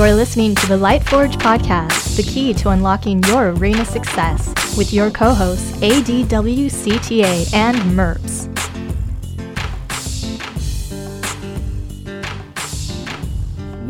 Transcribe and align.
You're 0.00 0.14
listening 0.14 0.54
to 0.54 0.66
the 0.66 0.78
Lightforge 0.78 1.34
podcast, 1.34 2.16
the 2.16 2.22
key 2.22 2.54
to 2.54 2.70
unlocking 2.70 3.22
your 3.24 3.50
arena 3.50 3.84
success, 3.84 4.74
with 4.74 4.94
your 4.94 5.10
co 5.10 5.34
hosts 5.34 5.72
ADWCTA 5.72 7.52
and 7.52 7.76
MERPS. 7.94 8.48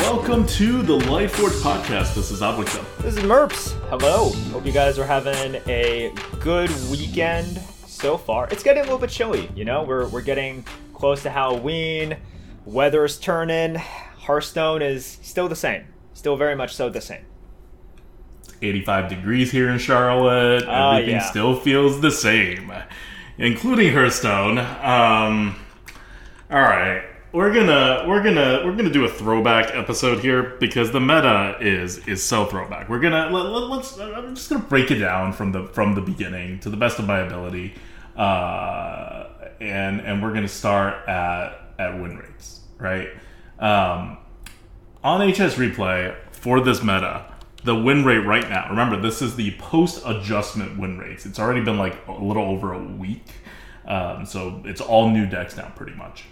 Welcome 0.01 0.48
to 0.48 0.82
the 0.82 0.98
Lightforge 0.98 1.60
podcast. 1.62 2.16
This 2.16 2.32
is 2.32 2.40
Oblicum. 2.40 2.84
This 3.02 3.16
is 3.16 3.23
Merps. 3.23 3.79
Hello. 3.88 4.30
Hope 4.51 4.66
you 4.66 4.73
guys 4.73 4.98
are 4.98 5.06
having 5.06 5.62
a 5.68 6.12
good 6.40 6.70
weekend 6.90 7.60
so 7.87 8.18
far. 8.18 8.48
It's 8.51 8.65
getting 8.65 8.80
a 8.80 8.84
little 8.84 8.98
bit 8.98 9.10
chilly, 9.10 9.48
you 9.54 9.65
know? 9.65 9.84
We're, 9.84 10.09
we're 10.09 10.23
getting 10.23 10.65
close 10.92 11.23
to 11.23 11.30
Halloween. 11.30 12.16
Weather's 12.65 13.16
turning. 13.16 13.77
Hearthstone 13.77 14.82
is 14.82 15.20
still 15.23 15.48
the 15.48 15.54
same. 15.54 15.84
Still 16.20 16.37
very 16.37 16.55
much 16.55 16.74
so 16.74 16.91
the 16.91 17.01
same. 17.01 17.24
85 18.60 19.09
degrees 19.09 19.51
here 19.51 19.70
in 19.70 19.79
Charlotte. 19.79 20.65
Ah, 20.69 20.96
Everything 20.96 21.15
yeah. 21.15 21.23
still 21.23 21.59
feels 21.59 22.02
the 22.02 22.10
same, 22.10 22.70
including 23.38 23.95
Hearthstone. 23.95 24.59
Um, 24.59 25.57
all 26.51 26.60
right, 26.60 27.04
we're 27.32 27.54
gonna 27.54 28.04
we're 28.07 28.23
gonna 28.23 28.60
we're 28.66 28.76
gonna 28.76 28.91
do 28.91 29.07
a 29.07 29.09
throwback 29.09 29.74
episode 29.74 30.21
here 30.21 30.59
because 30.60 30.93
the 30.93 31.01
meta 31.01 31.57
is 31.59 32.07
is 32.07 32.23
so 32.23 32.45
throwback. 32.45 32.91
We're 32.91 33.01
gonna 33.01 33.30
let, 33.30 33.46
let, 33.46 33.71
let's. 33.71 33.98
I'm 33.98 34.35
just 34.35 34.51
gonna 34.51 34.63
break 34.63 34.91
it 34.91 34.96
down 34.96 35.32
from 35.32 35.52
the 35.52 35.68
from 35.68 35.95
the 35.95 36.02
beginning 36.02 36.60
to 36.60 36.68
the 36.68 36.76
best 36.76 36.98
of 36.98 37.07
my 37.07 37.21
ability, 37.21 37.73
uh, 38.15 39.24
and 39.59 40.02
and 40.02 40.23
we're 40.23 40.35
gonna 40.35 40.48
start 40.48 41.09
at 41.09 41.73
at 41.79 41.98
win 41.98 42.18
rates, 42.18 42.60
right? 42.79 43.09
Um, 43.59 44.18
on 45.02 45.20
HS 45.30 45.54
replay 45.54 46.15
for 46.32 46.60
this 46.60 46.82
meta, 46.82 47.26
the 47.65 47.74
win 47.74 48.04
rate 48.04 48.26
right 48.26 48.48
now. 48.48 48.68
Remember, 48.70 49.01
this 49.01 49.23
is 49.23 49.37
the 49.37 49.52
post 49.59 50.02
adjustment 50.07 50.79
win 50.79 50.98
rates. 50.98 51.26
It's 51.26 51.38
already 51.38 51.62
been 51.62 51.79
like 51.79 51.96
a 52.09 52.12
little 52.12 52.45
over 52.45 52.73
a 52.73 52.82
week, 52.82 53.24
um, 53.87 54.26
so 54.26 54.62
it's 54.65 54.80
all 54.80 55.09
new 55.10 55.26
decks 55.26 55.57
now, 55.57 55.73
pretty 55.76 55.95
much. 55.95 56.24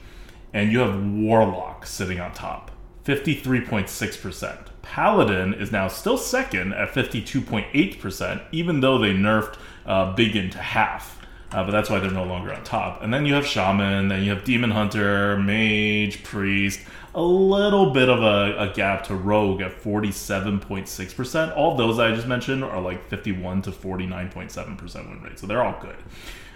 And 0.52 0.72
you 0.72 0.78
have 0.80 1.02
Warlock 1.02 1.86
sitting 1.86 2.20
on 2.20 2.32
top, 2.32 2.70
fifty 3.04 3.34
three 3.34 3.60
point 3.60 3.88
six 3.88 4.16
percent. 4.16 4.58
Paladin 4.82 5.52
is 5.54 5.70
now 5.70 5.88
still 5.88 6.16
second 6.16 6.72
at 6.72 6.94
fifty 6.94 7.22
two 7.22 7.40
point 7.40 7.66
eight 7.74 8.00
percent, 8.00 8.42
even 8.52 8.80
though 8.80 8.98
they 8.98 9.12
nerfed 9.12 9.56
uh, 9.86 10.14
Biggin 10.14 10.50
to 10.50 10.58
half. 10.58 11.16
Uh, 11.50 11.64
but 11.64 11.70
that's 11.70 11.88
why 11.88 11.98
they're 11.98 12.10
no 12.10 12.24
longer 12.24 12.52
on 12.52 12.62
top. 12.62 13.02
And 13.02 13.12
then 13.12 13.24
you 13.24 13.32
have 13.32 13.46
Shaman, 13.46 14.08
then 14.08 14.22
you 14.22 14.30
have 14.34 14.44
Demon 14.44 14.70
Hunter, 14.70 15.38
Mage, 15.38 16.22
Priest, 16.22 16.80
a 17.14 17.22
little 17.22 17.90
bit 17.90 18.08
of 18.08 18.22
a, 18.22 18.70
a 18.70 18.72
gap 18.74 19.04
to 19.04 19.14
Rogue 19.14 19.60
at 19.60 19.82
47.6%. 19.82 21.56
All 21.56 21.76
those 21.76 21.98
I 21.98 22.14
just 22.14 22.26
mentioned 22.26 22.62
are 22.64 22.80
like 22.80 23.08
51 23.08 23.62
to 23.62 23.70
49.7% 23.70 25.08
win 25.08 25.22
rate, 25.22 25.38
so 25.38 25.46
they're 25.46 25.62
all 25.62 25.80
good. 25.80 25.96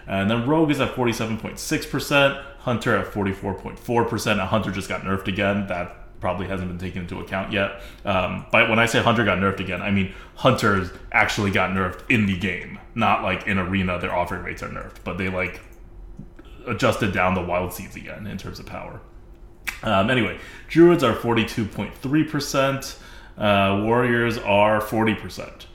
And 0.06 0.31
then 0.31 0.47
Rogue 0.47 0.70
is 0.70 0.81
at 0.81 0.94
47.6%, 0.94 2.44
Hunter 2.59 2.97
at 2.97 3.06
44.4%. 3.06 4.37
Now, 4.37 4.47
Hunter 4.47 4.71
just 4.71 4.88
got 4.88 5.03
nerfed 5.03 5.28
again. 5.28 5.66
That 5.69 6.21
probably 6.21 6.47
hasn't 6.47 6.69
been 6.69 6.78
taken 6.78 7.03
into 7.03 7.21
account 7.21 7.53
yet. 7.53 7.82
Um, 8.05 8.47
but 8.50 8.71
when 8.71 8.78
I 8.78 8.87
say 8.87 9.03
Hunter 9.03 9.25
got 9.25 9.38
nerfed 9.38 9.60
again, 9.60 9.82
I 9.82 9.91
mean 9.91 10.15
Hunter's 10.37 10.91
actually 11.10 11.50
got 11.50 11.71
nerfed 11.71 12.09
in 12.09 12.26
the 12.26 12.38
game, 12.38 12.78
not 12.94 13.22
like 13.22 13.47
in 13.47 13.59
Arena, 13.59 13.99
their 13.99 14.15
offering 14.15 14.43
rates 14.43 14.62
are 14.62 14.69
nerfed, 14.69 14.97
but 15.05 15.19
they 15.19 15.28
like 15.28 15.60
adjusted 16.66 17.12
down 17.12 17.34
the 17.34 17.43
wild 17.43 17.72
seeds 17.72 17.97
again 17.97 18.26
in 18.26 18.38
terms 18.38 18.60
of 18.60 18.66
power. 18.66 19.00
Um, 19.83 20.11
anyway, 20.11 20.39
Druids 20.69 21.03
are 21.03 21.15
42.3%, 21.15 22.99
uh, 23.39 23.83
Warriors 23.84 24.39
are 24.39 24.81
40%. 24.81 25.67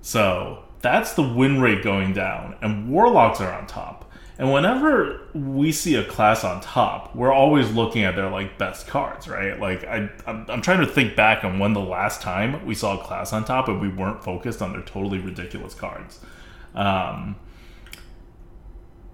So 0.00 0.64
that's 0.80 1.14
the 1.14 1.22
win 1.22 1.60
rate 1.60 1.82
going 1.82 2.12
down, 2.12 2.56
and 2.60 2.88
Warlocks 2.88 3.40
are 3.40 3.52
on 3.52 3.66
top. 3.66 4.10
And 4.36 4.52
whenever 4.52 5.20
we 5.32 5.70
see 5.70 5.94
a 5.94 6.04
class 6.04 6.42
on 6.42 6.60
top, 6.60 7.14
we're 7.14 7.32
always 7.32 7.70
looking 7.72 8.02
at 8.02 8.16
their 8.16 8.28
like 8.28 8.58
best 8.58 8.88
cards, 8.88 9.28
right? 9.28 9.58
Like 9.60 9.84
I, 9.84 10.10
I'm, 10.26 10.44
I'm 10.48 10.60
trying 10.60 10.80
to 10.80 10.86
think 10.86 11.14
back 11.14 11.44
on 11.44 11.60
when 11.60 11.72
the 11.72 11.80
last 11.80 12.20
time 12.20 12.66
we 12.66 12.74
saw 12.74 13.00
a 13.00 13.04
class 13.04 13.32
on 13.32 13.44
top 13.44 13.68
and 13.68 13.80
we 13.80 13.88
weren't 13.88 14.24
focused 14.24 14.60
on 14.60 14.72
their 14.72 14.82
totally 14.82 15.18
ridiculous 15.18 15.74
cards. 15.74 16.18
Um, 16.74 17.36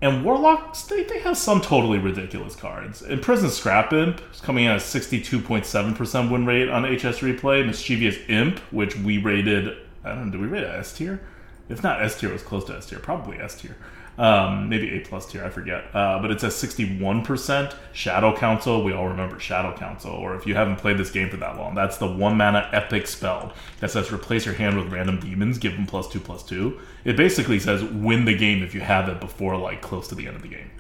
and 0.03 0.25
Warlocks, 0.25 0.83
they, 0.83 1.03
they 1.03 1.19
have 1.21 1.37
some 1.37 1.61
totally 1.61 1.99
ridiculous 1.99 2.57
cards. 2.57 3.03
And 3.03 3.21
Prison 3.21 3.51
Scrap 3.51 3.93
Imp 3.93 4.23
is 4.33 4.41
coming 4.41 4.65
in 4.65 4.71
at 4.71 4.81
62.7% 4.81 6.31
win 6.31 6.47
rate 6.47 6.71
on 6.71 6.85
HS 6.85 7.21
Replay. 7.21 7.67
Mischievous 7.67 8.17
Imp, 8.29 8.61
which 8.71 8.97
we 8.97 9.19
rated, 9.19 9.77
I 10.03 10.15
don't 10.15 10.27
know, 10.27 10.33
did 10.33 10.41
we 10.41 10.47
rate 10.47 10.63
it 10.63 10.75
S 10.75 10.95
tier? 10.95 11.21
If 11.69 11.83
not 11.83 12.03
S 12.03 12.19
tier, 12.19 12.31
it 12.31 12.35
was 12.35 12.43
close 12.43 12.65
to 12.65 12.77
S 12.77 12.87
tier. 12.87 12.99
Probably 12.99 13.39
S 13.39 13.61
tier. 13.61 13.77
Um, 14.21 14.69
maybe 14.69 14.95
A 14.95 15.01
plus 15.01 15.25
tier, 15.33 15.43
I 15.43 15.49
forget. 15.49 15.85
Uh, 15.95 16.19
but 16.21 16.31
it's 16.31 16.45
at 16.45 16.51
61%. 16.51 17.75
Shadow 17.95 18.37
Council, 18.37 18.85
we 18.85 18.93
all 18.93 19.09
remember 19.09 19.41
Shadow 19.41 19.75
Council. 19.75 20.11
Or 20.11 20.35
if 20.35 20.47
you 20.47 20.55
haven't 20.55 20.77
played 20.77 20.99
this 20.99 21.11
game 21.11 21.31
for 21.31 21.39
that 21.39 21.57
long, 21.57 21.75
that's 21.75 21.97
the 21.97 22.07
one 22.07 22.37
mana 22.37 22.69
epic 22.71 23.07
spell 23.07 23.55
that 23.79 23.91
says 23.91 24.13
replace 24.13 24.45
your 24.45 24.55
hand 24.55 24.77
with 24.77 24.93
random 24.93 25.21
demons, 25.21 25.57
give 25.57 25.73
them 25.73 25.87
plus 25.87 26.07
two 26.07 26.21
plus 26.21 26.43
two. 26.43 26.79
It 27.03 27.17
basically 27.17 27.59
says 27.59 27.83
win 27.83 28.27
the 28.27 28.37
game 28.37 28.63
if 28.63 28.75
you 28.75 28.83
have 28.83 29.09
it 29.09 29.21
before 29.21 29.57
like 29.57 29.81
close 29.81 30.07
to 30.09 30.15
the 30.15 30.27
end 30.27 30.37
of 30.37 30.43
the 30.43 30.49
game. 30.49 30.71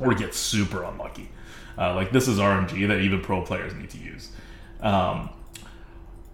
Or 0.00 0.12
get 0.12 0.34
super 0.34 0.82
unlucky. 0.82 1.28
Uh, 1.78 1.94
like 1.94 2.10
this 2.10 2.26
is 2.26 2.40
RNG 2.40 2.88
that 2.88 2.98
even 2.98 3.20
pro 3.20 3.42
players 3.42 3.72
need 3.72 3.90
to 3.90 3.98
use. 3.98 4.32
Um, 4.80 5.30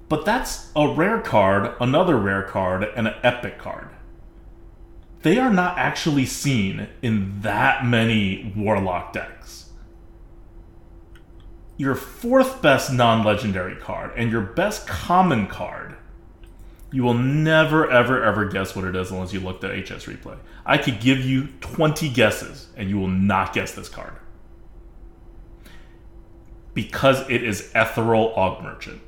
but 0.09 0.25
that's 0.25 0.73
a 0.75 0.89
rare 0.89 1.21
card, 1.21 1.75
another 1.83 2.17
rare 2.17 2.45
card, 2.45 2.85
and 2.97 3.07
an 3.07 3.15
epic 3.23 3.59
card 3.59 3.91
they 5.23 5.39
are 5.39 5.53
not 5.53 5.77
actually 5.77 6.27
seen 6.27 6.89
in 7.03 7.41
that 7.43 7.85
many 7.85 8.53
Warlock 8.57 9.13
decks. 9.13 9.71
Your 11.77 11.95
fourth 11.95 12.63
best 12.63 12.93
non 12.93 13.25
legendary 13.25 13.77
card 13.77 14.13
and 14.17 14.31
your 14.31 14.43
best 14.43 14.87
common 14.87 15.47
card, 15.47 15.97
you 16.93 17.03
will 17.03 17.15
never, 17.15 17.91
ever, 17.91 18.23
ever 18.23 18.47
guess 18.47 18.75
what 18.75 18.85
it 18.85 18.97
is 18.97 19.11
unless 19.11 19.33
you 19.33 19.41
looked 19.41 19.65
at 19.65 19.71
HS 19.71 20.05
replay. 20.07 20.39
I 20.67 20.79
could 20.79 21.01
give 21.01 21.21
you 21.21 21.49
20 21.61 22.09
guesses 22.11 22.69
and 22.77 22.89
you 22.89 22.99
will 22.99 23.09
not 23.09 23.53
guess 23.53 23.73
this 23.73 23.89
card. 23.89 24.15
Because 26.75 27.29
it 27.29 27.43
is 27.43 27.71
Ethereal 27.75 28.33
Augmerchant. 28.37 29.01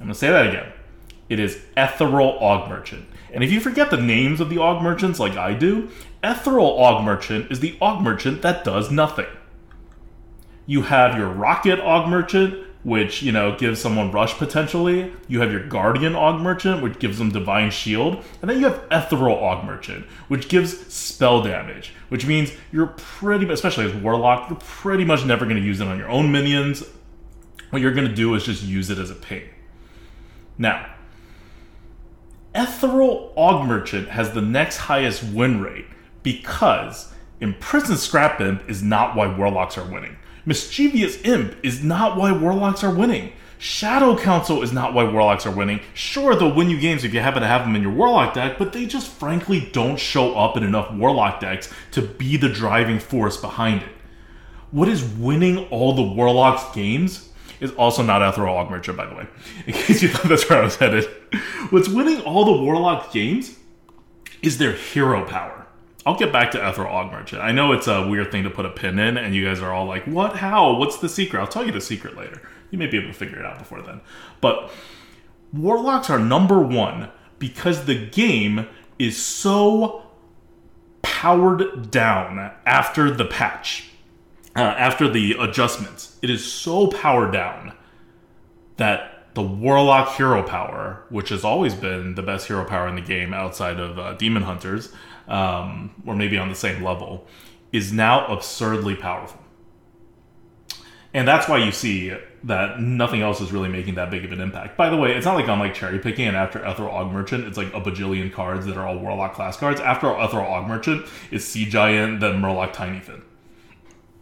I'm 0.00 0.06
going 0.06 0.08
to 0.08 0.14
say 0.14 0.28
that 0.28 0.46
again. 0.46 0.72
It 1.28 1.40
is 1.40 1.60
Ethereal 1.76 2.38
Augmerchant. 2.40 3.04
And 3.32 3.44
if 3.44 3.52
you 3.52 3.60
forget 3.60 3.90
the 3.90 3.96
names 3.96 4.40
of 4.40 4.50
the 4.50 4.56
Augmerchants 4.56 5.18
like 5.18 5.36
I 5.36 5.54
do, 5.54 5.90
Ethereal 6.22 6.78
Augmerchant 6.78 7.50
is 7.50 7.60
the 7.60 7.76
Augmerchant 7.80 8.42
that 8.42 8.64
does 8.64 8.90
nothing. 8.90 9.26
You 10.66 10.82
have 10.82 11.16
your 11.16 11.28
Rocket 11.28 11.78
Augmerchant, 11.80 12.66
which, 12.84 13.22
you 13.22 13.32
know, 13.32 13.56
gives 13.56 13.80
someone 13.80 14.12
rush 14.12 14.34
potentially. 14.34 15.12
You 15.26 15.40
have 15.40 15.50
your 15.50 15.66
Guardian 15.66 16.12
Augmerchant, 16.12 16.82
which 16.82 16.98
gives 16.98 17.18
them 17.18 17.30
Divine 17.30 17.70
Shield. 17.70 18.24
And 18.40 18.50
then 18.50 18.58
you 18.58 18.64
have 18.64 18.84
Ethereal 18.90 19.36
Augmerchant, 19.36 20.04
which 20.28 20.48
gives 20.48 20.92
spell 20.92 21.42
damage, 21.42 21.92
which 22.08 22.26
means 22.26 22.52
you're 22.72 22.94
pretty, 22.96 23.50
especially 23.50 23.86
as 23.86 23.94
Warlock, 23.94 24.48
you're 24.48 24.58
pretty 24.58 25.04
much 25.04 25.24
never 25.24 25.44
going 25.44 25.56
to 25.56 25.62
use 25.62 25.80
it 25.80 25.88
on 25.88 25.98
your 25.98 26.08
own 26.08 26.30
minions. 26.30 26.84
What 27.70 27.82
you're 27.82 27.94
going 27.94 28.08
to 28.08 28.14
do 28.14 28.34
is 28.34 28.44
just 28.44 28.62
use 28.62 28.90
it 28.90 28.98
as 28.98 29.10
a 29.10 29.14
ping. 29.14 29.48
Now, 30.56 30.94
Ethereal 32.54 33.32
Augmerchant 33.36 34.08
has 34.08 34.32
the 34.32 34.40
next 34.40 34.78
highest 34.78 35.22
win 35.22 35.60
rate 35.60 35.86
because 36.22 37.12
Imprisoned 37.40 37.98
Scrap 37.98 38.40
Imp 38.40 38.68
is 38.68 38.82
not 38.82 39.14
why 39.14 39.26
Warlocks 39.26 39.78
are 39.78 39.90
winning. 39.90 40.16
Mischievous 40.44 41.20
Imp 41.22 41.54
is 41.62 41.84
not 41.84 42.16
why 42.16 42.32
Warlocks 42.32 42.82
are 42.82 42.94
winning. 42.94 43.32
Shadow 43.58 44.16
Council 44.16 44.62
is 44.62 44.72
not 44.72 44.94
why 44.94 45.04
Warlocks 45.04 45.44
are 45.44 45.54
winning. 45.54 45.80
Sure, 45.92 46.34
they'll 46.34 46.54
win 46.54 46.70
you 46.70 46.80
games 46.80 47.04
if 47.04 47.12
you 47.12 47.20
happen 47.20 47.42
to 47.42 47.48
have 47.48 47.62
them 47.62 47.76
in 47.76 47.82
your 47.82 47.92
Warlock 47.92 48.32
deck, 48.32 48.56
but 48.56 48.72
they 48.72 48.86
just 48.86 49.08
frankly 49.08 49.68
don't 49.72 49.98
show 49.98 50.36
up 50.36 50.56
in 50.56 50.62
enough 50.62 50.92
Warlock 50.92 51.40
decks 51.40 51.72
to 51.90 52.02
be 52.02 52.36
the 52.36 52.48
driving 52.48 53.00
force 53.00 53.36
behind 53.36 53.82
it. 53.82 53.88
What 54.70 54.88
is 54.88 55.04
winning 55.04 55.66
all 55.68 55.92
the 55.92 56.02
Warlocks 56.02 56.74
games 56.74 57.27
is 57.60 57.72
also 57.72 58.02
not 58.02 58.22
Ethereal 58.22 58.68
Merchant, 58.68 58.96
by 58.96 59.06
the 59.06 59.14
way, 59.14 59.26
in 59.66 59.72
case 59.72 60.02
you 60.02 60.08
thought 60.08 60.28
that's 60.28 60.48
where 60.48 60.60
I 60.60 60.64
was 60.64 60.76
headed. 60.76 61.04
What's 61.70 61.88
winning 61.88 62.20
all 62.22 62.44
the 62.44 62.62
Warlock 62.62 63.12
games 63.12 63.58
is 64.42 64.58
their 64.58 64.72
hero 64.72 65.24
power. 65.24 65.66
I'll 66.06 66.16
get 66.16 66.32
back 66.32 66.50
to 66.52 66.68
Ethereal 66.68 67.10
Merchant. 67.10 67.42
I 67.42 67.52
know 67.52 67.72
it's 67.72 67.86
a 67.86 68.08
weird 68.08 68.30
thing 68.32 68.44
to 68.44 68.50
put 68.50 68.64
a 68.64 68.70
pin 68.70 68.98
in, 68.98 69.16
and 69.16 69.34
you 69.34 69.44
guys 69.44 69.60
are 69.60 69.72
all 69.72 69.86
like, 69.86 70.04
what? 70.04 70.36
How? 70.36 70.74
What's 70.74 70.98
the 70.98 71.08
secret? 71.08 71.40
I'll 71.40 71.46
tell 71.46 71.66
you 71.66 71.72
the 71.72 71.80
secret 71.80 72.16
later. 72.16 72.40
You 72.70 72.78
may 72.78 72.86
be 72.86 72.98
able 72.98 73.08
to 73.08 73.14
figure 73.14 73.38
it 73.38 73.44
out 73.44 73.58
before 73.58 73.82
then. 73.82 74.00
But 74.40 74.70
Warlocks 75.52 76.08
are 76.08 76.18
number 76.18 76.60
one 76.60 77.10
because 77.38 77.84
the 77.84 78.06
game 78.06 78.66
is 78.98 79.22
so 79.22 80.04
powered 81.02 81.90
down 81.90 82.52
after 82.64 83.10
the 83.10 83.24
patch, 83.24 83.90
uh, 84.58 84.74
after 84.76 85.08
the 85.08 85.36
adjustments. 85.38 86.18
It 86.20 86.30
is 86.30 86.50
so 86.50 86.88
powered 86.88 87.32
down 87.32 87.74
that 88.76 89.34
the 89.34 89.42
Warlock 89.42 90.16
hero 90.16 90.42
power, 90.42 91.04
which 91.10 91.28
has 91.28 91.44
always 91.44 91.74
been 91.74 92.16
the 92.16 92.22
best 92.22 92.48
hero 92.48 92.64
power 92.64 92.88
in 92.88 92.96
the 92.96 93.00
game 93.00 93.32
outside 93.32 93.78
of 93.78 93.98
uh, 93.98 94.14
Demon 94.14 94.42
Hunters, 94.42 94.92
um, 95.28 96.02
or 96.04 96.16
maybe 96.16 96.36
on 96.36 96.48
the 96.48 96.56
same 96.56 96.82
level, 96.82 97.24
is 97.72 97.92
now 97.92 98.26
absurdly 98.26 98.96
powerful. 98.96 99.40
And 101.14 101.26
that's 101.26 101.48
why 101.48 101.58
you 101.58 101.70
see 101.70 102.14
that 102.44 102.80
nothing 102.80 103.22
else 103.22 103.40
is 103.40 103.52
really 103.52 103.68
making 103.68 103.94
that 103.94 104.10
big 104.10 104.24
of 104.24 104.32
an 104.32 104.40
impact. 104.40 104.76
By 104.76 104.90
the 104.90 104.96
way, 104.96 105.14
it's 105.14 105.24
not 105.24 105.36
like 105.36 105.48
I'm 105.48 105.60
like 105.60 105.74
cherry 105.74 106.00
picking 106.00 106.26
and 106.26 106.36
after 106.36 106.58
Ethereal 106.58 106.92
Augmerchant, 106.92 107.46
it's 107.46 107.56
like 107.56 107.72
a 107.74 107.80
bajillion 107.80 108.32
cards 108.32 108.66
that 108.66 108.76
are 108.76 108.86
all 108.86 108.98
Warlock 108.98 109.34
class 109.34 109.56
cards. 109.56 109.80
After 109.80 110.08
Ethereal 110.08 110.50
Augmerchant 110.50 111.08
is 111.30 111.46
Sea 111.46 111.64
Giant, 111.64 112.20
then 112.20 112.42
Murloc 112.42 112.74
Tinyfin. 112.74 113.22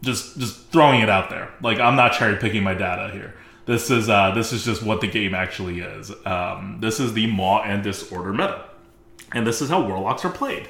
Just 0.02 0.38
just 0.38 0.66
throwing 0.68 1.00
it 1.00 1.08
out 1.08 1.30
there. 1.30 1.52
Like 1.62 1.80
I'm 1.80 1.96
not 1.96 2.12
cherry 2.12 2.36
picking 2.36 2.62
my 2.62 2.74
data 2.74 3.12
here. 3.12 3.34
This 3.66 3.90
is 3.90 4.08
uh, 4.08 4.30
this 4.30 4.52
is 4.52 4.64
just 4.64 4.82
what 4.82 5.00
the 5.00 5.08
game 5.08 5.34
actually 5.34 5.80
is. 5.80 6.12
Um, 6.24 6.78
this 6.80 7.00
is 7.00 7.14
the 7.14 7.26
Maw 7.26 7.62
and 7.62 7.82
Disorder 7.82 8.32
meta, 8.32 8.64
and 9.32 9.46
this 9.46 9.60
is 9.60 9.68
how 9.68 9.86
Warlocks 9.86 10.24
are 10.24 10.30
played. 10.30 10.68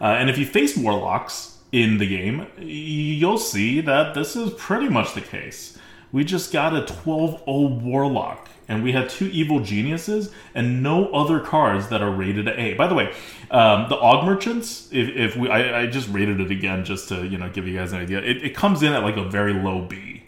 Uh, 0.00 0.04
and 0.04 0.30
if 0.30 0.38
you 0.38 0.46
face 0.46 0.76
Warlocks 0.76 1.58
in 1.72 1.98
the 1.98 2.06
game, 2.06 2.46
you'll 2.58 3.38
see 3.38 3.80
that 3.80 4.14
this 4.14 4.36
is 4.36 4.52
pretty 4.52 4.88
much 4.88 5.14
the 5.14 5.20
case. 5.20 5.76
We 6.12 6.22
just 6.24 6.52
got 6.52 6.74
a 6.76 6.86
12 6.86 7.44
0 7.44 7.80
Warlock, 7.82 8.48
and 8.68 8.84
we 8.84 8.92
had 8.92 9.10
two 9.10 9.26
Evil 9.26 9.60
Geniuses 9.60 10.32
and 10.54 10.82
no 10.82 11.08
other 11.12 11.40
cards 11.40 11.88
that 11.88 12.00
are 12.00 12.10
rated 12.10 12.46
A. 12.48 12.74
By 12.74 12.86
the 12.86 12.94
way, 12.94 13.12
um, 13.50 13.88
the 13.88 13.96
Augmerchants, 13.96 14.92
if, 14.92 15.08
if 15.08 15.36
we, 15.36 15.48
I, 15.48 15.82
I, 15.82 15.86
just 15.86 16.08
rated 16.08 16.40
it 16.40 16.50
again 16.50 16.84
just 16.84 17.08
to 17.10 17.26
you 17.26 17.38
know 17.38 17.48
give 17.48 17.66
you 17.66 17.76
guys 17.76 17.92
an 17.92 18.00
idea. 18.00 18.18
It, 18.18 18.42
it 18.42 18.54
comes 18.54 18.82
in 18.82 18.92
at 18.92 19.02
like 19.02 19.16
a 19.16 19.24
very 19.24 19.52
low 19.52 19.82
B, 19.82 20.24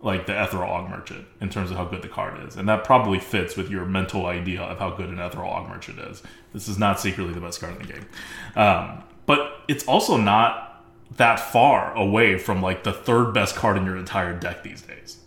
like 0.00 0.26
the 0.26 0.42
Ethereal 0.42 0.68
Augmerchant, 0.68 1.26
in 1.40 1.48
terms 1.48 1.70
of 1.70 1.76
how 1.76 1.84
good 1.84 2.02
the 2.02 2.08
card 2.08 2.46
is, 2.46 2.56
and 2.56 2.68
that 2.68 2.84
probably 2.84 3.18
fits 3.18 3.56
with 3.56 3.70
your 3.70 3.84
mental 3.84 4.26
idea 4.26 4.62
of 4.62 4.78
how 4.78 4.90
good 4.90 5.10
an 5.10 5.18
Ethereal 5.18 5.52
Augmerchant 5.52 6.10
is. 6.10 6.22
This 6.52 6.68
is 6.68 6.78
not 6.78 6.98
secretly 6.98 7.34
the 7.34 7.40
best 7.40 7.60
card 7.60 7.80
in 7.80 7.86
the 7.86 7.92
game. 7.92 8.06
Um, 8.56 9.04
but 9.26 9.62
it's 9.68 9.86
also 9.86 10.16
not 10.16 10.84
that 11.16 11.38
far 11.38 11.94
away 11.94 12.38
from 12.38 12.60
like 12.60 12.82
the 12.84 12.92
third 12.92 13.32
best 13.32 13.54
card 13.54 13.76
in 13.76 13.84
your 13.84 13.96
entire 13.96 14.38
deck 14.38 14.62
these 14.62 14.82
days. 14.82 15.18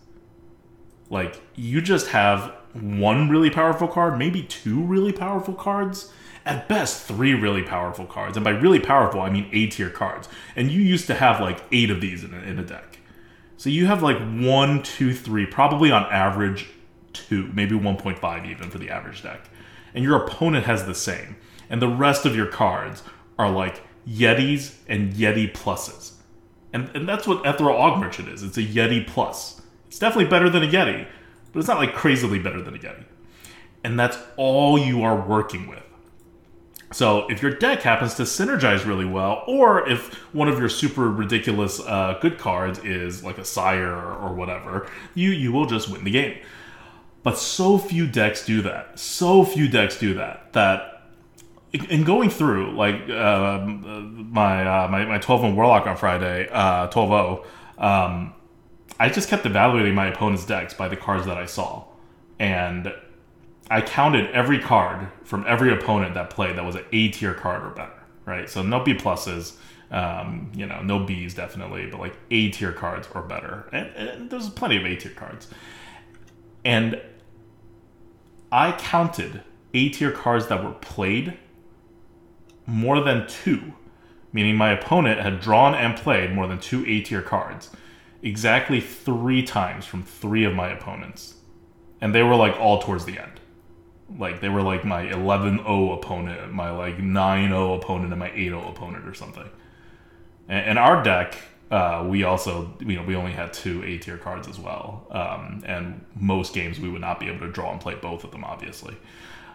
Like 1.09 1.41
you 1.55 1.81
just 1.81 2.07
have 2.07 2.53
one 2.73 3.29
really 3.29 3.49
powerful 3.49 3.87
card, 3.87 4.17
maybe 4.17 4.43
two 4.43 4.81
really 4.81 5.13
powerful 5.13 5.53
cards, 5.53 6.11
at 6.47 6.67
best 6.67 7.03
three 7.03 7.33
really 7.33 7.61
powerful 7.61 8.05
cards. 8.05 8.37
And 8.37 8.43
by 8.43 8.51
really 8.51 8.79
powerful, 8.79 9.21
I 9.21 9.29
mean 9.29 9.49
A 9.51 9.67
tier 9.67 9.89
cards. 9.89 10.29
And 10.55 10.71
you 10.71 10.81
used 10.81 11.07
to 11.07 11.15
have 11.15 11.41
like 11.41 11.61
eight 11.71 11.91
of 11.91 12.01
these 12.01 12.23
in 12.23 12.33
a, 12.33 12.39
in 12.39 12.57
a 12.57 12.63
deck. 12.63 12.99
So 13.57 13.69
you 13.69 13.87
have 13.87 14.01
like 14.01 14.17
one, 14.19 14.81
two, 14.83 15.13
three, 15.13 15.45
probably 15.45 15.91
on 15.91 16.03
average 16.05 16.69
two, 17.11 17.49
maybe 17.53 17.75
1.5 17.75 18.49
even 18.49 18.69
for 18.69 18.77
the 18.77 18.89
average 18.89 19.23
deck. 19.23 19.49
And 19.93 20.03
your 20.03 20.15
opponent 20.23 20.65
has 20.65 20.85
the 20.85 20.95
same. 20.95 21.35
And 21.69 21.81
the 21.81 21.87
rest 21.87 22.25
of 22.25 22.35
your 22.35 22.45
cards 22.45 23.03
are 23.37 23.51
like 23.51 23.81
Yetis 24.07 24.75
and 24.87 25.13
Yeti 25.13 25.51
pluses. 25.51 26.13
And, 26.71 26.89
and 26.95 27.09
that's 27.09 27.27
what 27.27 27.45
Ethereal 27.45 27.77
Augmerchant 27.77 28.31
is. 28.31 28.43
It's 28.43 28.57
a 28.57 28.63
Yeti 28.63 29.05
plus. 29.05 29.61
It's 29.87 29.99
definitely 29.99 30.29
better 30.29 30.49
than 30.49 30.63
a 30.63 30.67
Yeti, 30.67 31.07
but 31.51 31.59
it's 31.59 31.67
not 31.67 31.77
like 31.77 31.93
crazily 31.93 32.39
better 32.39 32.61
than 32.61 32.75
a 32.75 32.79
Yeti. 32.79 33.05
And 33.83 33.99
that's 33.99 34.17
all 34.37 34.77
you 34.77 35.03
are 35.03 35.19
working 35.19 35.67
with. 35.67 35.83
So 36.91 37.27
if 37.27 37.41
your 37.41 37.51
deck 37.51 37.81
happens 37.81 38.13
to 38.15 38.23
synergize 38.23 38.85
really 38.85 39.05
well, 39.05 39.43
or 39.45 39.87
if 39.89 40.13
one 40.33 40.47
of 40.47 40.57
your 40.57 40.69
super 40.69 41.09
ridiculous 41.09 41.79
uh, 41.81 42.17
good 42.21 42.37
cards 42.37 42.79
is 42.79 43.23
like 43.23 43.37
a 43.37 43.45
Sire 43.45 43.93
or 43.93 44.33
whatever, 44.33 44.89
you 45.13 45.31
you 45.31 45.51
will 45.51 45.65
just 45.65 45.89
win 45.89 46.03
the 46.03 46.11
game. 46.11 46.37
But 47.23 47.37
so 47.37 47.77
few 47.77 48.07
decks 48.07 48.45
do 48.45 48.61
that. 48.61 48.97
So 48.97 49.43
few 49.43 49.67
decks 49.67 49.99
do 49.99 50.13
that 50.13 50.53
that 50.53 50.97
in 51.73 52.03
going 52.03 52.29
through 52.29 52.75
like 52.75 53.09
uh, 53.09 53.59
my, 53.65 54.65
uh, 54.65 54.87
my 54.87 55.05
my 55.05 55.17
12 55.17 55.43
and 55.43 55.57
warlock 55.57 55.85
on 55.87 55.97
Friday, 55.97 56.47
uh, 56.51 56.87
12 56.87 57.45
um, 57.77 58.33
I 58.99 59.09
just 59.09 59.29
kept 59.29 59.45
evaluating 59.45 59.93
my 59.93 60.07
opponent's 60.07 60.45
decks 60.45 60.73
by 60.73 60.87
the 60.87 60.95
cards 60.95 61.25
that 61.25 61.37
I 61.37 61.45
saw, 61.45 61.85
and 62.39 62.93
I 63.69 63.81
counted 63.81 64.31
every 64.31 64.59
card 64.59 65.07
from 65.23 65.45
every 65.47 65.73
opponent 65.73 66.13
that 66.13 66.29
played 66.29 66.57
that 66.57 66.65
was 66.65 66.75
an 66.75 66.85
A 66.91 67.09
tier 67.09 67.33
card 67.33 67.63
or 67.63 67.69
better. 67.69 67.91
Right, 68.25 68.49
so 68.49 68.61
no 68.61 68.83
B 68.83 68.93
pluses, 68.93 69.55
um, 69.89 70.51
you 70.53 70.65
know, 70.65 70.81
no 70.81 70.99
Bs 70.99 71.33
definitely, 71.33 71.85
but 71.89 72.01
like 72.01 72.13
A 72.29 72.49
tier 72.51 72.73
cards 72.73 73.07
or 73.15 73.21
better, 73.21 73.69
and, 73.71 73.87
and 73.95 74.29
there's 74.29 74.49
plenty 74.49 74.75
of 74.75 74.83
A 74.83 74.97
tier 74.97 75.13
cards, 75.13 75.47
and 76.65 77.01
I 78.51 78.73
counted 78.73 79.43
A 79.73 79.87
tier 79.87 80.11
cards 80.11 80.47
that 80.47 80.61
were 80.61 80.73
played 80.73 81.37
more 82.65 82.99
than 82.99 83.27
two, 83.27 83.73
meaning 84.33 84.57
my 84.57 84.71
opponent 84.71 85.21
had 85.21 85.39
drawn 85.39 85.73
and 85.73 85.95
played 85.95 86.33
more 86.33 86.47
than 86.47 86.59
two 86.59 86.83
A 86.85 86.99
tier 86.99 87.21
cards, 87.21 87.69
exactly 88.21 88.81
three 88.81 89.41
times 89.41 89.85
from 89.85 90.03
three 90.03 90.43
of 90.43 90.53
my 90.53 90.67
opponents. 90.67 91.35
And 92.01 92.13
they 92.13 92.23
were 92.23 92.35
like 92.35 92.59
all 92.59 92.81
towards 92.81 93.05
the 93.05 93.19
end. 93.19 93.36
Like 94.17 94.41
they 94.41 94.49
were 94.49 94.61
like 94.61 94.85
my 94.85 95.01
11 95.01 95.57
0 95.57 95.93
opponent, 95.93 96.53
my 96.53 96.71
like 96.71 96.99
9 96.99 97.49
0 97.49 97.73
opponent, 97.73 98.11
and 98.11 98.19
my 98.19 98.31
8 98.31 98.35
0 98.35 98.69
opponent 98.69 99.07
or 99.07 99.13
something. 99.13 99.49
And, 100.47 100.65
and 100.65 100.79
our 100.79 101.03
deck, 101.03 101.37
uh, 101.69 102.05
we 102.07 102.23
also, 102.23 102.73
you 102.79 102.95
know, 102.95 103.03
we 103.03 103.15
only 103.15 103.33
had 103.33 103.53
two 103.53 103.83
A 103.83 103.97
tier 103.97 104.17
cards 104.17 104.47
as 104.47 104.57
well. 104.57 105.05
Um, 105.11 105.63
and 105.65 106.05
most 106.15 106.53
games 106.53 106.79
we 106.79 106.89
would 106.89 107.01
not 107.01 107.19
be 107.19 107.27
able 107.27 107.41
to 107.41 107.51
draw 107.51 107.71
and 107.71 107.81
play 107.81 107.95
both 107.95 108.23
of 108.23 108.31
them, 108.31 108.43
obviously. 108.43 108.95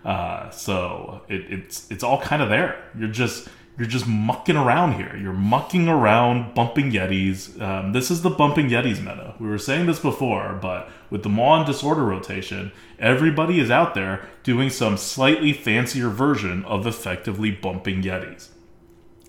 Uh, 0.05 0.51
so 0.51 1.23
it, 1.29 1.43
it's 1.49 1.91
it's 1.91 2.03
all 2.03 2.21
kind 2.21 2.43
of 2.43 2.49
there. 2.49 2.85
You're 2.99 3.09
just 3.09 3.49
you're 3.79 3.89
just 3.89 4.07
mucking 4.07 4.57
around 4.57 4.95
here. 4.95 5.17
You're 5.17 5.33
mucking 5.33 5.89
around, 5.89 6.55
bumping 6.55 6.93
Yetis. 6.93 7.61
Um, 7.61 7.93
this 7.93 8.11
is 8.11 8.23
the 8.23 8.31
bumping 8.31 8.69
Yetis 8.69 8.99
meta. 8.99 9.35
We 9.39 9.49
were 9.49 9.59
saying 9.59 9.87
this 9.87 9.99
before, 9.99 10.59
but 10.61 10.91
with 11.09 11.23
the 11.23 11.31
Maw 11.31 11.59
and 11.59 11.67
Disorder 11.67 12.05
rotation, 12.05 12.71
everybody 12.99 13.59
is 13.59 13.71
out 13.71 13.95
there 13.95 14.29
doing 14.43 14.69
some 14.69 14.99
slightly 14.99 15.53
fancier 15.55 16.11
version 16.11 16.65
of 16.67 16.87
effectively 16.87 17.51
bumping 17.51 18.03
Yetis. 18.03 18.49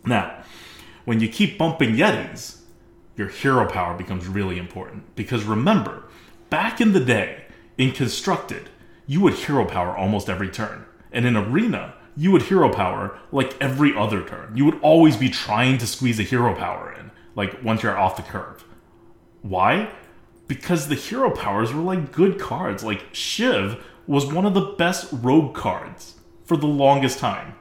Now, 0.06 0.44
when 1.06 1.22
you 1.22 1.30
keep 1.30 1.58
bumping 1.58 1.96
Yetis, 1.96 2.62
your 3.16 3.30
hero 3.30 3.66
power 3.70 3.96
becomes 3.96 4.28
really 4.28 4.58
important. 4.58 5.16
Because 5.16 5.46
remember, 5.46 6.04
back 6.50 6.82
in 6.82 6.92
the 6.92 7.00
day, 7.00 7.46
in 7.78 7.92
Constructed, 7.92 8.70
you 9.08 9.22
would 9.22 9.34
hero 9.34 9.66
power 9.66 9.96
almost 9.96 10.30
every 10.30 10.50
turn. 10.50 10.86
And 11.12 11.26
in 11.26 11.38
Arena, 11.38 11.94
you 12.16 12.32
would 12.32 12.44
hero 12.44 12.72
power 12.72 13.18
like 13.32 13.56
every 13.62 13.96
other 13.96 14.24
turn. 14.24 14.56
You 14.56 14.66
would 14.66 14.80
always 14.82 15.18
be 15.18 15.30
trying 15.30 15.78
to 15.80 15.88
squeeze 15.88 16.20
a 16.20 16.24
hero 16.24 16.56
power 16.56 16.94
in, 16.98 17.12
like 17.36 17.64
once 17.64 17.84
you're 17.84 17.98
off 17.98 18.16
the 18.16 18.24
curve. 18.24 18.64
Why? 19.42 19.90
Because 20.48 20.88
the 20.88 20.96
hero 20.96 21.32
powers 21.32 21.74
were 21.74 21.82
like 21.82 22.12
good 22.12 22.40
cards. 22.40 22.84
Like 22.84 23.04
Shiv 23.12 23.84
was 24.08 24.26
one 24.26 24.46
of 24.46 24.54
the 24.54 24.74
best 24.78 25.10
rogue 25.12 25.56
cards 25.56 26.16
for 26.46 26.58
the 26.58 26.68
longest 26.68 27.20
time. 27.20 27.56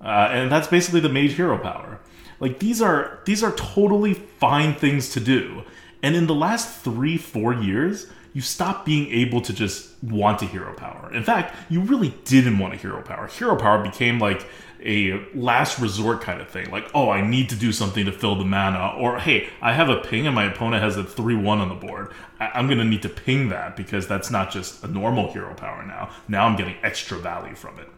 Uh, 0.00 0.28
and 0.30 0.52
that's 0.52 0.68
basically 0.68 1.00
the 1.00 1.08
mage 1.08 1.32
hero 1.32 1.58
power. 1.58 2.00
Like 2.40 2.60
these 2.60 2.80
are 2.80 3.20
these 3.24 3.42
are 3.42 3.52
totally 3.52 4.14
fine 4.14 4.74
things 4.74 5.10
to 5.10 5.20
do. 5.20 5.64
And 6.02 6.14
in 6.14 6.26
the 6.28 6.34
last 6.34 6.82
three, 6.82 7.16
four 7.16 7.52
years, 7.52 8.06
you 8.38 8.42
stop 8.42 8.84
being 8.84 9.10
able 9.10 9.40
to 9.40 9.52
just 9.52 10.00
want 10.00 10.40
a 10.42 10.44
hero 10.44 10.72
power. 10.72 11.12
In 11.12 11.24
fact, 11.24 11.56
you 11.68 11.80
really 11.80 12.14
didn't 12.24 12.56
want 12.60 12.72
a 12.72 12.76
hero 12.76 13.02
power. 13.02 13.26
Hero 13.26 13.56
power 13.56 13.82
became 13.82 14.20
like 14.20 14.46
a 14.80 15.26
last 15.34 15.80
resort 15.80 16.20
kind 16.20 16.40
of 16.40 16.48
thing. 16.48 16.70
Like, 16.70 16.88
oh, 16.94 17.10
I 17.10 17.20
need 17.20 17.48
to 17.48 17.56
do 17.56 17.72
something 17.72 18.04
to 18.04 18.12
fill 18.12 18.36
the 18.36 18.44
mana, 18.44 18.94
or 18.96 19.18
hey, 19.18 19.48
I 19.60 19.72
have 19.72 19.88
a 19.88 19.96
ping 19.96 20.24
and 20.24 20.36
my 20.36 20.44
opponent 20.44 20.84
has 20.84 20.96
a 20.96 21.02
3 21.02 21.34
1 21.34 21.58
on 21.58 21.68
the 21.68 21.74
board. 21.74 22.12
I- 22.38 22.56
am 22.56 22.68
going 22.68 22.78
to 22.78 22.84
need 22.84 23.02
to 23.02 23.08
ping 23.08 23.48
that 23.48 23.74
because 23.74 24.06
that's 24.06 24.30
not 24.30 24.52
just 24.52 24.84
a 24.84 24.86
normal 24.86 25.32
hero 25.32 25.52
power 25.54 25.84
now. 25.84 26.10
Now 26.28 26.46
I'm 26.46 26.54
getting 26.54 26.76
extra 26.84 27.18
value 27.18 27.56
from 27.56 27.80
it. 27.80 27.88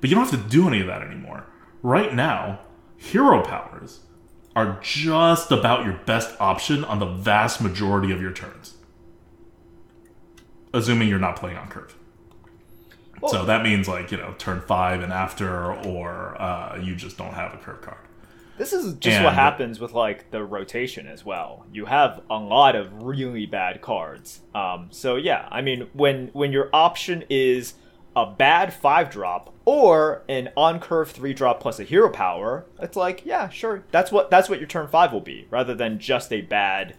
But 0.00 0.10
you 0.10 0.16
don't 0.16 0.28
have 0.28 0.42
to 0.42 0.48
do 0.48 0.66
any 0.66 0.80
of 0.80 0.88
that 0.88 1.02
anymore. 1.02 1.46
Right 1.84 2.12
now, 2.12 2.62
hero 2.96 3.44
powers 3.44 4.00
are 4.56 4.80
just 4.82 5.52
about 5.52 5.84
your 5.84 6.00
best 6.04 6.34
option 6.40 6.84
on 6.84 6.98
the 6.98 7.06
vast 7.06 7.60
majority 7.60 8.10
of 8.10 8.20
your 8.20 8.32
turns 8.32 8.74
assuming 10.72 11.08
you're 11.08 11.18
not 11.18 11.36
playing 11.36 11.56
on 11.56 11.68
curve. 11.68 11.94
So 13.26 13.44
that 13.46 13.62
means 13.62 13.88
like 13.88 14.12
you 14.12 14.16
know 14.16 14.34
turn 14.38 14.60
five 14.60 15.02
and 15.02 15.12
after, 15.12 15.72
or 15.74 16.40
uh, 16.40 16.78
you 16.80 16.94
just 16.94 17.18
don't 17.18 17.34
have 17.34 17.52
a 17.52 17.56
curve 17.56 17.82
card. 17.82 17.98
This 18.58 18.72
is 18.72 18.94
just 18.94 19.16
and, 19.16 19.24
what 19.24 19.34
happens 19.34 19.78
with 19.78 19.92
like 19.92 20.30
the 20.30 20.42
rotation 20.44 21.06
as 21.06 21.24
well. 21.24 21.64
You 21.72 21.86
have 21.86 22.20
a 22.28 22.36
lot 22.36 22.74
of 22.74 23.02
really 23.02 23.46
bad 23.46 23.80
cards. 23.80 24.40
Um, 24.54 24.88
so 24.90 25.16
yeah, 25.16 25.48
I 25.50 25.62
mean 25.62 25.88
when 25.92 26.28
when 26.32 26.52
your 26.52 26.68
option 26.72 27.24
is 27.30 27.74
a 28.16 28.26
bad 28.26 28.72
five 28.74 29.10
drop 29.10 29.54
or 29.64 30.22
an 30.28 30.50
on 30.56 30.80
curve 30.80 31.10
three 31.10 31.32
drop 31.32 31.60
plus 31.60 31.78
a 31.78 31.84
hero 31.84 32.10
power, 32.10 32.66
it's 32.80 32.96
like 32.96 33.24
yeah, 33.24 33.48
sure, 33.48 33.84
that's 33.90 34.10
what 34.10 34.30
that's 34.30 34.48
what 34.48 34.58
your 34.58 34.68
turn 34.68 34.88
five 34.88 35.12
will 35.12 35.20
be, 35.20 35.46
rather 35.50 35.74
than 35.74 35.98
just 35.98 36.32
a 36.32 36.40
bad 36.40 36.96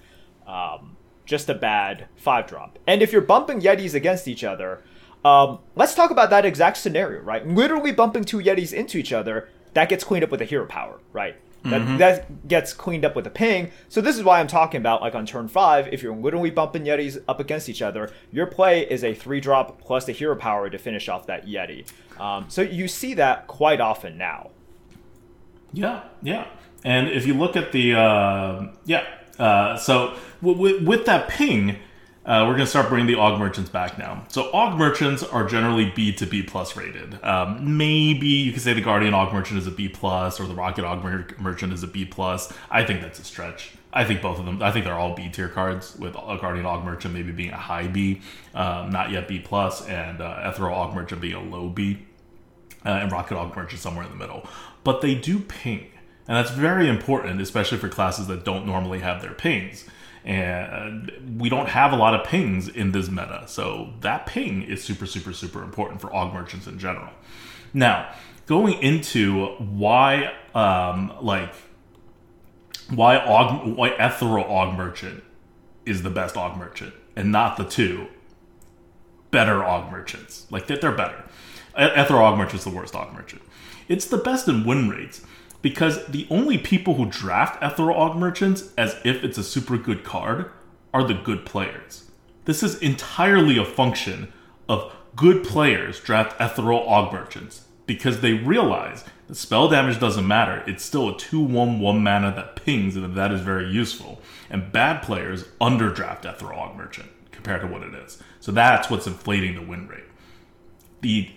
um, 0.47 0.95
just 1.29 1.47
a 1.49 1.53
bad 1.53 2.07
five 2.15 2.47
drop. 2.47 2.79
And 2.87 3.01
if 3.01 3.11
you're 3.13 3.21
bumping 3.21 3.61
Yetis 3.61 3.93
against 3.93 4.27
each 4.27 4.43
other, 4.43 4.83
um, 5.23 5.59
let's 5.75 5.93
talk 5.93 6.09
about 6.11 6.29
that 6.31 6.43
exact 6.43 6.77
scenario, 6.77 7.21
right? 7.21 7.47
Literally 7.47 7.91
bumping 7.91 8.25
two 8.25 8.39
Yetis 8.39 8.73
into 8.73 8.97
each 8.97 9.13
other, 9.13 9.47
that 9.73 9.87
gets 9.89 10.03
cleaned 10.03 10.23
up 10.23 10.31
with 10.31 10.41
a 10.41 10.45
hero 10.45 10.65
power, 10.65 10.99
right? 11.13 11.35
That, 11.63 11.81
Mm-hmm. 11.81 11.97
that 11.97 12.47
gets 12.47 12.73
cleaned 12.73 13.03
up 13.05 13.15
with 13.17 13.27
a 13.27 13.29
ping. 13.29 13.69
So 13.89 13.99
this 14.01 14.17
is 14.17 14.23
why 14.23 14.39
I'm 14.39 14.47
talking 14.47 14.79
about 14.79 15.01
like 15.01 15.13
on 15.13 15.25
turn 15.25 15.49
five, 15.49 15.89
if 15.91 16.01
you're 16.01 16.15
literally 16.15 16.49
bumping 16.51 16.85
Yetis 16.85 17.21
up 17.27 17.39
against 17.41 17.67
each 17.69 17.81
other, 17.81 18.11
your 18.31 18.47
play 18.47 18.89
is 18.89 19.03
a 19.03 19.13
three 19.13 19.41
drop 19.41 19.79
plus 19.81 20.05
the 20.05 20.13
hero 20.13 20.35
power 20.37 20.69
to 20.69 20.77
finish 20.77 21.09
off 21.09 21.27
that 21.27 21.45
Yeti. 21.45 21.85
Um, 22.19 22.45
so 22.47 22.61
you 22.61 22.87
see 22.87 23.13
that 23.15 23.45
quite 23.47 23.81
often 23.81 24.17
now. 24.17 24.51
Yeah, 25.73 26.03
yeah. 26.23 26.47
And 26.85 27.09
if 27.09 27.27
you 27.27 27.33
look 27.33 27.57
at 27.57 27.73
the 27.73 27.93
uh, 27.93 28.67
yeah, 28.85 29.03
uh, 29.39 29.77
so 29.77 30.15
w- 30.41 30.57
w- 30.57 30.85
with 30.85 31.05
that 31.05 31.29
ping, 31.29 31.77
uh, 32.25 32.45
we're 32.47 32.53
gonna 32.53 32.67
start 32.67 32.89
bringing 32.89 33.07
the 33.07 33.13
aug 33.13 33.39
merchants 33.39 33.69
back 33.69 33.97
now. 33.97 34.23
So 34.27 34.51
aug 34.51 34.77
merchants 34.77 35.23
are 35.23 35.47
generally 35.47 35.91
B 35.95 36.11
to 36.13 36.25
B 36.25 36.43
plus 36.43 36.75
rated. 36.75 37.23
Um, 37.23 37.77
maybe 37.77 38.27
you 38.27 38.51
could 38.51 38.61
say 38.61 38.73
the 38.73 38.81
guardian 38.81 39.13
aug 39.13 39.33
merchant 39.33 39.57
is 39.59 39.67
a 39.67 39.71
B 39.71 39.87
plus, 39.89 40.39
or 40.39 40.45
the 40.45 40.53
rocket 40.53 40.83
aug 40.85 41.03
mer- 41.03 41.27
merchant 41.39 41.73
is 41.73 41.81
a 41.83 41.87
B 41.87 42.05
plus. 42.05 42.53
I 42.69 42.83
think 42.83 43.01
that's 43.01 43.19
a 43.19 43.23
stretch. 43.23 43.71
I 43.91 44.03
think 44.03 44.21
both 44.21 44.37
of 44.37 44.45
them. 44.45 44.61
I 44.61 44.71
think 44.71 44.85
they're 44.85 44.93
all 44.93 45.15
B 45.15 45.29
tier 45.29 45.47
cards, 45.47 45.95
with 45.97 46.13
a 46.15 46.37
guardian 46.39 46.65
aug 46.65 46.83
merchant 46.85 47.13
maybe 47.13 47.31
being 47.31 47.51
a 47.51 47.57
high 47.57 47.87
B, 47.87 48.21
um, 48.53 48.91
not 48.91 49.09
yet 49.09 49.27
B 49.27 49.39
plus, 49.39 49.87
and 49.87 50.21
uh, 50.21 50.41
ethereal 50.43 50.75
aug 50.77 50.93
merchant 50.93 51.21
being 51.21 51.33
a 51.33 51.41
low 51.41 51.69
B 51.69 52.05
uh, 52.85 52.89
and 52.89 53.11
Rocket 53.11 53.35
Aug 53.35 53.55
Merchant 53.55 53.81
somewhere 53.81 54.05
in 54.05 54.11
the 54.11 54.17
middle. 54.17 54.47
But 54.83 55.01
they 55.01 55.15
do 55.15 55.39
ping, 55.39 55.87
and 56.29 56.37
that's 56.37 56.51
very 56.51 56.87
important, 56.87 57.41
especially 57.41 57.79
for 57.79 57.89
classes 57.89 58.27
that 58.27 58.45
don't 58.45 58.67
normally 58.67 58.99
have 58.99 59.19
their 59.23 59.33
pings. 59.33 59.83
And 60.23 61.11
we 61.39 61.49
don't 61.49 61.69
have 61.69 61.91
a 61.91 61.95
lot 61.95 62.13
of 62.13 62.23
pings 62.23 62.67
in 62.67 62.91
this 62.91 63.09
meta, 63.09 63.45
so 63.47 63.93
that 64.01 64.27
ping 64.27 64.61
is 64.61 64.83
super, 64.83 65.07
super, 65.07 65.33
super 65.33 65.63
important 65.63 66.01
for 66.01 66.09
Aug 66.09 66.31
Merchants 66.31 66.67
in 66.67 66.77
general. 66.77 67.09
Now, 67.73 68.13
going 68.45 68.73
into 68.83 69.47
why, 69.55 70.31
um, 70.53 71.11
like, 71.19 71.51
why 72.93 73.17
why 73.65 73.89
Ethereal 73.97 74.45
Aug 74.45 74.77
Merchant 74.77 75.23
is 75.87 76.03
the 76.03 76.11
best 76.11 76.35
Aug 76.35 76.59
Merchant, 76.59 76.93
and 77.15 77.31
not 77.31 77.57
the 77.57 77.65
two 77.65 78.05
better 79.31 79.61
Aug 79.61 79.91
Merchants. 79.91 80.45
Like, 80.51 80.67
they're, 80.67 80.91
better. 80.91 81.23
Ethereal 81.75 82.27
Aug 82.27 82.37
Merchant's 82.37 82.65
the 82.65 82.69
worst 82.69 82.93
Aug 82.93 83.15
Merchant. 83.15 83.41
It's 83.87 84.05
the 84.05 84.17
best 84.17 84.47
in 84.47 84.63
win 84.63 84.89
rates 84.89 85.25
because 85.61 86.05
the 86.07 86.27
only 86.29 86.57
people 86.57 86.95
who 86.95 87.05
draft 87.05 87.61
Ethereal 87.61 87.99
Aug 87.99 88.17
Merchants 88.17 88.71
as 88.77 88.95
if 89.03 89.23
it's 89.23 89.37
a 89.37 89.43
super 89.43 89.77
good 89.77 90.03
card 90.03 90.49
are 90.93 91.03
the 91.03 91.13
good 91.13 91.45
players. 91.45 92.09
This 92.45 92.63
is 92.63 92.79
entirely 92.79 93.57
a 93.57 93.65
function 93.65 94.31
of 94.67 94.93
good 95.15 95.43
players 95.43 95.99
draft 95.99 96.39
Ethereal 96.39 96.85
Aug 96.85 97.11
Merchants 97.11 97.65
because 97.85 98.21
they 98.21 98.33
realize 98.33 99.03
that 99.27 99.35
spell 99.35 99.67
damage 99.67 99.99
doesn't 99.99 100.27
matter. 100.27 100.63
It's 100.65 100.83
still 100.83 101.09
a 101.09 101.17
2 101.17 101.39
1 101.39 101.79
1 101.79 102.03
mana 102.03 102.33
that 102.35 102.55
pings, 102.55 102.95
and 102.95 103.15
that 103.15 103.31
is 103.31 103.41
very 103.41 103.69
useful. 103.69 104.21
And 104.49 104.71
bad 104.71 105.03
players 105.03 105.43
underdraft 105.59 106.25
Ethereal 106.25 106.61
Aug 106.61 106.75
Merchant 106.77 107.09
compared 107.31 107.61
to 107.61 107.67
what 107.67 107.83
it 107.83 107.93
is. 107.93 108.21
So 108.39 108.51
that's 108.51 108.89
what's 108.89 109.07
inflating 109.07 109.55
the 109.55 109.61
win 109.61 109.87
rate 109.87 110.05
the 111.01 111.29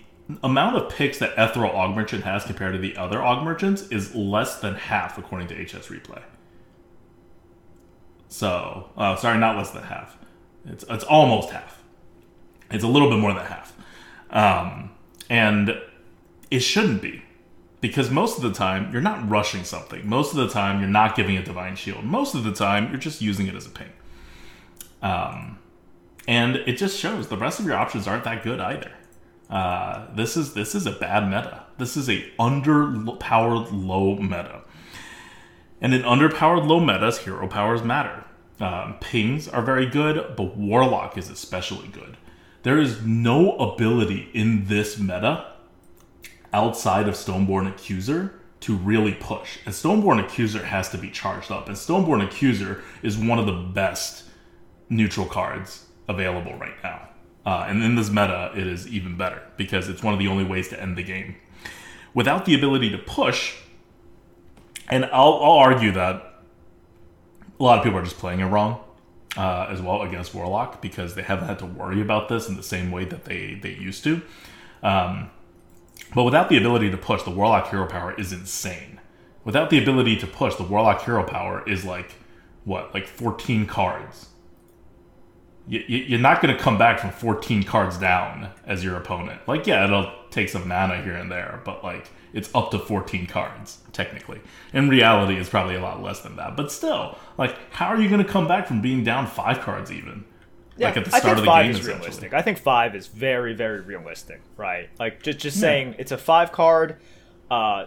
amount 0.42 0.76
of 0.76 0.90
picks 0.90 1.18
that 1.18 1.32
Ethereal 1.36 1.74
Aug 1.74 1.94
Merchant 1.94 2.24
has 2.24 2.44
compared 2.44 2.74
to 2.74 2.78
the 2.78 2.96
other 2.96 3.18
Aug 3.18 3.44
Merchants 3.44 3.82
is 3.88 4.14
less 4.14 4.60
than 4.60 4.74
half, 4.74 5.18
according 5.18 5.48
to 5.48 5.54
HS 5.54 5.88
Replay. 5.88 6.22
So, 8.28 8.88
uh, 8.96 9.16
sorry, 9.16 9.38
not 9.38 9.56
less 9.56 9.70
than 9.70 9.84
half. 9.84 10.16
It's 10.64 10.84
it's 10.88 11.04
almost 11.04 11.50
half. 11.50 11.82
It's 12.70 12.84
a 12.84 12.88
little 12.88 13.10
bit 13.10 13.18
more 13.18 13.34
than 13.34 13.44
half, 13.44 13.76
um, 14.30 14.92
and 15.28 15.76
it 16.50 16.60
shouldn't 16.60 17.02
be 17.02 17.22
because 17.82 18.10
most 18.10 18.36
of 18.38 18.42
the 18.42 18.52
time 18.52 18.90
you're 18.92 19.02
not 19.02 19.28
rushing 19.28 19.64
something. 19.64 20.08
Most 20.08 20.30
of 20.30 20.36
the 20.38 20.48
time 20.48 20.80
you're 20.80 20.88
not 20.88 21.16
giving 21.16 21.36
a 21.36 21.42
divine 21.42 21.76
shield. 21.76 22.04
Most 22.04 22.34
of 22.34 22.44
the 22.44 22.52
time 22.52 22.88
you're 22.88 23.00
just 23.00 23.20
using 23.20 23.48
it 23.48 23.54
as 23.54 23.66
a 23.66 23.70
ping. 23.70 23.92
Um, 25.02 25.58
and 26.28 26.56
it 26.56 26.74
just 26.74 26.98
shows 26.98 27.28
the 27.28 27.36
rest 27.36 27.58
of 27.58 27.66
your 27.66 27.74
options 27.74 28.06
aren't 28.06 28.24
that 28.24 28.44
good 28.44 28.60
either. 28.60 28.92
Uh, 29.52 30.06
this 30.14 30.36
is 30.36 30.54
this 30.54 30.74
is 30.74 30.86
a 30.86 30.92
bad 30.92 31.26
meta. 31.26 31.64
This 31.76 31.96
is 31.96 32.08
a 32.08 32.22
underpowered 32.40 33.68
low 33.70 34.16
meta. 34.16 34.62
And 35.80 35.92
in 35.92 36.02
underpowered 36.02 36.66
low 36.66 36.80
metas, 36.80 37.18
hero 37.18 37.46
powers 37.46 37.82
matter. 37.82 38.24
Um, 38.60 38.96
pings 39.00 39.48
are 39.48 39.60
very 39.60 39.86
good, 39.86 40.36
but 40.36 40.56
Warlock 40.56 41.18
is 41.18 41.28
especially 41.28 41.88
good. 41.88 42.16
There 42.62 42.78
is 42.78 43.02
no 43.02 43.56
ability 43.58 44.30
in 44.32 44.66
this 44.66 44.98
meta 44.98 45.52
outside 46.52 47.08
of 47.08 47.14
Stoneborn 47.14 47.68
Accuser 47.68 48.40
to 48.60 48.76
really 48.76 49.12
push. 49.12 49.58
And 49.66 49.74
Stoneborn 49.74 50.24
Accuser 50.24 50.64
has 50.64 50.88
to 50.90 50.98
be 50.98 51.10
charged 51.10 51.50
up. 51.50 51.66
And 51.66 51.76
Stoneborn 51.76 52.24
Accuser 52.24 52.82
is 53.02 53.18
one 53.18 53.38
of 53.38 53.46
the 53.46 53.52
best 53.52 54.24
neutral 54.88 55.26
cards 55.26 55.86
available 56.08 56.54
right 56.54 56.80
now. 56.82 57.08
Uh, 57.44 57.64
and 57.68 57.82
in 57.82 57.96
this 57.96 58.08
meta, 58.08 58.52
it 58.54 58.66
is 58.66 58.86
even 58.86 59.16
better 59.16 59.42
because 59.56 59.88
it's 59.88 60.02
one 60.02 60.12
of 60.12 60.20
the 60.20 60.28
only 60.28 60.44
ways 60.44 60.68
to 60.68 60.80
end 60.80 60.96
the 60.96 61.02
game. 61.02 61.34
Without 62.14 62.44
the 62.44 62.54
ability 62.54 62.90
to 62.90 62.98
push, 62.98 63.56
and 64.88 65.06
I'll, 65.06 65.40
I'll 65.42 65.58
argue 65.58 65.92
that 65.92 66.42
a 67.58 67.62
lot 67.62 67.78
of 67.78 67.84
people 67.84 67.98
are 67.98 68.04
just 68.04 68.18
playing 68.18 68.40
it 68.40 68.46
wrong 68.46 68.80
uh, 69.36 69.66
as 69.70 69.80
well 69.80 70.02
against 70.02 70.34
Warlock 70.34 70.80
because 70.80 71.14
they 71.14 71.22
haven't 71.22 71.48
had 71.48 71.58
to 71.60 71.66
worry 71.66 72.00
about 72.00 72.28
this 72.28 72.48
in 72.48 72.56
the 72.56 72.62
same 72.62 72.90
way 72.90 73.04
that 73.06 73.24
they, 73.24 73.54
they 73.54 73.72
used 73.72 74.04
to. 74.04 74.22
Um, 74.82 75.30
but 76.14 76.24
without 76.24 76.48
the 76.48 76.58
ability 76.58 76.90
to 76.90 76.96
push, 76.96 77.22
the 77.22 77.30
Warlock 77.30 77.70
hero 77.70 77.86
power 77.86 78.14
is 78.18 78.32
insane. 78.32 79.00
Without 79.44 79.70
the 79.70 79.82
ability 79.82 80.16
to 80.16 80.26
push, 80.26 80.54
the 80.56 80.62
Warlock 80.62 81.02
hero 81.02 81.24
power 81.24 81.66
is 81.68 81.84
like, 81.84 82.14
what, 82.64 82.94
like 82.94 83.06
14 83.06 83.66
cards 83.66 84.28
you're 85.68 86.18
not 86.18 86.42
going 86.42 86.54
to 86.56 86.60
come 86.60 86.76
back 86.76 86.98
from 86.98 87.10
14 87.10 87.62
cards 87.62 87.96
down 87.96 88.50
as 88.66 88.82
your 88.82 88.96
opponent. 88.96 89.40
Like, 89.46 89.66
yeah, 89.66 89.84
it'll 89.84 90.12
take 90.30 90.48
some 90.48 90.66
mana 90.66 91.02
here 91.02 91.14
and 91.14 91.30
there, 91.30 91.60
but 91.64 91.84
like 91.84 92.10
it's 92.32 92.52
up 92.54 92.70
to 92.70 92.78
14 92.78 93.26
cards 93.26 93.78
technically. 93.92 94.40
In 94.72 94.88
reality, 94.88 95.36
it's 95.36 95.48
probably 95.48 95.76
a 95.76 95.80
lot 95.80 96.02
less 96.02 96.20
than 96.20 96.36
that. 96.36 96.56
But 96.56 96.72
still, 96.72 97.16
like, 97.38 97.56
how 97.70 97.86
are 97.86 98.00
you 98.00 98.08
going 98.08 98.24
to 98.24 98.30
come 98.30 98.48
back 98.48 98.66
from 98.66 98.80
being 98.80 99.04
down 99.04 99.26
five 99.26 99.60
cards 99.60 99.92
even? 99.92 100.24
like 100.78 100.96
at 100.96 101.04
the 101.04 101.14
I 101.14 101.18
start 101.18 101.36
think 101.36 101.38
of 101.38 101.44
the 101.44 101.50
five 101.50 101.66
game, 101.66 101.74
is 101.74 101.86
realistic. 101.86 102.32
I 102.32 102.42
think 102.42 102.58
five 102.58 102.94
is 102.94 103.06
very, 103.06 103.54
very 103.54 103.80
realistic, 103.80 104.40
right? 104.56 104.88
Like 104.98 105.22
just 105.22 105.38
just 105.38 105.60
saying 105.60 105.96
it's 105.98 106.12
a 106.12 106.18
five 106.18 106.52
card 106.52 106.96
uh, 107.50 107.86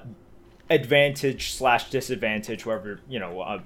advantage 0.70 1.53
slash 1.53 1.89
disadvantage, 1.89 2.65
wherever 2.65 3.00
you 3.10 3.20
know. 3.20 3.41
Uh, 3.41 3.62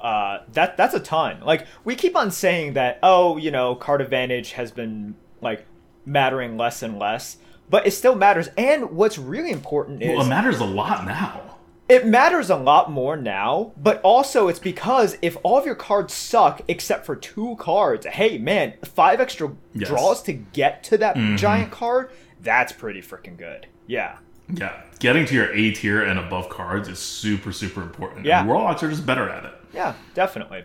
uh, 0.00 0.42
that 0.52 0.76
that's 0.76 0.94
a 0.94 1.00
ton. 1.00 1.40
Like 1.40 1.66
we 1.84 1.94
keep 1.94 2.16
on 2.16 2.30
saying 2.30 2.74
that, 2.74 2.98
oh, 3.02 3.36
you 3.36 3.50
know, 3.50 3.74
card 3.74 4.00
advantage 4.00 4.52
has 4.52 4.70
been 4.72 5.14
like 5.40 5.66
mattering 6.06 6.56
less 6.56 6.82
and 6.82 6.98
less, 6.98 7.36
but 7.68 7.86
it 7.86 7.90
still 7.92 8.14
matters. 8.14 8.48
And 8.56 8.90
what's 8.92 9.18
really 9.18 9.50
important 9.50 10.02
is 10.02 10.16
Well, 10.16 10.26
it 10.26 10.28
matters 10.28 10.58
a 10.60 10.64
lot 10.64 11.04
now. 11.06 11.56
it 11.88 12.06
matters 12.06 12.48
a 12.50 12.56
lot 12.56 12.90
more 12.90 13.16
now, 13.16 13.72
but 13.76 14.00
also 14.02 14.48
it's 14.48 14.58
because 14.58 15.18
if 15.22 15.36
all 15.42 15.58
of 15.58 15.66
your 15.66 15.74
cards 15.74 16.14
suck 16.14 16.62
except 16.68 17.04
for 17.04 17.14
two 17.16 17.56
cards, 17.58 18.06
hey 18.06 18.38
man, 18.38 18.74
five 18.84 19.20
extra 19.20 19.52
Yes. 19.74 19.88
draws 19.88 20.22
to 20.24 20.32
get 20.32 20.82
to 20.84 20.98
that 20.98 21.16
giant 21.36 21.70
card, 21.70 22.10
that's 22.40 22.72
pretty 22.72 23.02
freaking 23.02 23.36
good. 23.36 23.66
Yeah. 23.86 24.16
Yeah, 24.52 24.80
getting 24.98 25.26
to 25.26 25.34
your 25.34 25.52
A 25.54 25.70
tier 25.72 26.02
and 26.02 26.18
above 26.18 26.48
cards 26.48 26.88
is 26.88 26.98
super, 26.98 27.52
super 27.52 27.82
important. 27.82 28.26
Yeah. 28.26 28.40
And 28.40 28.48
Warlocks 28.48 28.82
are 28.82 28.90
just 28.90 29.06
better 29.06 29.28
at 29.28 29.44
it. 29.44 29.52
Yeah, 29.72 29.94
definitely. 30.14 30.64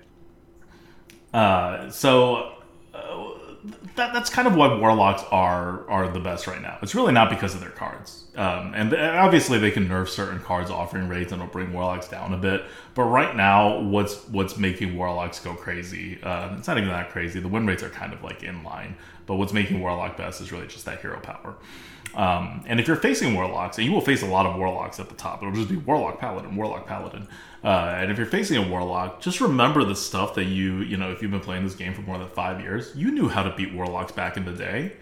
Uh, 1.33 1.89
so 1.89 2.53
uh, 2.93 3.29
that, 3.95 4.13
that's 4.13 4.29
kind 4.29 4.47
of 4.47 4.55
why 4.55 4.73
warlocks 4.77 5.23
are 5.31 5.87
are 5.89 6.07
the 6.11 6.19
best 6.19 6.47
right 6.47 6.61
now. 6.61 6.77
It's 6.81 6.95
really 6.95 7.11
not 7.13 7.29
because 7.29 7.53
of 7.53 7.61
their 7.61 7.69
cards, 7.71 8.25
um, 8.35 8.73
and 8.73 8.93
obviously 8.93 9.59
they 9.59 9.71
can 9.71 9.87
nerf 9.87 10.07
certain 10.07 10.39
cards 10.39 10.69
offering 10.71 11.07
rates 11.07 11.31
and 11.31 11.41
it'll 11.41 11.51
bring 11.51 11.73
warlocks 11.73 12.07
down 12.07 12.33
a 12.33 12.37
bit. 12.37 12.63
But 12.93 13.03
right 13.03 13.35
now, 13.35 13.79
what's 13.81 14.27
what's 14.29 14.57
making 14.57 14.95
warlocks 14.95 15.39
go 15.39 15.53
crazy? 15.53 16.19
Uh, 16.23 16.55
it's 16.57 16.67
not 16.67 16.77
even 16.77 16.89
that 16.89 17.09
crazy. 17.09 17.39
The 17.39 17.47
win 17.47 17.65
rates 17.65 17.83
are 17.83 17.89
kind 17.89 18.13
of 18.13 18.23
like 18.23 18.43
in 18.43 18.63
line. 18.63 18.95
But 19.25 19.35
what's 19.35 19.53
making 19.53 19.79
warlock 19.79 20.17
best 20.17 20.41
is 20.41 20.51
really 20.51 20.67
just 20.67 20.85
that 20.85 21.01
hero 21.01 21.19
power. 21.19 21.55
Um, 22.13 22.63
and 22.67 22.79
if 22.79 22.87
you're 22.87 22.95
facing 22.95 23.33
warlocks, 23.33 23.77
and 23.77 23.85
you 23.85 23.91
will 23.91 24.01
face 24.01 24.21
a 24.21 24.27
lot 24.27 24.45
of 24.45 24.55
warlocks 24.55 24.99
at 24.99 25.09
the 25.09 25.15
top, 25.15 25.41
it'll 25.41 25.53
just 25.53 25.69
be 25.69 25.77
warlock 25.77 26.19
paladin, 26.19 26.55
warlock 26.55 26.87
paladin. 26.87 27.27
Uh, 27.63 27.95
and 27.97 28.11
if 28.11 28.17
you're 28.17 28.27
facing 28.27 28.63
a 28.63 28.67
warlock, 28.69 29.19
just 29.19 29.41
remember 29.41 29.83
the 29.83 29.95
stuff 29.95 30.35
that 30.35 30.45
you, 30.45 30.77
you 30.81 30.95
know, 30.95 31.11
if 31.11 31.21
you've 31.21 31.31
been 31.31 31.41
playing 31.41 31.63
this 31.63 31.75
game 31.75 31.93
for 31.93 32.01
more 32.01 32.17
than 32.17 32.29
five 32.29 32.61
years, 32.61 32.93
you 32.95 33.11
knew 33.11 33.27
how 33.27 33.43
to 33.43 33.53
beat 33.55 33.73
warlocks 33.73 34.11
back 34.11 34.37
in 34.37 34.45
the 34.45 34.53
day. 34.53 34.93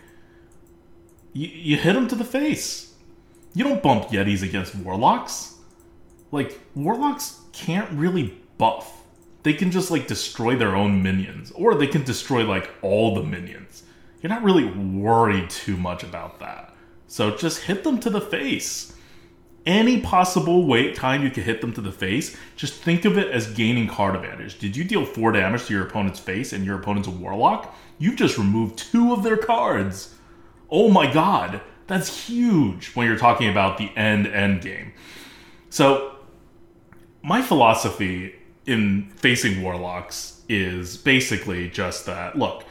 You, 1.34 1.48
you 1.50 1.78
hit 1.78 1.94
them 1.94 2.08
to 2.08 2.16
the 2.16 2.24
face. 2.24 2.94
You 3.54 3.64
don't 3.64 3.84
bump 3.84 4.06
yetis 4.06 4.42
against 4.42 4.74
warlocks. 4.74 5.56
Like 6.32 6.60
warlocks 6.74 7.42
can't 7.52 7.92
really 7.92 8.40
buff. 8.58 9.04
they 9.44 9.54
can 9.54 9.72
just 9.72 9.92
like 9.92 10.08
destroy 10.08 10.56
their 10.56 10.76
own 10.76 11.04
minions, 11.04 11.52
or 11.52 11.76
they 11.76 11.88
can 11.88 12.04
destroy 12.04 12.44
like 12.44 12.72
all 12.82 13.14
the 13.14 13.24
minions. 13.24 13.84
You're 14.24 14.30
not 14.30 14.44
really 14.44 14.66
worried 14.66 15.50
too 15.50 15.76
much 15.76 16.02
about 16.02 16.40
that. 16.40 16.74
So 17.08 17.36
just 17.36 17.64
hit 17.64 17.84
them 17.84 18.00
to 18.00 18.10
the 18.10 18.22
face. 18.22 18.96
Any 19.66 20.00
possible 20.00 20.66
wait 20.66 20.96
time 20.96 21.24
you 21.24 21.30
can 21.30 21.44
hit 21.44 21.62
them 21.62 21.74
to 21.74 21.82
the 21.82 21.92
face, 21.92 22.36
just 22.56 22.74
think 22.74 23.06
of 23.06 23.18
it 23.18 23.30
as 23.30 23.52
gaining 23.54 23.88
card 23.88 24.16
advantage. 24.16 24.60
Did 24.60 24.76
you 24.76 24.84
deal 24.86 25.06
four 25.06 25.34
damage 25.34 25.66
to 25.66 25.74
your 25.74 25.86
opponent's 25.86 26.20
face 26.20 26.54
and 26.54 26.66
your 26.66 26.80
opponent's 26.80 27.08
a 27.08 27.12
warlock? 27.12 27.76
You've 28.00 28.16
just 28.16 28.38
removed 28.38 28.78
two 28.78 29.14
of 29.14 29.24
their 29.24 29.38
cards. 29.38 30.16
Oh 30.70 30.90
my 30.90 31.12
god, 31.12 31.62
that's 31.88 32.28
huge 32.28 32.94
when 32.94 33.08
you're 33.08 33.18
talking 33.18 33.50
about 33.50 33.78
the 33.78 33.92
end 33.96 34.28
end 34.28 34.62
game. 34.62 34.94
So, 35.70 36.16
my 37.22 37.42
philosophy 37.42 38.36
in 38.66 39.10
facing 39.16 39.62
warlocks 39.62 40.42
is 40.50 40.98
basically 40.98 41.70
just 41.70 42.06
that 42.06 42.38
look, 42.38 42.66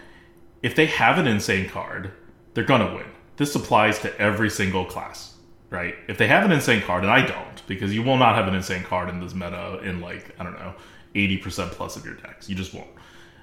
if 0.63 0.75
they 0.75 0.87
have 0.87 1.19
an 1.19 1.27
insane 1.27 1.69
card, 1.69 2.13
they're 2.55 2.65
gonna 2.65 2.95
win. 2.95 3.07
This 3.37 3.55
applies 3.55 3.99
to 4.01 4.19
every 4.21 4.51
single 4.51 4.85
class, 4.85 5.37
right? 5.71 5.95
If 6.09 6.19
they 6.19 6.29
have 6.29 6.45
an 6.45 6.53
insane 6.53 6.83
card, 6.83 7.03
and 7.03 7.13
I 7.13 7.25
don't, 7.27 7.67
because 7.67 7.95
you 7.95 8.03
will 8.03 8.17
not 8.17 8.35
have 8.35 8.47
an 8.47 8.55
insane 8.55 8.85
card 8.85 9.09
in 9.09 9.21
this 9.21 9.35
meta 9.35 9.81
in 9.83 10.01
like, 10.01 10.35
I 10.39 10.45
don't 10.45 10.59
know, 10.59 10.75
80% 11.15 11.71
plus 11.73 11.97
of 11.97 12.05
your 12.05 12.15
decks. 12.15 12.49
You 12.49 12.55
just 12.55 12.75
won't. 12.75 12.91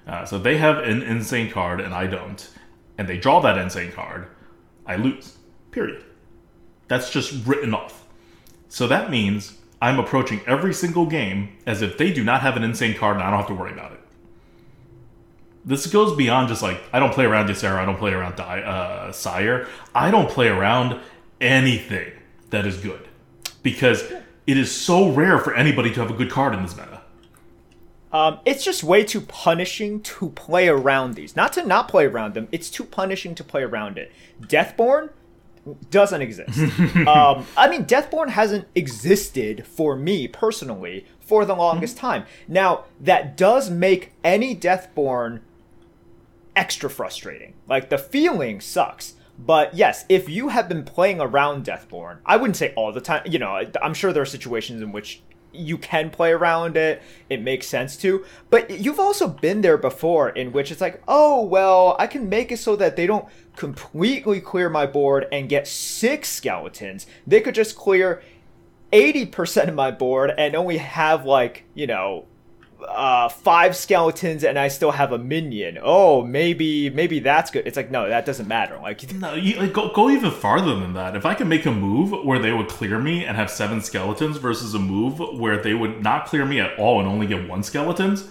Uh, 0.08 0.26
so 0.26 0.38
they 0.38 0.58
have 0.58 0.78
an 0.80 1.04
insane 1.04 1.52
card, 1.52 1.82
and 1.82 1.94
I 1.94 2.08
don't, 2.08 2.50
and 2.98 3.08
they 3.08 3.18
draw 3.18 3.40
that 3.42 3.58
insane 3.58 3.92
card, 3.92 4.28
I 4.86 4.96
lose. 4.96 5.38
Period. 5.72 6.04
That's 6.88 7.12
just 7.12 7.46
written 7.46 7.74
off. 7.74 8.06
So 8.70 8.88
that 8.88 9.12
means 9.12 9.58
I'm 9.82 10.00
approaching 10.00 10.42
every 10.46 10.74
single 10.74 11.06
game 11.06 11.58
as 11.66 11.82
if 11.82 11.98
they 11.98 12.12
do 12.12 12.24
not 12.24 12.42
have 12.42 12.58
an 12.58 12.64
insane 12.64 12.98
card 12.98 13.16
and 13.18 13.24
I 13.24 13.30
don't 13.30 13.40
have 13.40 13.48
to 13.48 13.54
worry 13.54 13.72
about 13.72 13.94
it. 13.94 13.99
This 15.66 15.86
goes 15.88 16.16
beyond 16.16 16.48
just 16.48 16.62
like, 16.62 16.82
I 16.94 17.00
don't 17.00 17.14
play 17.14 17.26
around 17.26 17.48
Ysera, 17.50 17.76
I 17.76 17.86
don't 17.86 17.98
play 17.98 18.14
around 18.14 18.40
uh, 18.40 19.12
Sire. 19.12 19.68
I 19.94 20.10
don't 20.10 20.30
play 20.30 20.48
around 20.48 21.00
anything 21.42 22.12
that 22.50 22.66
is 22.66 22.78
good. 22.78 23.08
Because 23.62 24.04
it 24.48 24.58
is 24.58 24.72
so 24.72 25.10
rare 25.12 25.38
for 25.38 25.54
anybody 25.54 25.94
to 25.94 26.00
have 26.00 26.10
a 26.10 26.14
good 26.14 26.32
card 26.32 26.54
in 26.54 26.62
this 26.64 26.76
meta. 26.76 27.02
Um, 28.12 28.40
it's 28.46 28.64
just 28.64 28.84
way 28.84 29.04
too 29.04 29.22
punishing 29.22 30.02
to 30.02 30.30
play 30.30 30.68
around 30.68 31.14
these. 31.14 31.36
Not 31.36 31.54
to 31.54 31.66
not 31.66 31.88
play 31.88 32.06
around 32.06 32.34
them, 32.34 32.48
it's 32.52 32.70
too 32.70 32.84
punishing 32.86 33.36
to 33.36 33.44
play 33.44 33.62
around 33.62 33.98
it. 34.00 34.12
Deathborn 34.42 35.10
doesn't 35.92 36.22
exist. 36.22 36.58
um, 37.08 37.46
I 37.56 37.68
mean, 37.70 37.86
Deathborn 37.86 38.30
hasn't 38.30 38.68
existed 38.74 39.68
for 39.68 39.96
me 39.96 40.28
personally 40.28 41.06
for 41.20 41.46
the 41.46 41.54
longest 41.56 41.98
Mm-hmm. 41.98 42.08
time. 42.08 42.26
Now, 42.48 42.86
that 43.00 43.38
does 43.38 43.70
make 43.70 44.14
any 44.24 44.56
Deathborn 44.56 45.42
extra 46.56 46.90
frustrating. 46.90 47.54
Like, 47.68 47.90
the 47.90 47.98
feeling 47.98 48.62
sucks. 48.62 49.16
But 49.38 49.74
yes, 49.74 50.06
if 50.10 50.28
you 50.28 50.50
have 50.50 50.68
been 50.68 50.84
playing 50.84 51.22
around 51.22 51.66
Deathborn, 51.66 52.18
I 52.26 52.36
wouldn't 52.36 52.58
say 52.58 52.74
all 52.76 52.92
the 52.92 53.00
time. 53.00 53.24
You 53.26 53.40
know, 53.40 53.64
I'm 53.82 53.94
sure 53.94 54.12
there 54.12 54.24
are 54.24 54.26
situations 54.26 54.82
in 54.82 54.92
which 54.92 55.22
you 55.54 55.78
can 55.78 56.10
play 56.10 56.32
around 56.32 56.76
it. 56.76 57.02
It 57.30 57.42
makes 57.42 57.68
sense 57.68 57.96
to. 57.98 58.26
But 58.50 58.70
you've 58.82 59.00
also 59.00 59.28
been 59.28 59.62
there 59.62 59.78
before 59.78 60.30
in 60.30 60.52
which 60.52 60.72
it's 60.72 60.82
like, 60.82 61.02
oh, 61.08 61.44
well, 61.44 61.96
I 62.00 62.08
can 62.08 62.28
make 62.28 62.52
it 62.52 62.58
so 62.58 62.76
that 62.76 62.98
they 62.98 63.08
don't 63.08 63.28
completely 63.56 64.42
clear 64.42 64.70
my 64.70 64.86
board 64.86 65.26
and 65.32 65.50
get 65.50 65.68
six 65.68 66.30
skeletons. 66.30 67.08
They 67.26 67.42
could 67.42 67.56
just 67.56 67.76
clear 67.76 68.22
80% 68.92 69.70
of 69.70 69.76
my 69.76 69.92
board 69.92 70.32
and 70.38 70.56
only 70.56 70.78
have, 70.78 71.26
like, 71.26 71.64
you 71.74 71.88
know, 71.88 72.26
uh, 72.88 73.30
five 73.30 73.76
skeletons 73.76 74.44
and 74.44 74.58
I 74.58 74.68
still 74.68 74.92
have 74.92 75.12
a 75.12 75.18
minion. 75.18 75.78
Oh, 75.82 76.24
maybe 76.24 76.90
maybe 76.90 77.20
that's 77.20 77.52
good. 77.52 77.68
It's 77.68 77.78
like 77.78 77.92
no, 77.92 78.08
that 78.08 78.26
doesn't 78.26 78.48
matter. 78.48 78.78
Like 78.78 79.12
No, 79.14 79.34
you, 79.34 79.56
like, 79.58 79.74
go, 79.74 79.92
go 79.94 80.10
even 80.10 80.32
farther 80.32 80.76
than 80.76 80.94
that. 80.94 81.16
If 81.16 81.26
I 81.26 81.34
can 81.34 81.48
make 81.48 81.66
a 81.66 81.72
move 81.72 82.26
where 82.26 82.40
they 82.40 82.54
would 82.54 82.70
clear 82.70 83.00
me 83.00 83.26
and 83.26 83.36
have 83.38 83.50
seven 83.50 83.82
skeletons 83.82 84.38
versus 84.38 84.74
a 84.74 84.80
move 84.80 85.20
where 85.20 85.62
they 85.62 85.74
would 85.74 86.02
not 86.04 86.26
clear 86.26 86.46
me 86.46 86.60
at 86.60 86.78
all 86.80 87.00
and 87.00 87.08
only 87.08 87.28
get 87.28 87.48
one 87.48 87.64
skeletons, 87.64 88.28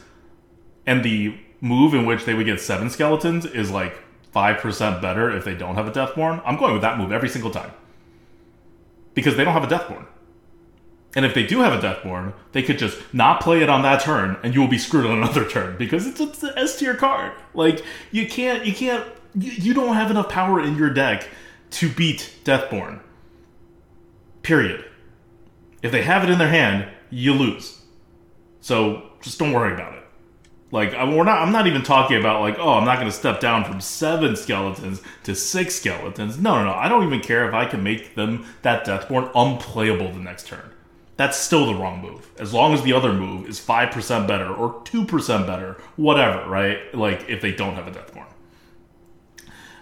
and 0.86 1.04
the 1.04 1.38
move 1.60 1.94
in 1.94 2.06
which 2.06 2.24
they 2.24 2.34
would 2.34 2.46
get 2.46 2.60
seven 2.60 2.88
skeletons 2.88 3.44
is 3.44 3.70
like 3.70 3.98
5% 4.34 5.02
better 5.02 5.30
if 5.30 5.44
they 5.44 5.54
don't 5.54 5.74
have 5.74 5.88
a 5.88 5.90
Deathborn, 5.90 6.42
I'm 6.44 6.56
going 6.56 6.72
with 6.72 6.82
that 6.82 6.98
move 6.98 7.12
every 7.12 7.28
single 7.28 7.50
time. 7.50 7.72
Because 9.14 9.36
they 9.36 9.44
don't 9.44 9.54
have 9.54 9.64
a 9.64 9.74
Deathborn. 9.74 10.06
And 11.16 11.24
if 11.24 11.34
they 11.34 11.46
do 11.46 11.60
have 11.60 11.72
a 11.72 11.78
Deathborn, 11.84 12.34
they 12.52 12.62
could 12.62 12.78
just 12.78 12.98
not 13.14 13.40
play 13.40 13.62
it 13.62 13.70
on 13.70 13.82
that 13.82 14.02
turn, 14.02 14.36
and 14.42 14.54
you 14.54 14.60
will 14.60 14.68
be 14.68 14.78
screwed 14.78 15.06
on 15.06 15.18
another 15.18 15.44
turn 15.48 15.76
because 15.78 16.06
it's, 16.06 16.20
it's 16.20 16.42
an 16.42 16.52
S 16.56 16.78
tier 16.78 16.94
card. 16.94 17.32
Like 17.54 17.82
you 18.10 18.26
can't, 18.28 18.66
you 18.66 18.74
can't, 18.74 19.04
you, 19.34 19.50
you 19.52 19.74
don't 19.74 19.94
have 19.94 20.10
enough 20.10 20.28
power 20.28 20.60
in 20.60 20.76
your 20.76 20.90
deck 20.90 21.28
to 21.70 21.88
beat 21.88 22.34
Deathborn. 22.44 23.00
Period. 24.42 24.84
If 25.82 25.92
they 25.92 26.02
have 26.02 26.24
it 26.24 26.30
in 26.30 26.38
their 26.38 26.48
hand, 26.48 26.88
you 27.10 27.32
lose. 27.34 27.82
So 28.60 29.10
just 29.22 29.38
don't 29.38 29.52
worry 29.52 29.72
about 29.74 29.94
it. 29.94 30.04
Like 30.70 30.92
I- 30.94 31.04
we're 31.04 31.24
not, 31.24 31.40
I'm 31.40 31.52
not 31.52 31.66
even 31.66 31.82
talking 31.82 32.18
about 32.18 32.42
like, 32.42 32.58
oh, 32.58 32.74
I'm 32.74 32.84
not 32.84 32.96
going 32.96 33.10
to 33.10 33.16
step 33.16 33.40
down 33.40 33.64
from 33.64 33.80
seven 33.80 34.36
skeletons 34.36 35.02
to 35.24 35.34
six 35.34 35.76
skeletons. 35.76 36.38
No, 36.38 36.56
no, 36.58 36.64
no. 36.70 36.74
I 36.74 36.88
don't 36.88 37.04
even 37.06 37.20
care 37.20 37.48
if 37.48 37.54
I 37.54 37.64
can 37.64 37.82
make 37.82 38.14
them 38.14 38.44
that 38.62 38.84
Deathborn 38.84 39.30
unplayable 39.34 40.12
the 40.12 40.18
next 40.20 40.46
turn. 40.46 40.70
That's 41.18 41.36
still 41.36 41.66
the 41.66 41.74
wrong 41.74 42.00
move. 42.00 42.30
As 42.38 42.54
long 42.54 42.72
as 42.72 42.82
the 42.82 42.92
other 42.92 43.12
move 43.12 43.48
is 43.48 43.58
five 43.58 43.90
percent 43.90 44.28
better 44.28 44.48
or 44.48 44.80
two 44.84 45.04
percent 45.04 45.48
better, 45.48 45.76
whatever, 45.96 46.48
right? 46.48 46.78
Like 46.94 47.28
if 47.28 47.42
they 47.42 47.52
don't 47.52 47.74
have 47.74 47.88
a 47.88 47.90
Deathborn. 47.90 48.24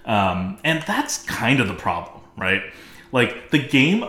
Um, 0.07 0.59
and 0.65 0.83
that's 0.85 1.23
kind 1.25 1.61
of 1.61 1.69
the 1.69 1.75
problem, 1.75 2.23
right? 2.39 2.63
Like 3.13 3.51
the 3.51 3.59
game 3.59 4.05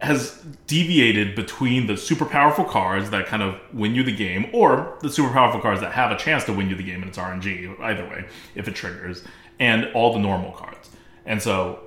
has 0.00 0.42
deviated 0.66 1.34
between 1.34 1.86
the 1.86 1.96
super 1.96 2.24
powerful 2.24 2.64
cards 2.64 3.10
that 3.10 3.26
kind 3.26 3.42
of 3.42 3.60
win 3.74 3.94
you 3.94 4.02
the 4.02 4.16
game, 4.16 4.46
or 4.54 4.96
the 5.02 5.10
super 5.10 5.30
powerful 5.30 5.60
cards 5.60 5.80
that 5.82 5.92
have 5.92 6.10
a 6.10 6.16
chance 6.16 6.42
to 6.44 6.54
win 6.54 6.70
you 6.70 6.74
the 6.74 6.82
game 6.82 7.02
and 7.02 7.08
it's 7.08 7.18
RNG, 7.18 7.78
either 7.80 8.08
way, 8.08 8.24
if 8.54 8.66
it 8.66 8.74
triggers, 8.74 9.22
and 9.60 9.90
all 9.92 10.14
the 10.14 10.18
normal 10.18 10.52
cards. 10.52 10.90
And 11.26 11.40
so 11.40 11.80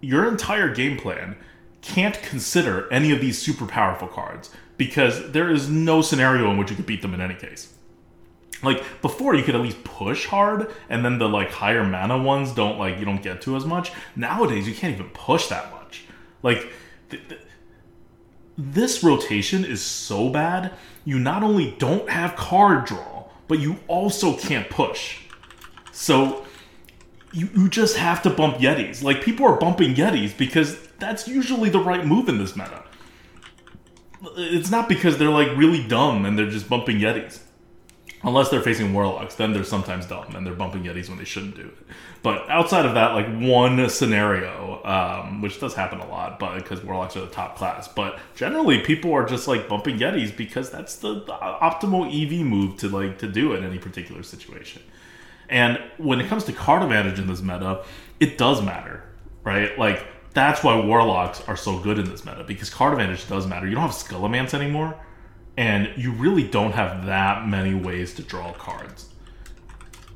your 0.00 0.28
entire 0.28 0.72
game 0.72 0.96
plan 0.96 1.36
can't 1.82 2.20
consider 2.22 2.92
any 2.92 3.10
of 3.12 3.20
these 3.20 3.38
super 3.38 3.66
powerful 3.66 4.08
cards 4.08 4.50
because 4.76 5.32
there 5.32 5.50
is 5.50 5.68
no 5.68 6.02
scenario 6.02 6.50
in 6.50 6.56
which 6.56 6.70
you 6.70 6.76
could 6.76 6.86
beat 6.86 7.02
them 7.02 7.14
in 7.14 7.20
any 7.20 7.34
case. 7.34 7.74
Like 8.62 8.82
before 9.02 9.34
you 9.34 9.44
could 9.44 9.54
at 9.54 9.60
least 9.60 9.84
push 9.84 10.26
hard 10.26 10.72
and 10.88 11.04
then 11.04 11.18
the 11.18 11.28
like 11.28 11.50
higher 11.50 11.84
mana 11.84 12.20
ones 12.20 12.52
don't 12.52 12.78
like 12.78 12.98
you 12.98 13.04
don't 13.04 13.22
get 13.22 13.40
to 13.42 13.56
as 13.56 13.64
much. 13.64 13.92
Nowadays 14.16 14.66
you 14.66 14.74
can't 14.74 14.94
even 14.94 15.10
push 15.10 15.46
that 15.48 15.72
much. 15.72 16.04
Like 16.42 16.72
th- 17.10 17.28
th- 17.28 17.40
this 18.56 19.04
rotation 19.04 19.64
is 19.64 19.80
so 19.80 20.28
bad 20.28 20.72
you 21.04 21.18
not 21.18 21.44
only 21.44 21.76
don't 21.78 22.08
have 22.10 22.34
card 22.34 22.84
draw 22.84 23.26
but 23.46 23.60
you 23.60 23.78
also 23.86 24.36
can't 24.36 24.68
push. 24.68 25.20
So 25.92 26.44
you, 27.32 27.48
you 27.54 27.68
just 27.68 27.96
have 27.96 28.22
to 28.22 28.30
bump 28.30 28.56
yetis. 28.56 29.02
Like 29.02 29.22
people 29.22 29.46
are 29.46 29.56
bumping 29.56 29.94
yetis 29.94 30.36
because 30.36 30.87
that's 30.98 31.28
usually 31.28 31.70
the 31.70 31.78
right 31.78 32.04
move 32.04 32.28
in 32.28 32.38
this 32.38 32.56
meta. 32.56 32.82
It's 34.36 34.70
not 34.70 34.88
because 34.88 35.18
they're 35.18 35.30
like 35.30 35.56
really 35.56 35.86
dumb 35.86 36.24
and 36.24 36.38
they're 36.38 36.50
just 36.50 36.68
bumping 36.68 36.98
yetis. 36.98 37.40
Unless 38.24 38.48
they're 38.48 38.62
facing 38.62 38.92
warlocks 38.92 39.36
then 39.36 39.52
they're 39.52 39.62
sometimes 39.62 40.06
dumb 40.06 40.34
and 40.34 40.44
they're 40.44 40.54
bumping 40.54 40.82
yetis 40.82 41.08
when 41.08 41.18
they 41.18 41.24
shouldn't 41.24 41.54
do 41.54 41.62
it. 41.62 41.76
But 42.24 42.50
outside 42.50 42.84
of 42.84 42.94
that 42.94 43.14
like 43.14 43.28
one 43.28 43.88
scenario 43.88 44.82
um, 44.84 45.40
which 45.40 45.60
does 45.60 45.74
happen 45.74 46.00
a 46.00 46.08
lot 46.08 46.40
but 46.40 46.56
because 46.56 46.82
warlocks 46.82 47.16
are 47.16 47.20
the 47.20 47.28
top 47.28 47.56
class 47.56 47.86
but 47.86 48.18
generally 48.34 48.80
people 48.80 49.12
are 49.12 49.24
just 49.24 49.46
like 49.46 49.68
bumping 49.68 49.98
yetis 49.98 50.36
because 50.36 50.68
that's 50.68 50.96
the, 50.96 51.14
the 51.14 51.32
optimal 51.32 52.08
ev 52.10 52.44
move 52.44 52.76
to 52.78 52.88
like 52.88 53.18
to 53.18 53.28
do 53.28 53.52
in 53.54 53.64
any 53.64 53.78
particular 53.78 54.24
situation. 54.24 54.82
And 55.48 55.78
when 55.96 56.20
it 56.20 56.26
comes 56.28 56.42
to 56.44 56.52
card 56.52 56.82
advantage 56.82 57.20
in 57.20 57.28
this 57.28 57.40
meta 57.40 57.84
it 58.18 58.36
does 58.36 58.60
matter 58.62 59.04
right? 59.44 59.78
Like 59.78 60.04
that's 60.34 60.62
why 60.62 60.78
warlocks 60.78 61.42
are 61.48 61.56
so 61.56 61.78
good 61.78 61.98
in 61.98 62.08
this 62.08 62.24
meta 62.24 62.44
because 62.44 62.70
card 62.70 62.92
advantage 62.92 63.28
does 63.28 63.46
matter. 63.46 63.66
You 63.66 63.74
don't 63.74 63.82
have 63.82 63.92
Scholomance 63.92 64.54
anymore 64.54 64.96
and 65.56 65.90
you 65.96 66.12
really 66.12 66.44
don't 66.44 66.72
have 66.72 67.06
that 67.06 67.48
many 67.48 67.74
ways 67.74 68.14
to 68.14 68.22
draw 68.22 68.52
cards 68.52 69.08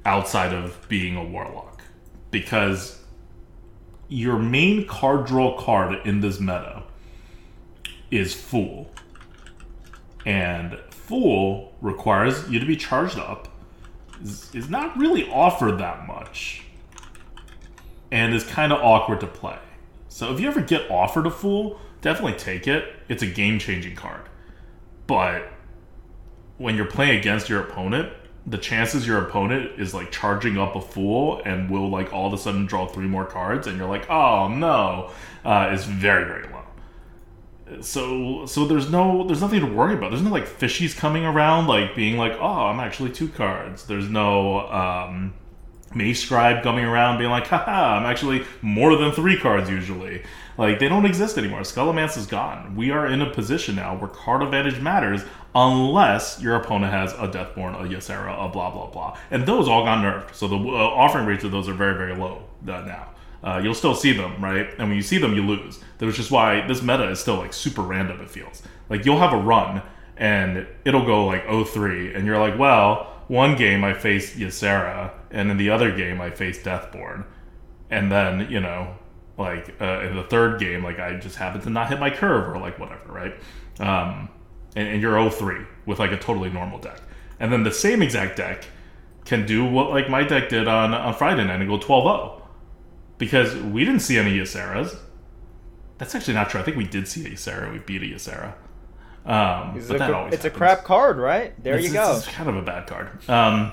outside 0.05 0.53
of 0.53 0.87
being 0.88 1.16
a 1.16 1.25
warlock 1.25 1.83
because 2.31 3.01
your 4.09 4.38
main 4.38 4.87
card 4.87 5.27
draw 5.27 5.59
card 5.59 6.07
in 6.07 6.20
this 6.20 6.38
meta 6.38 6.83
is 8.11 8.35
fool. 8.35 8.90
And 10.25 10.79
fool 10.90 11.72
requires 11.81 12.48
you 12.48 12.61
to 12.61 12.66
be 12.66 12.77
charged 12.77 13.18
up 13.18 13.48
is, 14.22 14.55
is 14.55 14.68
not 14.68 14.96
really 14.96 15.29
offered 15.29 15.79
that 15.79 16.07
much 16.07 16.62
and 18.11 18.35
is 18.35 18.44
kind 18.44 18.72
of 18.72 18.81
awkward 18.81 19.20
to 19.20 19.27
play 19.27 19.59
so 20.12 20.33
if 20.33 20.40
you 20.40 20.46
ever 20.46 20.61
get 20.61 20.90
offered 20.90 21.27
a 21.27 21.31
fool 21.31 21.81
definitely 22.01 22.38
take 22.38 22.68
it 22.68 22.94
it's 23.09 23.22
a 23.22 23.27
game 23.27 23.59
changing 23.59 23.96
card 23.96 24.29
but 25.07 25.53
when 26.59 26.77
you're 26.77 26.87
playing 26.87 27.18
against 27.18 27.48
your 27.48 27.61
opponent, 27.61 28.12
the 28.46 28.59
chances 28.59 29.07
your 29.07 29.18
opponent 29.18 29.81
is 29.81 29.92
like 29.92 30.11
charging 30.11 30.57
up 30.59 30.77
a 30.77 30.81
fool 30.81 31.42
and 31.44 31.68
will 31.68 31.90
like 31.90 32.12
all 32.12 32.27
of 32.27 32.33
a 32.33 32.38
sudden 32.38 32.66
draw 32.66 32.87
three 32.87 33.07
more 33.07 33.25
cards, 33.25 33.66
and 33.66 33.77
you're 33.77 33.88
like, 33.88 34.09
oh 34.09 34.48
no, 34.48 35.11
uh, 35.44 35.70
is 35.72 35.85
very 35.85 36.25
very 36.25 36.44
low 36.48 36.62
so 37.81 38.44
so 38.44 38.66
there's 38.66 38.90
no 38.90 39.25
there's 39.27 39.40
nothing 39.40 39.61
to 39.61 39.66
worry 39.66 39.94
about. 39.94 40.11
There's 40.11 40.22
no 40.22 40.31
like 40.31 40.46
fishies 40.46 40.96
coming 40.96 41.25
around 41.25 41.66
like 41.68 41.94
being 41.94 42.16
like, 42.16 42.33
oh, 42.38 42.66
I'm 42.66 42.81
actually 42.81 43.11
two 43.11 43.29
cards. 43.29 43.87
There's 43.87 44.09
no 44.09 44.68
um, 44.68 45.33
Maze 45.94 46.22
Scribe 46.22 46.62
coming 46.62 46.85
around 46.85 47.18
being 47.18 47.31
like, 47.31 47.46
haha, 47.46 47.96
I'm 47.96 48.07
actually 48.07 48.44
more 48.61 48.96
than 48.96 49.12
three 49.12 49.38
cards 49.38 49.70
usually. 49.70 50.22
Like 50.59 50.78
they 50.78 50.88
don't 50.88 51.07
exist 51.07 51.38
anymore. 51.38 51.61
Scholomance 51.61 52.16
is 52.16 52.26
gone. 52.26 52.76
We 52.76 52.90
are 52.90 53.07
in 53.07 53.22
a 53.22 53.31
position 53.31 53.76
now 53.76 53.96
where 53.96 54.09
card 54.09 54.42
advantage 54.42 54.81
matters 54.81 55.22
unless 55.55 56.40
your 56.40 56.57
opponent 56.57 56.92
has 56.92 57.12
a 57.14 57.28
Deathborn, 57.28 57.74
a 57.74 57.88
Ysera, 57.88 58.44
a 58.44 58.48
blah 58.48 58.70
blah 58.70 58.87
blah, 58.87 59.18
and 59.31 59.46
those 59.46 59.68
all 59.68 59.85
got 59.85 60.05
nerfed. 60.05 60.35
So 60.35 60.48
the 60.48 60.57
uh, 60.57 60.59
offering 60.59 61.26
rates 61.26 61.44
of 61.44 61.50
those 61.50 61.68
are 61.68 61.74
very 61.74 61.96
very 61.96 62.16
low 62.16 62.42
uh, 62.66 62.81
now 62.83 63.09
uh, 63.44 63.61
you'll 63.62 63.74
still 63.74 63.94
see 63.94 64.12
them, 64.12 64.42
right? 64.42 64.68
And 64.78 64.88
when 64.88 64.96
you 64.96 65.02
see 65.02 65.18
them, 65.18 65.35
you 65.35 65.42
lose. 65.42 65.81
Which 65.98 66.16
just 66.16 66.31
why 66.31 66.66
this 66.66 66.83
meta 66.83 67.09
is 67.11 67.20
still 67.20 67.37
like 67.37 67.52
super 67.52 67.83
random. 67.83 68.20
It 68.20 68.31
feels 68.31 68.62
like 68.88 69.05
you'll 69.05 69.18
have 69.18 69.33
a 69.33 69.38
run 69.38 69.83
and 70.16 70.66
it'll 70.85 71.07
go 71.07 71.26
like 71.26 71.46
0-3, 71.46 72.14
and 72.14 72.26
you're 72.26 72.38
like, 72.38 72.59
well, 72.59 73.12
one 73.28 73.57
game 73.57 73.83
I 73.83 73.94
faced 73.94 74.37
Ysera, 74.37 75.11
and 75.33 75.51
in 75.51 75.57
the 75.57 75.71
other 75.71 75.95
game 75.95 76.21
I 76.21 76.31
faced 76.31 76.62
Deathborn, 76.62 77.25
and 77.90 78.12
then 78.12 78.51
you 78.51 78.61
know, 78.61 78.95
like 79.37 79.75
uh, 79.81 80.01
in 80.03 80.14
the 80.14 80.25
third 80.25 80.61
game, 80.61 80.85
like 80.85 81.01
I 81.01 81.18
just 81.18 81.37
happened 81.37 81.64
to 81.64 81.71
not 81.71 81.88
hit 81.88 81.99
my 81.99 82.11
curve 82.11 82.49
or 82.49 82.59
like 82.61 82.79
whatever, 82.79 83.12
right? 83.12 83.35
Um, 83.81 84.29
and, 84.77 84.88
and 84.88 85.03
you're 85.03 85.14
0-3 85.14 85.66
with 85.87 85.99
like 85.99 86.12
a 86.12 86.18
totally 86.18 86.51
normal 86.51 86.79
deck, 86.79 87.01
and 87.40 87.53
then 87.53 87.64
the 87.64 87.73
same 87.73 88.03
exact 88.03 88.37
deck 88.37 88.64
can 89.25 89.47
do 89.47 89.64
what 89.64 89.90
like 89.90 90.09
my 90.09 90.23
deck 90.23 90.49
did 90.49 90.68
on 90.68 90.95
on 90.95 91.14
Friday 91.14 91.45
night 91.45 91.61
and 91.61 91.68
go 91.68 91.79
12-0 91.79 92.42
because 93.18 93.55
we 93.57 93.85
didn't 93.85 94.01
see 94.01 94.18
any 94.18 94.37
Yseras. 94.38 94.97
That's 95.99 96.14
actually 96.14 96.35
not 96.35 96.51
true. 96.51 96.61
I 96.61 96.64
think 96.64 96.77
we 96.77 96.85
did 96.85 97.07
see 97.07 97.25
a 97.27 97.31
Ysera. 97.31 97.73
We 97.73 97.79
beat 97.79 98.03
a 98.03 98.16
Ysera. 98.16 98.55
Um, 99.25 99.81
but 99.87 99.99
that 99.99 100.12
always 100.12 100.35
it's 100.35 100.42
happens. 100.42 100.45
a 100.45 100.51
crap 100.51 100.83
card, 100.83 101.18
right? 101.18 101.62
There 101.62 101.77
it's, 101.77 101.87
you 101.87 101.92
go. 101.92 102.16
It's 102.16 102.27
kind 102.27 102.49
of 102.49 102.57
a 102.57 102.62
bad 102.62 102.88
card. 102.88 103.29
Um, 103.29 103.71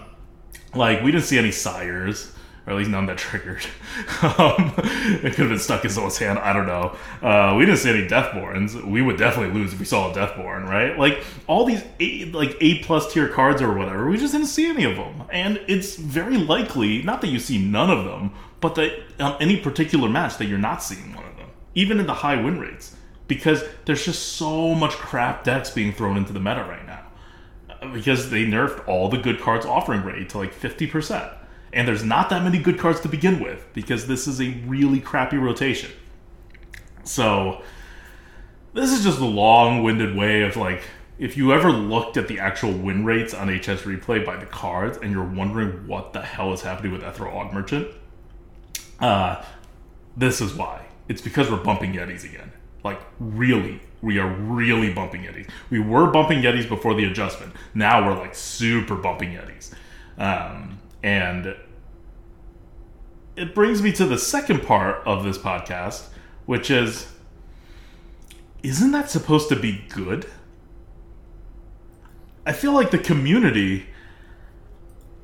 like 0.75 1.01
we 1.01 1.11
didn't 1.11 1.25
see 1.25 1.37
any 1.37 1.51
sires, 1.51 2.33
or 2.65 2.73
at 2.73 2.77
least 2.77 2.89
none 2.89 3.05
that 3.07 3.17
triggered. 3.17 3.65
um, 4.21 4.73
it 4.77 5.33
could 5.33 5.39
have 5.39 5.49
been 5.49 5.59
stuck 5.59 5.83
in 5.83 5.89
someone's 5.89 6.17
hand. 6.17 6.39
I 6.39 6.53
don't 6.53 6.67
know. 6.67 6.95
Uh, 7.21 7.55
we 7.57 7.65
didn't 7.65 7.79
see 7.79 7.89
any 7.89 8.07
Deathborns. 8.07 8.81
We 8.85 9.01
would 9.01 9.17
definitely 9.17 9.59
lose 9.59 9.73
if 9.73 9.79
we 9.79 9.85
saw 9.85 10.11
a 10.11 10.15
Deathborn, 10.15 10.67
right? 10.67 10.97
Like 10.97 11.23
all 11.47 11.65
these 11.65 11.83
a, 11.99 12.25
like 12.25 12.55
A 12.61 12.79
plus 12.79 13.11
tier 13.11 13.27
cards 13.27 13.61
or 13.61 13.73
whatever. 13.73 14.07
We 14.07 14.17
just 14.17 14.33
didn't 14.33 14.47
see 14.47 14.67
any 14.67 14.83
of 14.83 14.95
them, 14.95 15.23
and 15.31 15.59
it's 15.67 15.95
very 15.95 16.37
likely 16.37 17.01
not 17.01 17.21
that 17.21 17.27
you 17.27 17.39
see 17.39 17.57
none 17.57 17.89
of 17.89 18.05
them, 18.05 18.31
but 18.61 18.75
that 18.75 18.91
on 19.19 19.41
any 19.41 19.57
particular 19.57 20.09
match 20.09 20.37
that 20.37 20.45
you're 20.45 20.57
not 20.57 20.83
seeing 20.83 21.15
one 21.15 21.25
of 21.25 21.37
them, 21.37 21.49
even 21.75 21.99
in 21.99 22.07
the 22.07 22.13
high 22.13 22.41
win 22.41 22.59
rates, 22.59 22.95
because 23.27 23.63
there's 23.85 24.05
just 24.05 24.33
so 24.33 24.75
much 24.75 24.91
crap 24.91 25.43
decks 25.43 25.69
being 25.69 25.93
thrown 25.93 26.17
into 26.17 26.33
the 26.33 26.39
meta 26.39 26.63
right 26.63 26.85
now. 26.85 26.98
Because 27.93 28.29
they 28.29 28.45
nerfed 28.45 28.87
all 28.87 29.09
the 29.09 29.17
good 29.17 29.39
cards 29.39 29.65
offering 29.65 30.03
rate 30.03 30.29
to 30.29 30.37
like 30.37 30.53
50%. 30.53 31.35
And 31.71 31.87
there's 31.87 32.03
not 32.03 32.29
that 32.29 32.43
many 32.43 32.57
good 32.59 32.79
cards 32.79 32.99
to 33.01 33.07
begin 33.07 33.39
with, 33.39 33.67
because 33.73 34.07
this 34.07 34.27
is 34.27 34.41
a 34.41 34.49
really 34.65 34.99
crappy 34.99 35.37
rotation. 35.37 35.91
So, 37.03 37.61
this 38.73 38.91
is 38.91 39.03
just 39.03 39.19
a 39.19 39.25
long 39.25 39.83
winded 39.83 40.15
way 40.15 40.41
of 40.41 40.55
like, 40.55 40.81
if 41.17 41.35
you 41.35 41.53
ever 41.53 41.71
looked 41.71 42.17
at 42.17 42.27
the 42.27 42.39
actual 42.39 42.71
win 42.71 43.03
rates 43.03 43.33
on 43.33 43.49
HS 43.49 43.83
Replay 43.83 44.25
by 44.25 44.37
the 44.37 44.45
cards 44.45 44.97
and 44.97 45.11
you're 45.11 45.23
wondering 45.23 45.85
what 45.85 46.13
the 46.13 46.21
hell 46.21 46.53
is 46.53 46.61
happening 46.61 46.91
with 46.91 47.03
Ethereal 47.03 47.35
Augmerchant, 47.35 47.93
uh, 48.99 49.43
this 50.15 50.41
is 50.41 50.53
why. 50.53 50.85
It's 51.07 51.21
because 51.21 51.49
we're 51.49 51.63
bumping 51.63 51.93
Yetis 51.93 52.23
again. 52.23 52.51
Like, 52.83 52.99
really, 53.19 53.81
we 54.01 54.17
are 54.17 54.27
really 54.27 54.93
bumping 54.93 55.23
Yetis. 55.23 55.49
We 55.69 55.79
were 55.79 56.09
bumping 56.11 56.41
Yetis 56.41 56.67
before 56.67 56.93
the 56.93 57.05
adjustment. 57.05 57.53
Now 57.73 58.05
we're 58.05 58.17
like 58.17 58.35
super 58.35 58.95
bumping 58.95 59.31
Yetis. 59.31 59.73
Um, 60.17 60.79
and 61.03 61.55
it 63.35 63.55
brings 63.55 63.81
me 63.81 63.91
to 63.93 64.05
the 64.05 64.17
second 64.17 64.63
part 64.63 65.05
of 65.05 65.23
this 65.23 65.37
podcast, 65.37 66.07
which 66.45 66.69
is 66.69 67.07
isn't 68.61 68.91
that 68.91 69.09
supposed 69.09 69.47
to 69.49 69.55
be 69.55 69.85
good? 69.89 70.25
I 72.45 72.51
feel 72.51 72.73
like 72.73 72.91
the 72.91 72.97
community 72.97 73.87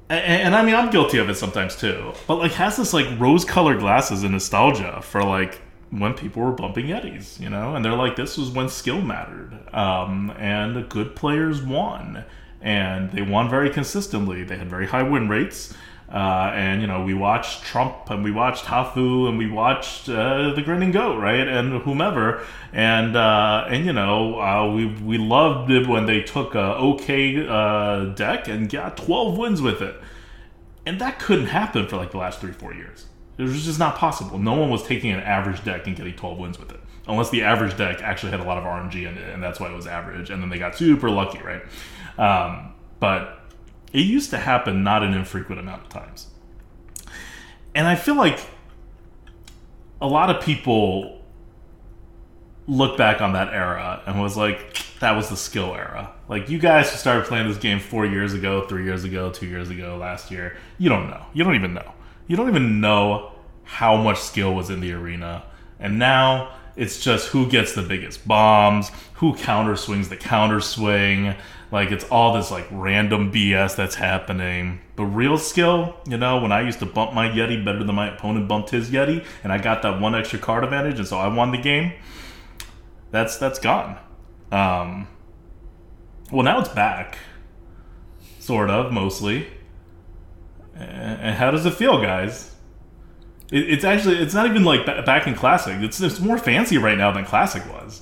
and, 0.07 0.43
and, 0.43 0.55
I 0.55 0.63
mean, 0.63 0.75
I'm 0.75 0.91
guilty 0.91 1.17
of 1.17 1.29
it 1.29 1.35
sometimes 1.35 1.75
too. 1.75 2.13
But 2.27 2.35
like, 2.35 2.51
has 2.53 2.77
this 2.77 2.93
like 2.93 3.07
rose-colored 3.19 3.79
glasses 3.79 4.21
and 4.21 4.33
nostalgia 4.33 5.01
for 5.01 5.23
like 5.23 5.61
when 5.99 6.13
people 6.13 6.41
were 6.41 6.51
bumping 6.51 6.88
Yetis, 6.88 7.39
you 7.39 7.49
know? 7.49 7.75
And 7.75 7.84
they're 7.84 7.93
like, 7.93 8.15
this 8.15 8.38
was 8.38 8.49
when 8.49 8.69
skill 8.69 9.01
mattered, 9.01 9.58
um, 9.73 10.34
and 10.38 10.75
the 10.75 10.81
good 10.81 11.15
players 11.15 11.62
won, 11.62 12.25
and 12.62 13.12
they 13.12 13.21
won 13.21 13.49
very 13.49 13.69
consistently. 13.69 14.43
They 14.43 14.58
had 14.58 14.69
very 14.69 14.88
high 14.88 15.03
win 15.03 15.29
rates. 15.29 15.73
Uh, 16.08 16.51
and 16.53 16.81
you 16.81 16.88
know 16.88 17.03
we 17.03 17.15
watched 17.15 17.63
Trump 17.63 18.12
and 18.12 18.23
we 18.23 18.29
watched 18.29 18.65
Hafu 18.65 19.27
and 19.27 19.39
we 19.39 19.49
watched 19.49 20.08
uh, 20.08 20.53
the 20.53 20.62
Grinning 20.62 20.91
Goat, 20.91 21.19
right, 21.19 21.47
and 21.47 21.81
whomever, 21.81 22.45
and 22.71 23.15
uh, 23.15 23.65
and 23.67 23.88
you 23.88 23.91
know 23.91 24.39
uh, 24.39 24.71
we 24.71 24.86
we 24.86 25.17
loved 25.17 25.71
it 25.71 25.88
when 25.88 26.05
they 26.05 26.21
took 26.21 26.53
a 26.53 26.75
okay 26.75 27.47
uh, 27.47 28.05
deck 28.13 28.47
and 28.47 28.69
got 28.69 28.97
twelve 28.97 29.36
wins 29.36 29.63
with 29.63 29.81
it, 29.81 29.99
and 30.86 31.01
that 31.01 31.17
couldn't 31.17 31.47
happen 31.47 31.88
for 31.88 31.97
like 31.97 32.12
the 32.12 32.17
last 32.17 32.39
three 32.39 32.53
four 32.53 32.71
years. 32.71 33.08
It 33.38 33.43
was 33.43 33.65
just 33.65 33.80
not 33.80 33.95
possible. 33.95 34.39
No 34.39 34.54
one 34.54 34.69
was 34.69 34.84
taking 34.84 35.12
an 35.12 35.19
average 35.19 35.63
deck 35.63 35.88
and 35.88 35.95
getting 35.95 36.15
twelve 36.15 36.38
wins 36.38 36.58
with 36.58 36.71
it, 36.71 36.80
unless 37.08 37.30
the 37.30 37.43
average 37.43 37.78
deck 37.78 38.02
actually 38.02 38.32
had 38.32 38.39
a 38.39 38.43
lot 38.43 38.58
of 38.58 38.63
RNG 38.63 39.08
in 39.08 39.17
it, 39.17 39.34
and 39.34 39.43
that's 39.43 39.60
why 39.60 39.69
it 39.69 39.76
was 39.76 39.88
average. 39.88 40.30
And 40.30 40.41
then 40.41 40.50
they 40.50 40.58
got 40.58 40.76
super 40.76 41.10
lucky, 41.10 41.39
right? 41.39 41.62
Um, 42.17 42.74
but 43.00 43.39
it 43.91 44.02
used 44.02 44.30
to 44.32 44.38
happen 44.38 44.84
not 44.84 45.04
an 45.04 45.13
infrequent 45.13 45.60
amount 45.60 45.84
of 45.84 45.89
times. 45.89 46.28
And 47.74 47.88
I 47.88 47.95
feel 47.95 48.15
like 48.15 48.39
a 50.02 50.08
lot 50.08 50.30
of 50.30 50.41
people 50.41 51.21
look 52.67 52.98
back 52.98 53.21
on 53.21 53.34
that 53.34 53.54
era 53.54 54.02
and 54.06 54.21
was 54.21 54.36
like, 54.36 54.78
that 55.00 55.12
was 55.12 55.30
the 55.30 55.38
skill 55.38 55.76
era. 55.76 56.12
Like, 56.28 56.50
you 56.50 56.58
guys 56.58 56.89
who 56.89 56.98
started 56.98 57.26
playing 57.26 57.48
this 57.48 57.58
game 57.58 57.80
four 57.80 58.06
years 58.06 58.34
ago, 58.34 58.65
three 58.67 58.86
years 58.86 59.04
ago, 59.04 59.30
two 59.30 59.45
years 59.45 59.69
ago, 59.69 59.98
last 59.98 60.32
year, 60.32 60.58
you 60.78 60.89
don't 60.89 61.10
know. 61.10 61.26
You 61.34 61.43
don't 61.43 61.56
even 61.56 61.74
know. 61.74 61.93
You 62.27 62.35
don't 62.35 62.49
even 62.49 62.81
know 62.81 63.31
how 63.63 63.97
much 63.97 64.19
skill 64.19 64.53
was 64.53 64.69
in 64.69 64.79
the 64.79 64.93
arena. 64.93 65.43
And 65.79 65.99
now 65.99 66.55
it's 66.75 67.03
just 67.03 67.29
who 67.29 67.47
gets 67.49 67.73
the 67.73 67.81
biggest 67.81 68.27
bombs, 68.27 68.91
who 69.15 69.35
counter 69.35 69.75
swings 69.75 70.09
the 70.09 70.17
counter 70.17 70.59
swing, 70.59 71.35
like 71.71 71.91
it's 71.91 72.05
all 72.05 72.33
this 72.33 72.51
like 72.51 72.67
random 72.71 73.31
BS 73.31 73.75
that's 73.75 73.95
happening. 73.95 74.81
But 74.95 75.05
real 75.05 75.38
skill, 75.38 75.95
you 76.07 76.17
know, 76.17 76.39
when 76.39 76.51
I 76.51 76.61
used 76.61 76.79
to 76.79 76.85
bump 76.85 77.13
my 77.13 77.27
Yeti 77.29 77.63
better 77.63 77.83
than 77.83 77.95
my 77.95 78.13
opponent 78.13 78.47
bumped 78.47 78.69
his 78.69 78.89
Yeti, 78.89 79.25
and 79.43 79.51
I 79.51 79.57
got 79.57 79.81
that 79.81 79.99
one 79.99 80.15
extra 80.15 80.39
card 80.39 80.63
advantage, 80.63 80.99
and 80.99 81.07
so 81.07 81.17
I 81.17 81.27
won 81.27 81.51
the 81.51 81.57
game. 81.57 81.93
That's 83.11 83.38
that's 83.38 83.59
gone. 83.59 83.97
Um, 84.51 85.07
well, 86.31 86.43
now 86.43 86.59
it's 86.59 86.69
back, 86.69 87.17
sort 88.39 88.69
of, 88.69 88.91
mostly. 88.91 89.47
And 90.75 91.35
how 91.35 91.51
does 91.51 91.65
it 91.65 91.73
feel, 91.73 92.01
guys? 92.01 92.55
it's 93.51 93.83
actually 93.83 94.17
it's 94.17 94.33
not 94.33 94.47
even 94.47 94.63
like 94.63 94.85
back 94.85 95.27
in 95.27 95.35
classic. 95.35 95.81
It's 95.81 96.01
it's 96.01 96.19
more 96.19 96.38
fancy 96.38 96.77
right 96.77 96.97
now 96.97 97.11
than 97.11 97.25
classic 97.25 97.63
was. 97.71 98.01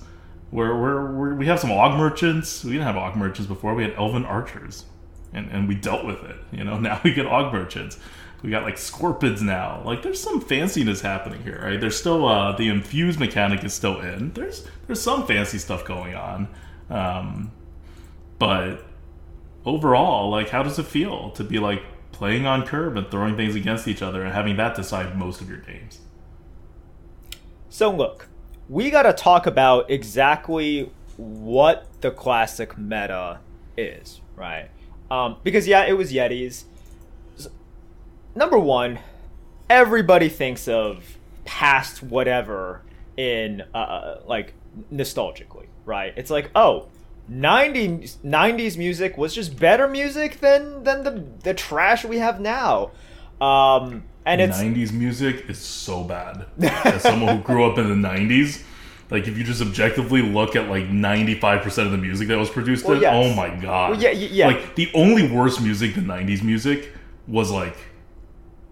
We're, 0.52 0.80
we're, 0.80 1.34
we 1.34 1.48
have 1.48 1.60
some 1.60 1.72
Augmerchants. 1.72 2.64
We 2.64 2.74
didn't 2.74 2.86
have 2.86 2.96
Augmerchants 2.96 3.48
before. 3.48 3.74
We 3.74 3.82
had 3.84 3.96
Elven 3.96 4.24
archers, 4.24 4.86
and, 5.34 5.50
and 5.50 5.68
we 5.68 5.74
dealt 5.74 6.06
with 6.06 6.24
it. 6.24 6.36
You 6.52 6.64
know, 6.64 6.80
now 6.80 7.02
we 7.04 7.14
get 7.14 7.26
Augmerchants. 7.26 7.98
We 8.44 8.52
got 8.52 8.64
like 8.64 8.78
scorpions 8.78 9.42
now. 9.42 9.82
Like 9.84 10.04
there's 10.04 10.22
some 10.22 10.42
fanciness 10.42 11.02
happening 11.02 11.42
here, 11.44 11.60
right? 11.64 11.80
There's 11.80 11.98
still 11.98 12.28
uh, 12.28 12.56
the 12.56 12.70
infused 12.70 13.20
mechanic 13.20 13.64
is 13.64 13.74
still 13.74 14.00
in. 14.02 14.32
There's 14.34 14.68
there's 14.86 15.02
some 15.02 15.26
fancy 15.26 15.58
stuff 15.58 15.86
going 15.86 16.16
on, 16.16 16.48
um, 16.90 17.52
but 18.38 18.86
overall, 19.66 20.30
like, 20.30 20.50
how 20.50 20.62
does 20.62 20.78
it 20.78 20.86
feel 20.86 21.32
to 21.32 21.44
be 21.44 21.58
like 21.60 21.84
playing 22.14 22.46
on 22.46 22.66
curb 22.66 22.96
and 22.96 23.10
throwing 23.12 23.36
things 23.36 23.56
against 23.56 23.88
each 23.88 24.02
other 24.02 24.24
and 24.24 24.34
having 24.34 24.56
that 24.58 24.76
decide 24.76 25.18
most 25.18 25.42
of 25.42 25.50
your 25.50 25.60
games? 25.60 26.00
So 27.70 27.92
look, 27.92 28.30
we 28.70 28.90
got 28.90 29.04
to 29.04 29.14
talk 29.14 29.46
about 29.46 29.92
exactly 29.92 30.90
what 31.18 31.88
the 32.02 32.12
classic 32.12 32.78
meta 32.78 33.40
is, 33.76 34.22
right? 34.36 34.70
Um, 35.12 35.38
because 35.44 35.68
yeah, 35.68 35.86
it 35.86 35.94
was 35.94 36.14
Yetis. 36.14 36.64
Number 38.36 38.58
one, 38.58 39.00
everybody 39.70 40.30
thinks 40.30 40.68
of 40.68 41.18
past 41.46 42.02
whatever 42.02 42.82
in 43.18 43.64
uh, 43.74 43.78
uh, 43.78 44.22
like 44.26 44.54
nostalgically, 44.92 45.68
right? 45.86 46.14
It's 46.16 46.32
like, 46.32 46.50
oh, 46.56 46.88
90s 47.32 48.18
90s 48.18 48.78
music 48.78 49.18
was 49.18 49.34
just 49.34 49.58
better 49.58 49.88
music 49.88 50.40
than 50.40 50.84
than 50.84 51.04
the 51.04 51.24
the 51.44 51.54
trash 51.54 52.04
we 52.06 52.18
have 52.18 52.40
now. 52.40 52.92
Um 53.40 54.04
and 54.26 54.40
it's 54.42 54.58
90s 54.58 54.92
music 54.94 55.50
is 55.50 55.58
so 55.58 56.04
bad. 56.04 56.46
As 56.62 57.02
someone 57.02 57.38
who 57.38 57.44
grew 57.44 57.66
up 57.70 57.78
in 57.78 57.90
the 57.90 58.08
90s, 58.08 58.64
like 59.10 59.28
if 59.28 59.38
you 59.38 59.44
just 59.44 59.62
objectively 59.62 60.22
look 60.22 60.56
at 60.56 60.70
like 60.70 60.86
95% 60.86 61.86
of 61.86 61.92
the 61.92 61.98
music 61.98 62.30
that 62.30 62.38
was 62.38 62.50
produced 62.50 62.86
Well, 62.86 62.94
then, 63.00 63.02
yes. 63.02 63.14
oh 63.14 63.36
my 63.36 63.50
god. 63.50 63.92
Well, 63.92 64.02
yeah, 64.02 64.12
yeah. 64.12 64.48
Like 64.48 64.76
the 64.76 64.90
only 64.94 65.30
worse 65.30 65.60
music 65.60 65.96
than 65.96 66.06
90s 66.06 66.42
music 66.42 66.92
was 67.28 67.52
like 67.52 67.76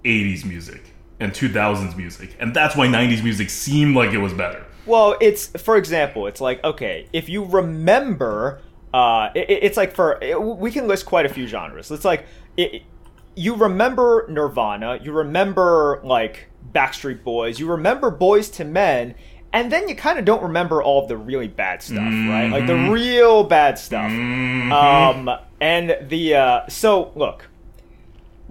80s 0.05 0.45
music 0.45 0.81
and 1.19 1.31
2000s 1.33 1.95
music. 1.97 2.35
And 2.39 2.53
that's 2.53 2.75
why 2.75 2.87
90s 2.87 3.23
music 3.23 3.49
seemed 3.49 3.95
like 3.95 4.11
it 4.11 4.17
was 4.17 4.33
better. 4.33 4.65
Well, 4.85 5.15
it's 5.21 5.47
for 5.47 5.77
example, 5.77 6.27
it's 6.27 6.41
like 6.41 6.63
okay, 6.63 7.07
if 7.13 7.29
you 7.29 7.43
remember, 7.45 8.61
uh, 8.93 9.29
it, 9.35 9.49
it's 9.49 9.77
like 9.77 9.93
for 9.93 10.17
it, 10.21 10.41
we 10.41 10.71
can 10.71 10.87
list 10.87 11.05
quite 11.05 11.25
a 11.25 11.29
few 11.29 11.47
genres. 11.47 11.91
It's 11.91 12.05
like 12.05 12.25
it, 12.57 12.83
you 13.35 13.55
remember 13.55 14.25
Nirvana, 14.29 14.99
you 15.01 15.11
remember 15.11 16.01
like 16.03 16.49
Backstreet 16.73 17.23
Boys, 17.23 17.59
you 17.59 17.67
remember 17.67 18.11
Boyz 18.11 18.59
II 18.59 18.67
Men, 18.71 19.15
and 19.53 19.71
then 19.71 19.87
you 19.87 19.95
kind 19.95 20.17
of 20.19 20.25
don't 20.25 20.43
remember 20.43 20.81
all 20.81 21.07
the 21.07 21.17
really 21.17 21.47
bad 21.47 21.81
stuff, 21.81 21.97
right? 21.99 22.47
Like 22.51 22.67
the 22.67 22.75
real 22.91 23.43
bad 23.43 23.77
stuff. 23.77 24.09
Um, 24.71 25.29
and 25.59 25.97
the 26.09 26.35
uh, 26.35 26.67
so 26.67 27.11
look, 27.15 27.47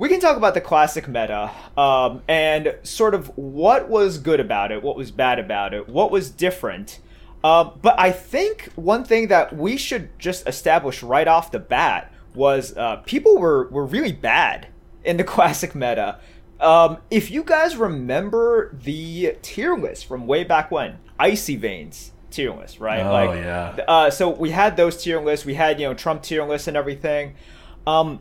we 0.00 0.08
can 0.08 0.18
talk 0.18 0.38
about 0.38 0.54
the 0.54 0.62
classic 0.62 1.06
meta 1.06 1.50
um, 1.76 2.22
and 2.26 2.74
sort 2.82 3.14
of 3.14 3.28
what 3.36 3.90
was 3.90 4.16
good 4.16 4.40
about 4.40 4.72
it, 4.72 4.82
what 4.82 4.96
was 4.96 5.10
bad 5.10 5.38
about 5.38 5.74
it, 5.74 5.90
what 5.90 6.10
was 6.10 6.30
different. 6.30 7.00
Uh, 7.44 7.64
but 7.64 8.00
I 8.00 8.10
think 8.10 8.70
one 8.76 9.04
thing 9.04 9.28
that 9.28 9.54
we 9.54 9.76
should 9.76 10.18
just 10.18 10.48
establish 10.48 11.02
right 11.02 11.28
off 11.28 11.52
the 11.52 11.58
bat 11.58 12.10
was 12.34 12.74
uh, 12.78 12.96
people 13.04 13.36
were, 13.36 13.68
were 13.68 13.84
really 13.84 14.12
bad 14.12 14.68
in 15.04 15.18
the 15.18 15.24
classic 15.34 15.74
meta. 15.74 16.18
Um, 16.60 16.96
if 17.10 17.30
you 17.30 17.44
guys 17.44 17.76
remember 17.76 18.74
the 18.82 19.36
tier 19.42 19.76
list 19.76 20.06
from 20.06 20.26
way 20.26 20.44
back 20.44 20.70
when, 20.70 20.96
Icy 21.18 21.56
Veins 21.56 22.12
tier 22.30 22.54
list, 22.54 22.80
right? 22.80 23.00
Oh, 23.00 23.34
yeah. 23.34 23.84
Uh, 23.86 24.10
so 24.10 24.30
we 24.30 24.48
had 24.48 24.78
those 24.78 25.02
tier 25.02 25.20
lists. 25.20 25.44
We 25.44 25.54
had 25.54 25.78
you 25.78 25.86
know 25.86 25.92
Trump 25.92 26.22
tier 26.22 26.44
lists 26.46 26.68
and 26.68 26.76
everything. 26.76 27.34
Um, 27.86 28.20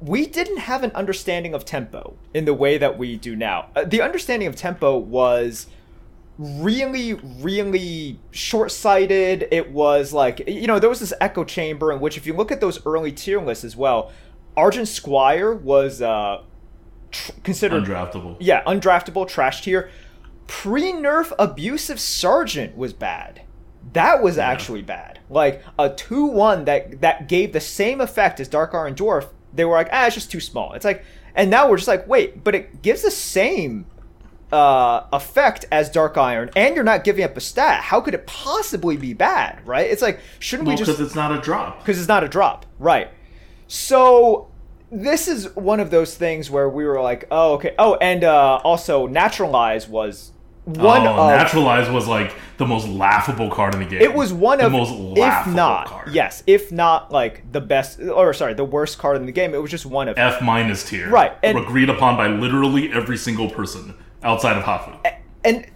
we 0.00 0.26
didn't 0.26 0.58
have 0.58 0.82
an 0.82 0.90
understanding 0.92 1.54
of 1.54 1.64
tempo 1.64 2.14
in 2.34 2.44
the 2.44 2.54
way 2.54 2.78
that 2.78 2.96
we 2.98 3.16
do 3.16 3.36
now. 3.36 3.68
Uh, 3.76 3.84
the 3.84 4.00
understanding 4.00 4.48
of 4.48 4.56
tempo 4.56 4.96
was 4.96 5.66
really, 6.38 7.14
really 7.14 8.18
short 8.30 8.72
sighted. 8.72 9.46
It 9.50 9.72
was 9.72 10.12
like, 10.12 10.42
you 10.48 10.66
know, 10.66 10.78
there 10.78 10.88
was 10.88 11.00
this 11.00 11.12
echo 11.20 11.44
chamber 11.44 11.92
in 11.92 12.00
which, 12.00 12.16
if 12.16 12.26
you 12.26 12.32
look 12.32 12.50
at 12.50 12.60
those 12.60 12.84
early 12.86 13.12
tier 13.12 13.40
lists 13.40 13.64
as 13.64 13.76
well, 13.76 14.10
Argent 14.56 14.88
Squire 14.88 15.54
was 15.54 16.00
uh, 16.00 16.42
tr- 17.10 17.32
considered 17.44 17.84
Undraftable. 17.84 18.36
yeah, 18.40 18.62
undraftable, 18.64 19.28
trash 19.28 19.62
tier. 19.62 19.90
Pre 20.46 20.92
nerf 20.92 21.32
abusive 21.38 22.00
sergeant 22.00 22.76
was 22.76 22.92
bad. 22.92 23.42
That 23.92 24.22
was 24.22 24.38
actually 24.38 24.82
bad. 24.82 25.20
Like 25.28 25.62
a 25.78 25.90
two 25.90 26.24
one 26.26 26.64
that 26.64 27.00
that 27.00 27.28
gave 27.28 27.52
the 27.52 27.60
same 27.60 28.00
effect 28.00 28.40
as 28.40 28.48
Dark 28.48 28.74
Iron 28.74 28.94
Dwarf. 28.94 29.28
They 29.52 29.64
were 29.64 29.74
like, 29.74 29.88
ah, 29.92 30.06
it's 30.06 30.14
just 30.14 30.30
too 30.30 30.40
small. 30.40 30.72
It's 30.72 30.84
like, 30.84 31.04
and 31.34 31.50
now 31.50 31.68
we're 31.68 31.76
just 31.76 31.88
like, 31.88 32.06
wait, 32.08 32.42
but 32.44 32.54
it 32.54 32.82
gives 32.82 33.02
the 33.02 33.10
same 33.10 33.86
uh, 34.52 35.06
effect 35.12 35.64
as 35.70 35.90
Dark 35.90 36.16
Iron, 36.16 36.50
and 36.56 36.74
you're 36.74 36.84
not 36.84 37.04
giving 37.04 37.24
up 37.24 37.36
a 37.36 37.40
stat. 37.40 37.82
How 37.82 38.00
could 38.00 38.14
it 38.14 38.26
possibly 38.26 38.96
be 38.96 39.14
bad, 39.14 39.66
right? 39.66 39.88
It's 39.88 40.02
like, 40.02 40.20
shouldn't 40.38 40.66
Well, 40.66 40.76
we 40.76 40.78
just 40.78 40.90
because 40.90 41.06
it's 41.06 41.14
not 41.14 41.32
a 41.36 41.40
drop. 41.40 41.78
because 41.78 41.98
it's 41.98 42.08
not 42.08 42.24
a 42.24 42.28
drop, 42.28 42.66
right? 42.78 43.08
So 43.68 44.50
this 44.90 45.28
is 45.28 45.54
one 45.54 45.78
of 45.78 45.90
those 45.90 46.16
things 46.16 46.50
where 46.50 46.68
we 46.68 46.84
were 46.84 47.00
like, 47.00 47.26
oh, 47.30 47.54
okay. 47.54 47.74
Oh, 47.78 47.94
and 47.96 48.24
uh, 48.24 48.56
also 48.64 49.06
Naturalize 49.06 49.86
was 49.88 50.32
one 50.78 51.06
oh, 51.06 51.12
of 51.12 51.30
Naturalize 51.30 51.90
was 51.90 52.06
like 52.06 52.34
the 52.56 52.66
most 52.66 52.86
laughable 52.86 53.50
card 53.50 53.74
in 53.74 53.80
the 53.80 53.86
game. 53.86 54.02
it 54.02 54.12
was 54.12 54.32
one 54.32 54.58
the 54.58 54.66
of 54.66 54.72
the 54.72 54.78
most 54.78 54.92
if 54.92 55.18
laughable 55.18 55.56
not 55.56 55.86
card. 55.86 56.12
yes, 56.12 56.42
if 56.46 56.70
not 56.70 57.10
like 57.10 57.50
the 57.52 57.60
best 57.60 58.00
or 58.00 58.32
sorry, 58.34 58.54
the 58.54 58.64
worst 58.64 58.98
card 58.98 59.16
in 59.16 59.26
the 59.26 59.32
game. 59.32 59.54
It 59.54 59.62
was 59.62 59.70
just 59.70 59.86
one 59.86 60.08
of 60.08 60.18
F 60.18 60.42
minus 60.42 60.88
tier. 60.88 61.08
Right, 61.08 61.32
and- 61.42 61.58
agreed 61.58 61.88
upon 61.88 62.16
by 62.16 62.28
literally 62.28 62.92
every 62.92 63.16
single 63.16 63.50
person 63.50 63.94
outside 64.22 64.56
of 64.56 64.64
Hafu. 64.64 64.98
and 65.44 65.66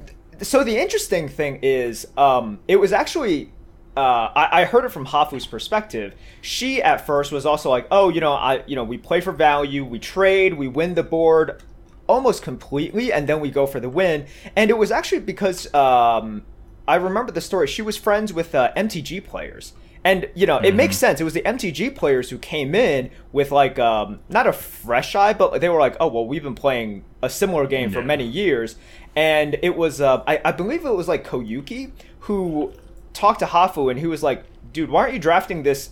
so 0.43 0.65
the 0.65 0.77
interesting 0.77 1.29
thing 1.29 1.61
is, 1.63 2.07
um, 2.17 2.61
it 2.69 2.77
was 2.77 2.93
actually. 2.93 3.51
Uh, 3.97 4.29
I, 4.35 4.63
I 4.63 4.65
heard 4.65 4.85
it 4.85 4.89
from 4.89 5.07
Hafu's 5.07 5.47
perspective. 5.47 6.17
She 6.41 6.83
at 6.83 7.07
first 7.07 7.31
was 7.31 7.47
also 7.47 7.71
like, 7.71 7.87
"Oh, 7.93 8.09
you 8.09 8.21
know, 8.21 8.33
I, 8.33 8.65
you 8.67 8.75
know, 8.75 8.83
we 8.83 8.99
play 8.99 9.21
for 9.21 9.31
value, 9.31 9.85
we 9.85 10.01
trade, 10.01 10.55
we 10.55 10.67
win 10.67 10.95
the 10.95 11.05
board, 11.05 11.63
almost 12.07 12.43
completely, 12.43 13.13
and 13.13 13.29
then 13.29 13.41
we 13.41 13.51
go 13.51 13.67
for 13.67 13.81
the 13.81 13.89
win." 13.89 14.27
And 14.57 14.71
it 14.71 14.79
was 14.79 14.91
actually 14.91 15.21
because 15.21 15.73
um, 15.75 16.43
I 16.87 16.97
remember 16.97 17.33
the 17.33 17.41
story. 17.41 17.67
She 17.67 17.83
was 17.83 17.97
friends 17.97 18.33
with 18.33 18.55
uh, 18.55 18.73
MTG 18.77 19.25
players, 19.25 19.73
and 20.05 20.29
you 20.35 20.47
know, 20.47 20.59
it 20.59 20.75
makes 20.75 20.99
sense. 20.99 21.21
It 21.21 21.25
was 21.25 21.33
the 21.33 21.43
MTG 21.43 21.95
players 21.95 22.29
who 22.29 22.37
came 22.37 22.75
in 22.75 23.11
with 23.33 23.51
like 23.51 23.79
um, 23.79 24.21
not 24.29 24.47
a 24.47 24.53
fresh 24.53 25.15
eye, 25.15 25.33
but 25.33 25.61
they 25.61 25.69
were 25.69 25.81
like, 25.81 25.97
"Oh, 25.99 26.09
well, 26.09 26.27
we've 26.27 26.43
been 26.43 26.55
playing 26.55 27.05
a 27.23 27.31
similar 27.31 27.67
game 27.67 27.91
for 27.91 28.03
many 28.03 28.27
years," 28.27 28.77
and 29.17 29.57
it 29.63 29.77
was 29.77 30.03
uh, 30.03 30.23
I, 30.27 30.41
I 30.45 30.53
believe 30.53 30.85
it 30.85 30.91
was 30.91 31.09
like 31.09 31.27
Koyuki 31.27 31.93
who 32.21 32.73
talked 33.15 33.39
to 33.41 33.47
Hafu, 33.47 33.91
and 33.91 33.99
he 33.99 34.07
was 34.07 34.23
like, 34.23 34.45
"Dude, 34.73 34.91
why 34.91 35.03
aren't 35.03 35.15
you 35.15 35.21
drafting 35.21 35.63
this?" 35.63 35.91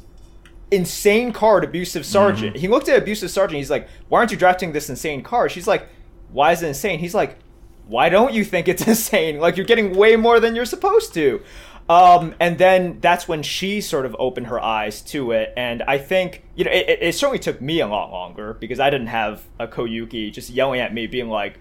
insane 0.70 1.34
card 1.34 1.64
abusive 1.64 2.06
sergeant 2.06 2.56
he 2.56 2.66
looked 2.66 2.88
at 2.88 2.96
abusive 2.96 3.30
sergeant 3.30 3.58
he's 3.58 3.68
like 3.68 3.86
why 4.08 4.20
aren't 4.20 4.30
you 4.30 4.38
drafting 4.38 4.72
this 4.72 4.88
insane 4.88 5.22
card 5.22 5.52
she's 5.52 5.66
like 5.66 5.86
why 6.32 6.52
is 6.52 6.62
it 6.62 6.68
insane? 6.68 6.98
He's 6.98 7.14
like 7.14 7.38
why 7.86 8.08
don't 8.08 8.32
you 8.32 8.44
think 8.44 8.68
it's 8.68 8.86
insane? 8.86 9.38
Like 9.38 9.56
you're 9.56 9.66
getting 9.66 9.94
way 9.96 10.16
more 10.16 10.40
than 10.40 10.54
you're 10.54 10.64
supposed 10.64 11.12
to. 11.14 11.42
Um, 11.88 12.34
and 12.38 12.56
then 12.56 13.00
that's 13.00 13.26
when 13.26 13.42
she 13.42 13.80
sort 13.80 14.06
of 14.06 14.14
opened 14.18 14.46
her 14.46 14.62
eyes 14.62 15.02
to 15.02 15.32
it. 15.32 15.52
And 15.56 15.82
i 15.82 15.98
think 15.98 16.44
you 16.54 16.64
know 16.64 16.70
it, 16.70 16.98
it- 17.02 17.14
certainly 17.14 17.40
took 17.40 17.60
me 17.60 17.80
a 17.80 17.86
lot 17.88 18.10
longer 18.10 18.54
because 18.54 18.78
i 18.80 18.88
didn't 18.88 19.08
have 19.08 19.42
a 19.58 19.66
koyuki 19.66 20.32
just 20.32 20.48
yelling 20.48 20.80
at 20.80 20.94
me 20.94 21.06
being 21.08 21.28
like 21.28 21.58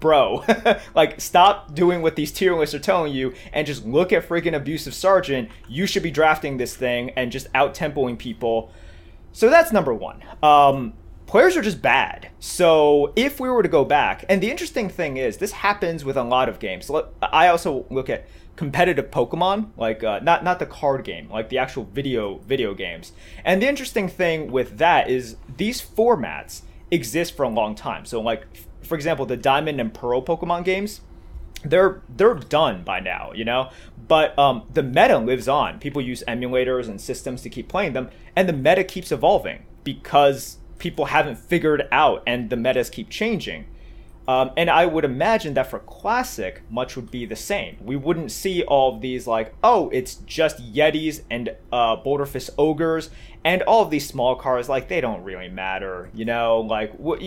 bro 0.00 0.44
like 0.94 1.20
stop 1.20 1.74
doing 1.74 2.02
what 2.02 2.14
these 2.14 2.30
tier 2.30 2.54
lists 2.56 2.74
are 2.74 2.78
telling 2.78 3.12
you 3.12 3.34
and 3.52 3.66
just 3.66 3.84
look 3.84 4.12
at 4.12 4.26
freaking 4.28 4.54
abusive 4.54 4.94
sergeant. 4.94 5.48
You 5.68 5.86
should 5.86 6.02
be 6.04 6.10
drafting 6.10 6.56
this 6.56 6.76
thing 6.76 7.10
and 7.16 7.32
just 7.32 7.48
out 7.54 7.74
tempoing 7.74 8.16
people. 8.16 8.70
So 9.32 9.50
that's 9.50 9.72
number 9.72 9.92
one. 9.92 10.22
Um 10.42 10.92
players 11.28 11.58
are 11.58 11.62
just 11.62 11.82
bad 11.82 12.30
so 12.40 13.12
if 13.14 13.38
we 13.38 13.50
were 13.50 13.62
to 13.62 13.68
go 13.68 13.84
back 13.84 14.24
and 14.30 14.42
the 14.42 14.50
interesting 14.50 14.88
thing 14.88 15.18
is 15.18 15.36
this 15.36 15.52
happens 15.52 16.02
with 16.02 16.16
a 16.16 16.22
lot 16.24 16.48
of 16.48 16.58
games 16.58 16.90
i 17.22 17.46
also 17.46 17.84
look 17.90 18.08
at 18.08 18.26
competitive 18.56 19.10
pokemon 19.10 19.68
like 19.76 20.02
uh, 20.02 20.18
not 20.22 20.42
not 20.42 20.58
the 20.58 20.66
card 20.66 21.04
game 21.04 21.30
like 21.30 21.50
the 21.50 21.58
actual 21.58 21.84
video 21.84 22.38
video 22.38 22.74
games 22.74 23.12
and 23.44 23.62
the 23.62 23.68
interesting 23.68 24.08
thing 24.08 24.50
with 24.50 24.78
that 24.78 25.08
is 25.08 25.36
these 25.58 25.82
formats 25.82 26.62
exist 26.90 27.36
for 27.36 27.42
a 27.42 27.48
long 27.48 27.74
time 27.74 28.06
so 28.06 28.20
like 28.20 28.44
for 28.82 28.94
example 28.94 29.26
the 29.26 29.36
diamond 29.36 29.78
and 29.78 29.92
pearl 29.92 30.22
pokemon 30.22 30.64
games 30.64 31.02
they're 31.64 32.02
they're 32.08 32.34
done 32.34 32.84
by 32.84 33.00
now, 33.00 33.32
you 33.34 33.44
know. 33.44 33.70
But 34.06 34.38
um, 34.38 34.62
the 34.72 34.84
meta 34.84 35.18
lives 35.18 35.48
on. 35.48 35.80
People 35.80 36.00
use 36.00 36.22
emulators 36.28 36.88
and 36.88 37.00
systems 37.00 37.42
to 37.42 37.50
keep 37.50 37.68
playing 37.68 37.94
them, 37.94 38.10
and 38.36 38.48
the 38.48 38.52
meta 38.52 38.84
keeps 38.84 39.10
evolving 39.10 39.64
because 39.82 40.58
people 40.78 41.06
haven't 41.06 41.36
figured 41.36 41.88
out, 41.92 42.22
and 42.26 42.50
the 42.50 42.56
metas 42.56 42.90
keep 42.90 43.10
changing. 43.10 43.66
Um, 44.28 44.50
and 44.58 44.68
I 44.68 44.84
would 44.84 45.06
imagine 45.06 45.54
that 45.54 45.70
for 45.70 45.78
classic, 45.78 46.60
much 46.68 46.96
would 46.96 47.10
be 47.10 47.24
the 47.24 47.34
same. 47.34 47.78
We 47.80 47.96
wouldn't 47.96 48.30
see 48.30 48.62
all 48.62 48.94
of 48.94 49.00
these 49.00 49.26
like, 49.26 49.54
oh, 49.64 49.88
it's 49.88 50.16
just 50.16 50.58
Yetis 50.58 51.22
and 51.30 51.56
uh, 51.72 51.96
ogres, 52.58 53.10
and 53.42 53.62
all 53.62 53.82
of 53.82 53.90
these 53.90 54.06
small 54.06 54.36
cars. 54.36 54.68
Like 54.68 54.88
they 54.88 55.00
don't 55.00 55.24
really 55.24 55.48
matter, 55.48 56.10
you 56.12 56.26
know. 56.26 56.60
Like 56.60 56.92
what 56.98 57.22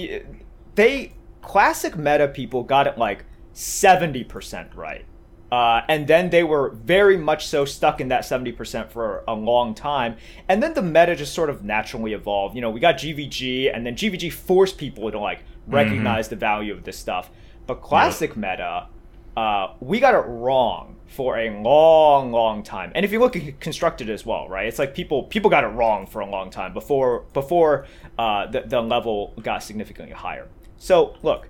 they 0.75 1.13
classic 1.41 1.97
meta 1.97 2.27
people 2.27 2.61
got 2.63 2.85
it 2.85 2.99
like 2.99 3.25
70% 3.55 4.75
right. 4.75 5.05
Uh, 5.51 5.81
and 5.89 6.07
then 6.07 6.29
they 6.29 6.43
were 6.43 6.69
very 6.69 7.17
much 7.17 7.45
so 7.45 7.65
stuck 7.65 7.99
in 7.99 8.07
that 8.07 8.23
70% 8.23 8.89
for 8.89 9.23
a 9.27 9.33
long 9.33 9.75
time. 9.75 10.15
And 10.47 10.63
then 10.63 10.73
the 10.73 10.81
meta 10.81 11.15
just 11.15 11.33
sort 11.33 11.49
of 11.49 11.63
naturally 11.63 12.13
evolved. 12.13 12.55
You 12.55 12.61
know, 12.61 12.69
we 12.69 12.79
got 12.79 12.95
GVG, 12.95 13.75
and 13.75 13.85
then 13.85 13.95
GVG 13.95 14.31
forced 14.31 14.77
people 14.77 15.11
to 15.11 15.19
like 15.19 15.43
recognize 15.67 16.29
the 16.29 16.37
value 16.37 16.73
of 16.73 16.83
this 16.85 16.97
stuff. 16.97 17.29
But 17.67 17.81
classic 17.81 18.37
meta, 18.37 18.87
uh, 19.35 19.73
we 19.79 19.99
got 19.99 20.13
it 20.13 20.25
wrong 20.27 20.95
for 21.07 21.37
a 21.37 21.49
long, 21.61 22.31
long 22.31 22.63
time. 22.63 22.91
And 22.95 23.03
if 23.03 23.11
you 23.11 23.19
look 23.19 23.35
at 23.35 23.59
constructed 23.59 24.09
as 24.09 24.25
well, 24.25 24.47
right? 24.47 24.67
It's 24.67 24.79
like 24.79 24.95
people 24.95 25.23
people 25.23 25.49
got 25.49 25.63
it 25.65 25.67
wrong 25.67 26.07
for 26.07 26.21
a 26.21 26.25
long 26.25 26.49
time 26.49 26.73
before 26.73 27.25
before 27.33 27.85
uh, 28.17 28.47
the 28.47 28.61
the 28.61 28.81
level 28.81 29.33
got 29.41 29.63
significantly 29.63 30.13
higher. 30.13 30.47
So 30.77 31.17
look, 31.21 31.49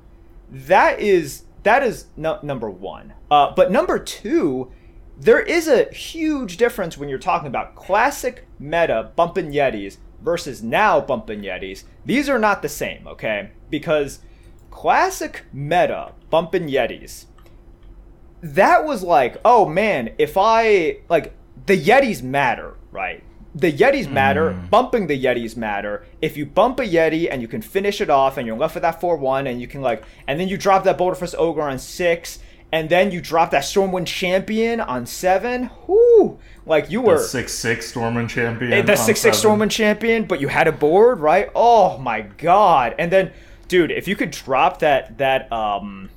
that 0.49 0.99
is 0.99 1.43
that 1.63 1.83
is 1.83 2.07
no, 2.17 2.39
number 2.41 2.69
one. 2.69 3.13
Uh, 3.29 3.53
but 3.55 3.71
number 3.71 3.99
two, 3.99 4.71
there 5.17 5.39
is 5.39 5.67
a 5.67 5.91
huge 5.93 6.57
difference 6.57 6.97
when 6.97 7.09
you're 7.09 7.19
talking 7.19 7.47
about 7.47 7.75
classic 7.75 8.47
meta 8.59 9.11
bumping 9.15 9.51
Yetis 9.51 9.97
versus 10.21 10.63
now 10.63 10.99
bumping 10.99 11.41
Yetis. 11.41 11.83
These 12.05 12.29
are 12.29 12.39
not 12.39 12.61
the 12.61 12.69
same, 12.69 13.07
okay? 13.07 13.51
Because 13.69 14.19
classic 14.71 15.45
meta 15.53 16.13
bumping 16.29 16.67
Yetis, 16.67 17.25
that 18.41 18.85
was 18.85 19.03
like, 19.03 19.37
oh 19.45 19.67
man, 19.67 20.13
if 20.17 20.37
I 20.37 21.01
like 21.09 21.33
the 21.67 21.79
Yetis 21.79 22.23
matter, 22.23 22.75
right? 22.91 23.23
The 23.53 23.71
Yetis 23.71 24.09
matter, 24.09 24.51
bumping 24.69 25.07
the 25.07 25.21
Yetis 25.21 25.57
matter. 25.57 26.05
If 26.21 26.37
you 26.37 26.45
bump 26.45 26.79
a 26.79 26.83
Yeti 26.83 27.27
and 27.29 27.41
you 27.41 27.47
can 27.47 27.61
finish 27.61 27.99
it 27.99 28.09
off 28.09 28.37
and 28.37 28.47
you're 28.47 28.57
left 28.57 28.75
with 28.75 28.83
that 28.83 29.01
4 29.01 29.17
1 29.17 29.47
and 29.47 29.59
you 29.59 29.67
can 29.67 29.81
like, 29.81 30.03
and 30.27 30.39
then 30.39 30.47
you 30.47 30.57
drop 30.57 30.85
that 30.85 30.97
Boulder 30.97 31.15
Fist 31.15 31.35
Ogre 31.37 31.61
on 31.61 31.77
6 31.77 32.39
and 32.71 32.89
then 32.89 33.11
you 33.11 33.19
drop 33.19 33.51
that 33.51 33.63
Stormwind 33.63 34.07
Champion 34.07 34.79
on 34.79 35.05
7, 35.05 35.69
whoo! 35.87 36.39
Like 36.65 36.89
you 36.89 37.01
were. 37.01 37.17
The 37.17 37.23
six 37.23 37.53
six 37.53 37.91
Stormwind 37.91 38.29
champion. 38.29 38.85
The 38.85 38.91
on 38.91 38.97
six 38.97 39.19
six 39.19 39.39
seven. 39.39 39.59
Stormwind 39.59 39.71
champion, 39.71 40.25
but 40.25 40.39
you 40.39 40.47
had 40.47 40.67
a 40.67 40.71
board, 40.71 41.19
right? 41.19 41.49
Oh 41.55 41.97
my 41.97 42.21
god! 42.21 42.95
And 42.99 43.11
then, 43.11 43.31
dude, 43.67 43.91
if 43.91 44.07
you 44.07 44.15
could 44.15 44.31
drop 44.31 44.79
that 44.79 45.17
that 45.17 45.51
um, 45.51 46.09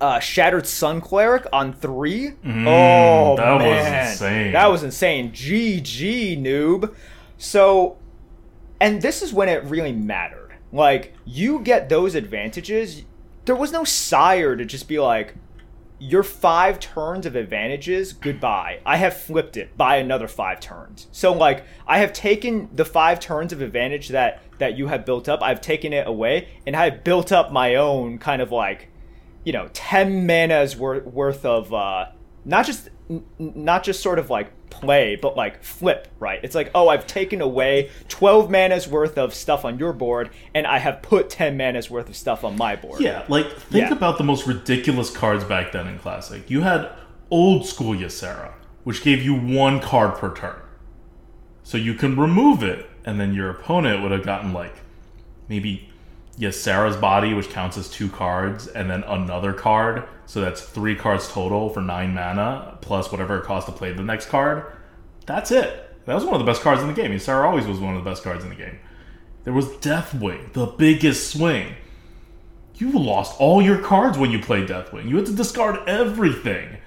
uh, 0.00 0.20
Shattered 0.20 0.66
Sun 0.66 1.00
Cleric 1.00 1.46
on 1.52 1.72
three. 1.72 2.32
Mm, 2.44 3.36
that 3.36 3.54
was 3.54 4.12
insane. 4.12 4.52
that 4.52 4.66
was 4.66 4.82
insane. 4.82 5.32
GG 5.32 6.40
noob. 6.40 6.94
So, 7.36 7.98
and 8.80 9.02
this 9.02 9.22
is 9.22 9.32
when 9.32 9.48
it 9.48 9.64
really 9.64 9.92
mattered. 9.92 10.54
Like 10.72 11.14
you 11.24 11.60
get 11.60 11.88
those 11.88 12.14
advantages. 12.14 13.04
There 13.44 13.56
was 13.56 13.72
no 13.72 13.84
sire 13.84 14.56
to 14.56 14.64
just 14.64 14.88
be 14.88 14.98
like, 14.98 15.34
your 16.00 16.22
five 16.22 16.78
turns 16.78 17.26
of 17.26 17.34
advantages, 17.34 18.12
goodbye. 18.12 18.80
I 18.86 18.98
have 18.98 19.16
flipped 19.16 19.56
it 19.56 19.76
by 19.76 19.96
another 19.96 20.28
five 20.28 20.60
turns. 20.60 21.08
So 21.10 21.32
like 21.32 21.64
I 21.86 21.98
have 21.98 22.12
taken 22.12 22.68
the 22.74 22.84
five 22.84 23.18
turns 23.18 23.52
of 23.52 23.60
advantage 23.60 24.08
that 24.08 24.42
that 24.58 24.76
you 24.76 24.88
have 24.88 25.04
built 25.04 25.28
up, 25.28 25.40
I've 25.42 25.60
taken 25.60 25.92
it 25.92 26.06
away, 26.06 26.48
and 26.66 26.76
I've 26.76 27.04
built 27.04 27.32
up 27.32 27.52
my 27.52 27.76
own 27.76 28.18
kind 28.18 28.42
of 28.42 28.50
like, 28.52 28.88
you 29.44 29.52
know, 29.52 29.68
ten 29.72 30.26
mana's 30.26 30.76
worth 30.76 31.04
worth 31.06 31.44
of 31.44 31.72
uh 31.72 32.06
not 32.44 32.66
just 32.66 32.88
n- 33.10 33.24
not 33.38 33.82
just 33.84 34.02
sort 34.02 34.18
of 34.18 34.30
like 34.30 34.50
play, 34.70 35.16
but 35.16 35.36
like 35.36 35.62
flip, 35.64 36.08
right? 36.20 36.38
It's 36.42 36.54
like, 36.54 36.70
oh, 36.74 36.88
I've 36.88 37.06
taken 37.06 37.40
away 37.40 37.90
12 38.08 38.48
mana's 38.50 38.86
worth 38.86 39.18
of 39.18 39.34
stuff 39.34 39.64
on 39.64 39.78
your 39.78 39.92
board, 39.92 40.30
and 40.54 40.66
I 40.66 40.78
have 40.78 41.02
put 41.02 41.30
10 41.30 41.56
mana's 41.56 41.90
worth 41.90 42.08
of 42.08 42.16
stuff 42.16 42.44
on 42.44 42.56
my 42.56 42.76
board. 42.76 43.00
Yeah, 43.00 43.24
like 43.28 43.50
think 43.52 43.86
Yeah. 43.88 43.92
about 43.92 44.18
the 44.18 44.24
most 44.24 44.46
ridiculous 44.46 45.10
cards 45.10 45.42
back 45.44 45.72
then 45.72 45.88
in 45.88 45.98
Classic. 45.98 46.48
You 46.48 46.60
had 46.62 46.90
old 47.30 47.66
school 47.66 47.94
Ysera, 47.94 48.52
which 48.84 49.02
gave 49.02 49.22
you 49.22 49.34
one 49.34 49.80
card 49.80 50.14
per 50.16 50.32
turn. 50.34 50.60
So 51.64 51.76
you 51.76 51.94
can 51.94 52.16
remove 52.16 52.62
it, 52.62 52.88
and 53.04 53.18
then 53.20 53.34
your 53.34 53.50
opponent 53.50 54.02
would 54.02 54.12
have 54.12 54.24
gotten 54.24 54.52
like 54.52 54.74
maybe 55.48 55.87
Ysera's 56.38 56.96
body, 56.96 57.34
which 57.34 57.50
counts 57.50 57.76
as 57.76 57.90
two 57.90 58.08
cards, 58.08 58.66
and 58.68 58.88
then 58.88 59.02
another 59.04 59.52
card. 59.52 60.04
So 60.26 60.40
that's 60.40 60.60
three 60.60 60.94
cards 60.94 61.28
total 61.28 61.70
for 61.70 61.80
nine 61.80 62.14
mana, 62.14 62.78
plus 62.80 63.10
whatever 63.10 63.38
it 63.38 63.44
costs 63.44 63.68
to 63.70 63.76
play 63.76 63.92
the 63.92 64.02
next 64.02 64.26
card. 64.26 64.64
That's 65.26 65.50
it. 65.50 65.84
That 66.04 66.14
was 66.14 66.24
one 66.24 66.34
of 66.34 66.40
the 66.40 66.46
best 66.46 66.62
cards 66.62 66.80
in 66.80 66.88
the 66.88 66.94
game. 66.94 67.10
Ysera 67.10 67.44
always 67.44 67.66
was 67.66 67.80
one 67.80 67.96
of 67.96 68.02
the 68.02 68.10
best 68.10 68.22
cards 68.22 68.44
in 68.44 68.50
the 68.50 68.56
game. 68.56 68.78
There 69.44 69.52
was 69.52 69.66
Deathwing, 69.66 70.52
the 70.52 70.66
biggest 70.66 71.32
swing. 71.32 71.74
You 72.76 72.92
lost 72.92 73.40
all 73.40 73.60
your 73.60 73.78
cards 73.78 74.16
when 74.16 74.30
you 74.30 74.38
played 74.38 74.68
Deathwing. 74.68 75.08
You 75.08 75.16
had 75.16 75.26
to 75.26 75.34
discard 75.34 75.88
everything. 75.88 76.78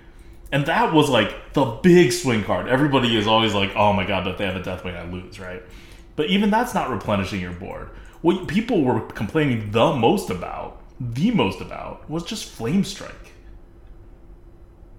And 0.51 0.65
that 0.65 0.93
was 0.93 1.09
like 1.09 1.53
the 1.53 1.65
big 1.65 2.11
swing 2.11 2.43
card. 2.43 2.67
Everybody 2.67 3.17
is 3.17 3.27
always 3.27 3.53
like, 3.53 3.75
oh 3.75 3.93
my 3.93 4.05
god, 4.05 4.23
but 4.23 4.37
they 4.37 4.45
have 4.45 4.55
a 4.55 4.61
Deathwing, 4.61 4.95
I 4.95 5.09
lose, 5.09 5.39
right? 5.39 5.63
But 6.15 6.27
even 6.27 6.49
that's 6.49 6.73
not 6.73 6.89
replenishing 6.89 7.41
your 7.41 7.53
board. 7.53 7.89
What 8.21 8.47
people 8.47 8.83
were 8.83 9.01
complaining 9.01 9.71
the 9.71 9.93
most 9.95 10.29
about, 10.29 10.81
the 10.99 11.31
most 11.31 11.59
about, 11.59 12.07
was 12.09 12.23
just 12.23 12.45
Flame 12.45 12.83
Strike. 12.83 13.31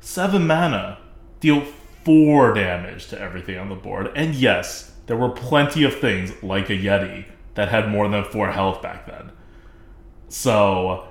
Seven 0.01 0.47
mana, 0.47 0.99
deal 1.41 1.65
four 2.05 2.53
damage 2.55 3.07
to 3.09 3.21
everything 3.21 3.59
on 3.59 3.69
the 3.69 3.77
board. 3.77 4.11
And 4.17 4.35
yes, 4.35 4.93
there 5.07 5.17
were 5.17 5.31
plenty 5.31 5.85
of 5.85 5.95
things 5.95 6.33
like 6.43 6.69
a 6.71 6.73
Yeti 6.73 7.27
that 7.55 7.69
had 7.69 7.89
more 7.89 8.09
than 8.09 8.25
four 8.25 8.51
health 8.51 8.83
back 8.83 9.07
then. 9.07 9.31
So 10.29 11.07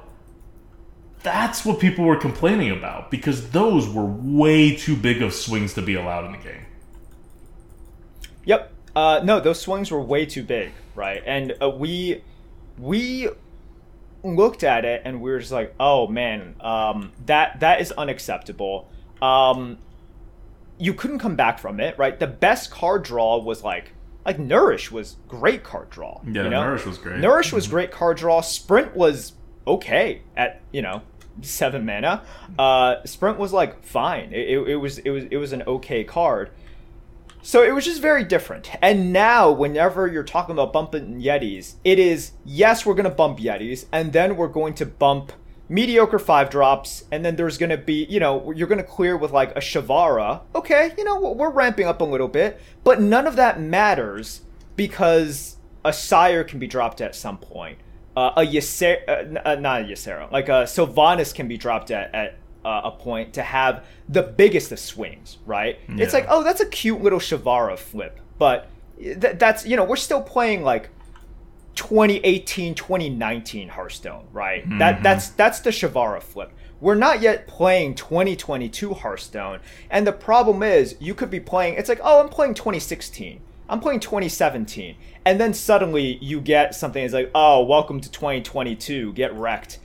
that's 1.24 1.64
what 1.64 1.80
people 1.80 2.06
were 2.06 2.18
complaining 2.18 2.72
about 2.72 3.12
because 3.12 3.52
those 3.52 3.88
were 3.88 4.06
way 4.06 4.76
too 4.76 4.96
big 4.96 5.22
of 5.22 5.34
swings 5.34 5.74
to 5.76 5.82
be 5.82 5.96
allowed 5.96 6.26
in 6.26 6.32
the 6.34 6.38
game. 6.40 6.66
Yep. 8.46 8.71
Uh, 8.96 9.22
no, 9.24 9.40
those 9.40 9.62
swings 9.62 9.92
were 9.92 10.02
way 10.02 10.26
too 10.26 10.44
big, 10.44 10.72
right? 10.96 11.22
And 11.26 11.56
uh, 11.62 11.70
we 11.70 12.24
we 12.78 13.30
looked 14.24 14.64
at 14.64 14.86
it 14.86 15.02
and 15.06 15.22
we 15.22 15.32
were 15.32 15.40
just 15.40 15.52
like, 15.52 15.74
oh 15.80 16.08
man, 16.08 16.56
um, 16.62 17.12
that 17.26 17.60
that 17.62 17.82
is 17.82 17.92
unacceptable. 17.94 18.90
Um, 19.22 19.78
you 20.78 20.94
couldn't 20.94 21.20
come 21.20 21.36
back 21.36 21.60
from 21.60 21.80
it, 21.80 21.98
right? 21.98 22.20
The 22.20 22.28
best 22.28 22.72
card 22.72 23.04
draw 23.04 23.38
was 23.38 23.64
like 23.64 23.94
like 24.26 24.40
Nourish 24.40 24.92
was 24.92 25.18
great 25.28 25.64
card 25.64 25.90
draw. 25.90 26.22
Yeah, 26.26 26.44
you 26.44 26.50
know? 26.50 26.64
Nourish 26.64 26.86
was 26.86 26.98
great. 26.98 27.14
Mm-hmm. 27.14 27.22
Nourish 27.22 27.54
was 27.54 27.68
great 27.68 27.92
card 27.92 28.18
draw. 28.18 28.42
Sprint 28.42 28.96
was 28.96 29.34
okay 29.68 30.22
at 30.36 30.62
you 30.72 30.82
know 30.82 31.02
seven 31.42 31.86
mana. 31.86 32.24
Uh, 32.58 33.04
Sprint 33.06 33.38
was 33.38 33.54
like 33.54 33.84
fine. 33.84 34.34
It, 34.34 34.50
it, 34.50 34.70
it 34.70 34.76
was 34.76 35.00
it 35.00 35.10
was 35.10 35.26
it 35.26 35.38
was 35.38 35.54
an 35.54 35.64
okay 35.64 36.04
card. 36.04 36.52
So 37.44 37.64
it 37.64 37.74
was 37.74 37.86
just 37.86 38.02
very 38.02 38.24
different. 38.24 38.70
And 38.82 39.12
now, 39.12 39.52
whenever 39.52 40.08
you're 40.08 40.24
talking 40.24 40.54
about 40.54 40.72
bumping 40.72 41.22
Yetis, 41.22 41.76
it 41.84 41.98
is 41.98 42.32
yes, 42.46 42.86
we're 42.86 42.94
gonna 42.94 43.10
bump 43.10 43.40
Yetis, 43.40 43.86
and 43.92 44.14
then 44.14 44.38
we're 44.38 44.48
going 44.48 44.74
to 44.76 44.86
bump 44.86 45.32
mediocre 45.68 46.20
five 46.20 46.50
drops, 46.50 47.06
and 47.12 47.24
then 47.26 47.36
there's 47.36 47.58
gonna 47.58 47.78
be, 47.78 48.06
you 48.10 48.20
know, 48.20 48.52
you're 48.52 48.68
gonna 48.68 48.84
clear 48.84 49.18
with 49.18 49.32
like 49.32 49.52
a 49.52 49.60
Shavara. 49.60 50.42
Okay, 50.54 50.94
you 50.98 51.04
know, 51.04 51.32
we're 51.32 51.50
ramping 51.50 51.88
up 51.88 52.02
a 52.02 52.06
little 52.06 52.28
bit, 52.28 52.60
but 52.84 53.02
none 53.02 53.26
of 53.26 53.38
that 53.38 53.60
matters 53.60 54.42
because 54.76 55.58
a 55.84 55.94
Sire 55.94 56.44
can 56.44 56.60
be 56.60 56.68
dropped 56.68 57.02
at 57.02 57.16
some 57.16 57.38
point. 57.38 57.80
Uh, 58.16 58.32
a 58.36 58.42
Ysera, 58.42 59.38
uh, 59.38 59.40
uh, 59.46 59.56
not 59.56 59.82
a 59.82 59.86
Ysera, 59.86 60.30
like 60.32 60.50
a 60.50 60.64
Sylvanas 60.64 61.34
can 61.34 61.48
be 61.48 61.58
dropped 61.58 61.90
at, 61.90 62.14
at 62.14 62.38
uh, 62.66 62.82
a 62.86 62.92
point 62.92 63.34
to 63.34 63.42
have 63.42 63.84
the 64.10 64.24
biggest 64.24 64.72
of 64.72 64.80
swings, 64.80 65.38
right? 65.46 65.80
It's 66.00 66.14
like, 66.14 66.26
oh, 66.30 66.44
that's 66.44 66.62
a 66.62 66.66
cute 66.68 67.02
little 67.02 67.20
Shavara 67.20 67.78
flip, 67.78 68.20
but 68.38 68.68
th- 68.98 69.38
that's, 69.40 69.66
you 69.66 69.76
know, 69.76 69.84
we're 69.84 69.96
still 69.96 70.22
playing 70.22 70.64
like 70.64 70.90
2018 71.76 72.76
2019 72.76 73.70
Hearthstone, 73.70 74.28
right? 74.32 74.68
That 74.80 75.02
that's 75.04 75.30
that's 75.30 75.60
the 75.62 75.70
Shavara 75.70 76.22
flip. 76.22 76.52
We're 76.82 76.96
not 76.96 77.22
yet 77.22 77.48
playing 77.48 77.96
2022 77.96 78.94
Hearthstone, 78.96 79.60
and 79.90 80.06
the 80.06 80.12
problem 80.12 80.64
is 80.64 80.96
you 81.00 81.14
could 81.14 81.30
be 81.30 81.40
playing. 81.40 81.76
It's 81.76 81.88
like, 81.90 82.02
oh, 82.04 82.20
I'm 82.20 82.30
playing 82.30 82.56
2016. 82.56 83.40
I'm 83.70 83.80
playing 83.80 84.02
2017, 84.02 84.96
and 85.26 85.40
then 85.40 85.54
suddenly 85.54 86.18
you 86.22 86.42
get 86.42 86.76
something. 86.76 87.02
that's 87.04 87.14
like, 87.14 87.32
oh, 87.34 87.64
welcome 87.64 88.02
to 88.02 88.12
2022. 88.12 89.14
Get 89.14 89.34
wrecked. 89.34 89.80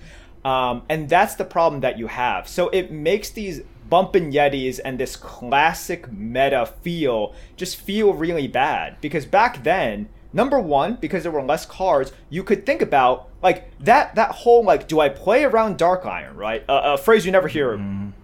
Um, 0.47 0.83
and 0.89 1.09
that's 1.09 1.35
the 1.35 1.45
problem 1.45 1.81
that 1.81 1.99
you 1.99 2.07
have. 2.07 2.47
So 2.47 2.69
it 2.69 2.93
makes 2.93 3.31
these 3.31 3.63
bumpin' 3.91 4.31
Yetis 4.31 4.79
and 4.85 4.97
this 4.97 5.17
classic 5.17 6.13
meta 6.13 6.67
feel 6.83 7.35
just 7.57 7.81
feel 7.81 8.15
really 8.15 8.47
bad 8.47 8.97
because 9.01 9.27
back 9.27 9.65
then 9.65 10.09
number 10.33 10.59
one 10.61 10.97
because 10.97 11.23
there 11.23 11.33
were 11.33 11.43
less 11.43 11.65
cards 11.67 12.13
you 12.29 12.43
could 12.43 12.67
think 12.67 12.83
about 12.83 13.29
like 13.43 13.71
that 13.79 14.15
that 14.15 14.31
whole 14.31 14.65
like 14.65 14.89
do 14.89 15.01
i 15.01 15.09
play 15.09 15.45
around 15.45 15.77
dark 15.77 16.05
iron 16.05 16.37
right 16.37 16.65
uh, 16.69 16.81
a 16.85 16.99
phrase 16.99 17.25
you 17.25 17.33
never 17.33 17.49
hear 17.49 17.75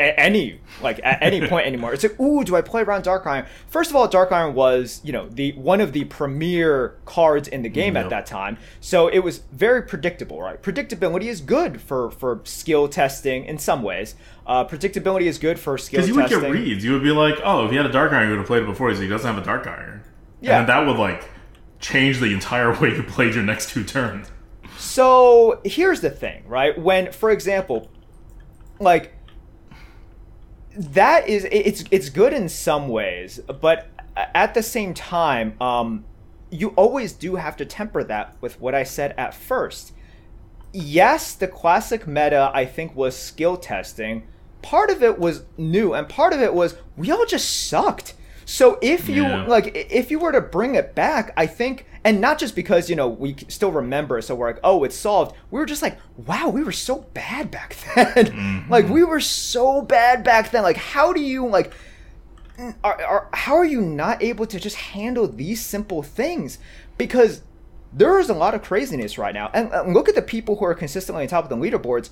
at 0.01 0.15
any 0.17 0.61
like 0.83 1.01
at 1.05 1.23
any 1.23 1.47
point 1.49 1.67
anymore 1.67 1.93
it's 1.93 2.03
like 2.03 2.19
ooh 2.21 2.45
do 2.45 2.57
i 2.57 2.61
play 2.61 2.83
around 2.83 3.03
dark 3.05 3.27
iron 3.27 3.47
first 3.69 3.91
of 3.91 3.97
all 3.97 4.09
dark 4.09 4.33
iron 4.33 4.55
was 4.55 5.01
you 5.05 5.13
know 5.13 5.29
the 5.29 5.53
one 5.53 5.81
of 5.81 5.93
the 5.93 6.05
premier 6.05 6.97
cards 7.05 7.49
in 7.49 7.63
the 7.63 7.69
game 7.69 7.97
at 7.97 8.11
that 8.11 8.27
time 8.27 8.57
so 8.81 9.09
it 9.09 9.21
was 9.21 9.39
very 9.53 9.83
predictable 9.83 10.41
right 10.41 10.63
predictability 10.63 11.25
is 11.25 11.41
good 11.41 11.81
for 11.81 12.11
for 12.11 12.41
skill 12.45 12.89
testing 12.89 13.45
in 13.45 13.59
some 13.59 13.83
ways 13.83 14.15
uh, 14.45 14.65
predictability 14.65 15.23
is 15.23 15.39
good 15.39 15.59
for 15.59 15.79
skill 15.79 16.01
testing. 16.01 16.17
Because 16.17 16.31
you 16.33 16.37
testing 16.37 16.51
would 16.51 16.59
get 16.59 16.65
reads. 16.65 16.85
You 16.85 16.93
would 16.95 17.03
be 17.03 17.13
like, 17.13 17.37
oh, 17.45 17.67
if 17.67 17.71
he 17.71 17.77
had 17.77 17.87
a 17.87 17.93
dark 17.93 18.13
iron, 18.13 18.25
he 18.25 18.31
would 18.31 18.39
have 18.39 18.47
played 18.47 18.65
it 18.65 18.67
before. 18.67 18.93
So 18.93 19.01
he 19.01 19.09
doesn't 19.09 19.33
have 19.33 19.41
a 19.41 19.47
dark 19.47 19.69
iron. 19.69 20.03
Yeah. 20.41 20.59
And 20.59 20.69
that 20.69 20.85
would 20.85 20.97
like 20.97 21.29
change 21.83 22.21
the 22.21 22.33
entire 22.33 22.73
way 22.81 22.95
you 22.95 23.03
played 23.03 23.35
your 23.35 23.45
next 23.45 23.69
two 23.71 23.85
turns. 23.85 24.31
So 24.79 25.61
here's 25.65 26.01
the 26.01 26.11
thing, 26.11 26.45
right? 26.47 26.77
When, 26.79 27.13
for 27.13 27.31
example, 27.31 27.91
like 28.81 29.15
that 30.77 31.29
is 31.29 31.47
it's 31.51 31.85
it's 31.91 32.09
good 32.09 32.33
in 32.33 32.49
some 32.49 32.89
ways, 32.89 33.39
but 33.61 33.89
at 34.17 34.55
the 34.55 34.63
same 34.63 34.95
time, 34.95 35.61
um, 35.61 36.05
you 36.51 36.69
always 36.71 37.13
do 37.13 37.37
have 37.37 37.57
to 37.57 37.67
temper 37.67 38.03
that 38.05 38.37
with 38.41 38.61
what 38.61 38.75
I 38.75 38.83
said 38.83 39.15
at 39.19 39.35
first. 39.35 39.93
Yes, 40.73 41.35
the 41.35 41.49
classic 41.49 42.07
meta 42.07 42.51
I 42.55 42.65
think 42.65 42.97
was 42.97 43.17
skill 43.17 43.59
testing, 43.59 44.27
part 44.63 44.91
of 44.91 45.03
it 45.03 45.19
was 45.19 45.45
new 45.59 45.93
and 45.93 46.09
part 46.09 46.33
of 46.33 46.41
it 46.41 46.55
was 46.55 46.77
we 46.97 47.11
all 47.11 47.27
just 47.27 47.69
sucked. 47.69 48.15
So 48.53 48.79
if 48.83 49.09
you 49.09 49.23
Yeah. 49.25 49.47
like 49.47 49.75
if 49.91 50.11
you 50.11 50.19
were 50.19 50.31
to 50.33 50.43
bring 50.43 50.75
it 50.75 50.95
back, 50.95 51.33
I 51.39 51.47
think 51.47 51.87
and 52.05 52.21
not 52.21 52.39
just 52.39 52.55
because, 52.55 52.91
you 52.91 52.97
know, 52.97 53.09
we 53.09 53.35
still 53.49 53.73
remember 53.73 54.21
so 54.21 54.35
we're 54.35 54.49
like, 54.49 54.61
"Oh, 54.63 54.85
it's 54.85 54.95
solved." 54.95 55.35
We 55.51 55.59
were 55.59 55.65
just 55.65 55.81
like, 55.81 55.97
"Wow, 56.19 56.51
we 56.51 56.63
were 56.63 56.71
so 56.73 57.07
bad 57.15 57.51
back 57.51 57.77
then." 57.95 58.27
Mm-hmm. 58.27 58.71
like 58.71 58.91
we 58.91 59.05
were 59.05 59.21
so 59.21 59.81
bad 59.81 60.23
back 60.23 60.51
then. 60.51 60.65
Like 60.65 60.77
how 60.77 61.15
do 61.15 61.23
you 61.23 61.47
like 61.47 61.73
mm, 62.59 62.75
are, 62.85 63.03
are 63.03 63.29
how 63.33 63.55
are 63.55 63.65
you 63.65 63.81
not 63.81 64.23
able 64.23 64.45
to 64.45 64.61
just 64.61 64.77
handle 64.77 65.27
these 65.27 65.65
simple 65.65 66.03
things? 66.03 66.59
Because 66.99 67.41
there 67.91 68.19
is 68.19 68.29
a 68.29 68.35
lot 68.35 68.55
of 68.55 68.63
craziness 68.63 69.17
right 69.17 69.33
now, 69.35 69.51
and, 69.55 69.73
and 69.73 69.95
look 69.95 70.11
at 70.11 70.15
the 70.15 70.21
people 70.23 70.57
who 70.57 70.67
are 70.67 70.75
consistently 70.75 71.23
on 71.23 71.29
top 71.29 71.45
of 71.45 71.49
the 71.51 71.57
leaderboards. 71.57 72.11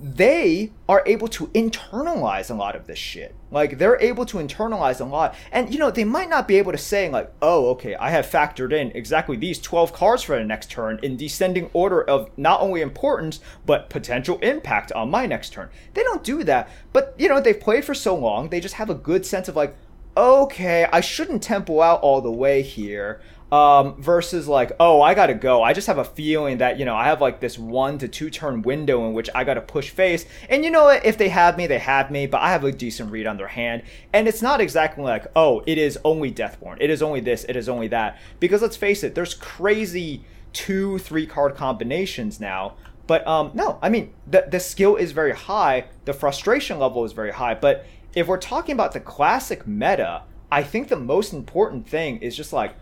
They 0.00 0.72
are 0.88 1.02
able 1.06 1.28
to 1.28 1.46
internalize 1.48 2.50
a 2.50 2.54
lot 2.54 2.76
of 2.76 2.86
this 2.86 2.98
shit. 2.98 3.34
Like 3.50 3.78
they're 3.78 4.00
able 4.00 4.26
to 4.26 4.38
internalize 4.38 5.00
a 5.00 5.04
lot, 5.04 5.34
and 5.50 5.72
you 5.72 5.78
know 5.78 5.90
they 5.90 6.04
might 6.04 6.28
not 6.28 6.46
be 6.46 6.56
able 6.56 6.72
to 6.72 6.78
say 6.78 7.08
like, 7.08 7.32
"Oh, 7.40 7.70
okay, 7.70 7.94
I 7.94 8.10
have 8.10 8.26
factored 8.26 8.72
in 8.72 8.90
exactly 8.90 9.36
these 9.36 9.58
twelve 9.58 9.92
cards 9.92 10.22
for 10.22 10.36
the 10.36 10.44
next 10.44 10.70
turn 10.70 11.00
in 11.02 11.16
descending 11.16 11.70
order 11.72 12.02
of 12.02 12.30
not 12.36 12.60
only 12.60 12.82
importance 12.82 13.40
but 13.64 13.88
potential 13.88 14.38
impact 14.40 14.92
on 14.92 15.10
my 15.10 15.24
next 15.26 15.54
turn." 15.54 15.70
They 15.94 16.02
don't 16.02 16.24
do 16.24 16.44
that, 16.44 16.68
but 16.92 17.14
you 17.18 17.28
know 17.28 17.40
they've 17.40 17.58
played 17.58 17.84
for 17.84 17.94
so 17.94 18.14
long, 18.14 18.50
they 18.50 18.60
just 18.60 18.74
have 18.74 18.90
a 18.90 18.94
good 18.94 19.24
sense 19.24 19.48
of 19.48 19.56
like, 19.56 19.76
okay, 20.16 20.86
I 20.90 21.00
shouldn't 21.00 21.42
tempo 21.42 21.82
out 21.82 22.00
all 22.00 22.20
the 22.20 22.30
way 22.30 22.62
here. 22.62 23.20
Um, 23.52 24.02
versus 24.02 24.48
like, 24.48 24.72
oh, 24.80 25.00
I 25.00 25.14
gotta 25.14 25.34
go. 25.34 25.62
I 25.62 25.72
just 25.72 25.86
have 25.86 25.98
a 25.98 26.04
feeling 26.04 26.58
that, 26.58 26.80
you 26.80 26.84
know, 26.84 26.96
I 26.96 27.04
have 27.04 27.20
like 27.20 27.38
this 27.38 27.56
one 27.56 27.96
to 27.98 28.08
two 28.08 28.28
turn 28.28 28.62
window 28.62 29.06
in 29.06 29.12
which 29.12 29.30
I 29.36 29.44
gotta 29.44 29.60
push 29.60 29.90
face. 29.90 30.26
And 30.50 30.64
you 30.64 30.70
know? 30.70 30.88
If 30.88 31.16
they 31.16 31.28
have 31.28 31.56
me, 31.56 31.68
they 31.68 31.78
have 31.78 32.10
me, 32.10 32.26
but 32.26 32.42
I 32.42 32.50
have 32.50 32.64
a 32.64 32.72
decent 32.72 33.12
read 33.12 33.28
on 33.28 33.36
their 33.36 33.46
hand. 33.46 33.84
And 34.12 34.26
it's 34.26 34.42
not 34.42 34.60
exactly 34.60 35.04
like, 35.04 35.28
oh, 35.36 35.62
it 35.64 35.78
is 35.78 35.96
only 36.04 36.32
Deathborn. 36.32 36.78
It 36.80 36.90
is 36.90 37.02
only 37.02 37.20
this, 37.20 37.44
it 37.48 37.54
is 37.54 37.68
only 37.68 37.86
that. 37.88 38.18
Because 38.40 38.62
let's 38.62 38.76
face 38.76 39.04
it, 39.04 39.14
there's 39.14 39.34
crazy 39.34 40.24
two, 40.52 40.98
three 40.98 41.26
card 41.26 41.54
combinations 41.54 42.40
now. 42.40 42.74
But 43.06 43.24
um, 43.26 43.52
no, 43.54 43.78
I 43.80 43.88
mean, 43.88 44.12
the, 44.26 44.46
the 44.50 44.58
skill 44.58 44.96
is 44.96 45.12
very 45.12 45.32
high, 45.32 45.84
the 46.04 46.12
frustration 46.12 46.80
level 46.80 47.04
is 47.04 47.12
very 47.12 47.30
high. 47.30 47.54
But 47.54 47.86
if 48.14 48.26
we're 48.26 48.38
talking 48.38 48.72
about 48.72 48.92
the 48.92 49.00
classic 49.00 49.66
meta, 49.66 50.22
I 50.50 50.62
think 50.62 50.88
the 50.88 50.96
most 50.96 51.32
important 51.32 51.88
thing 51.88 52.18
is 52.18 52.36
just 52.36 52.52
like, 52.52 52.74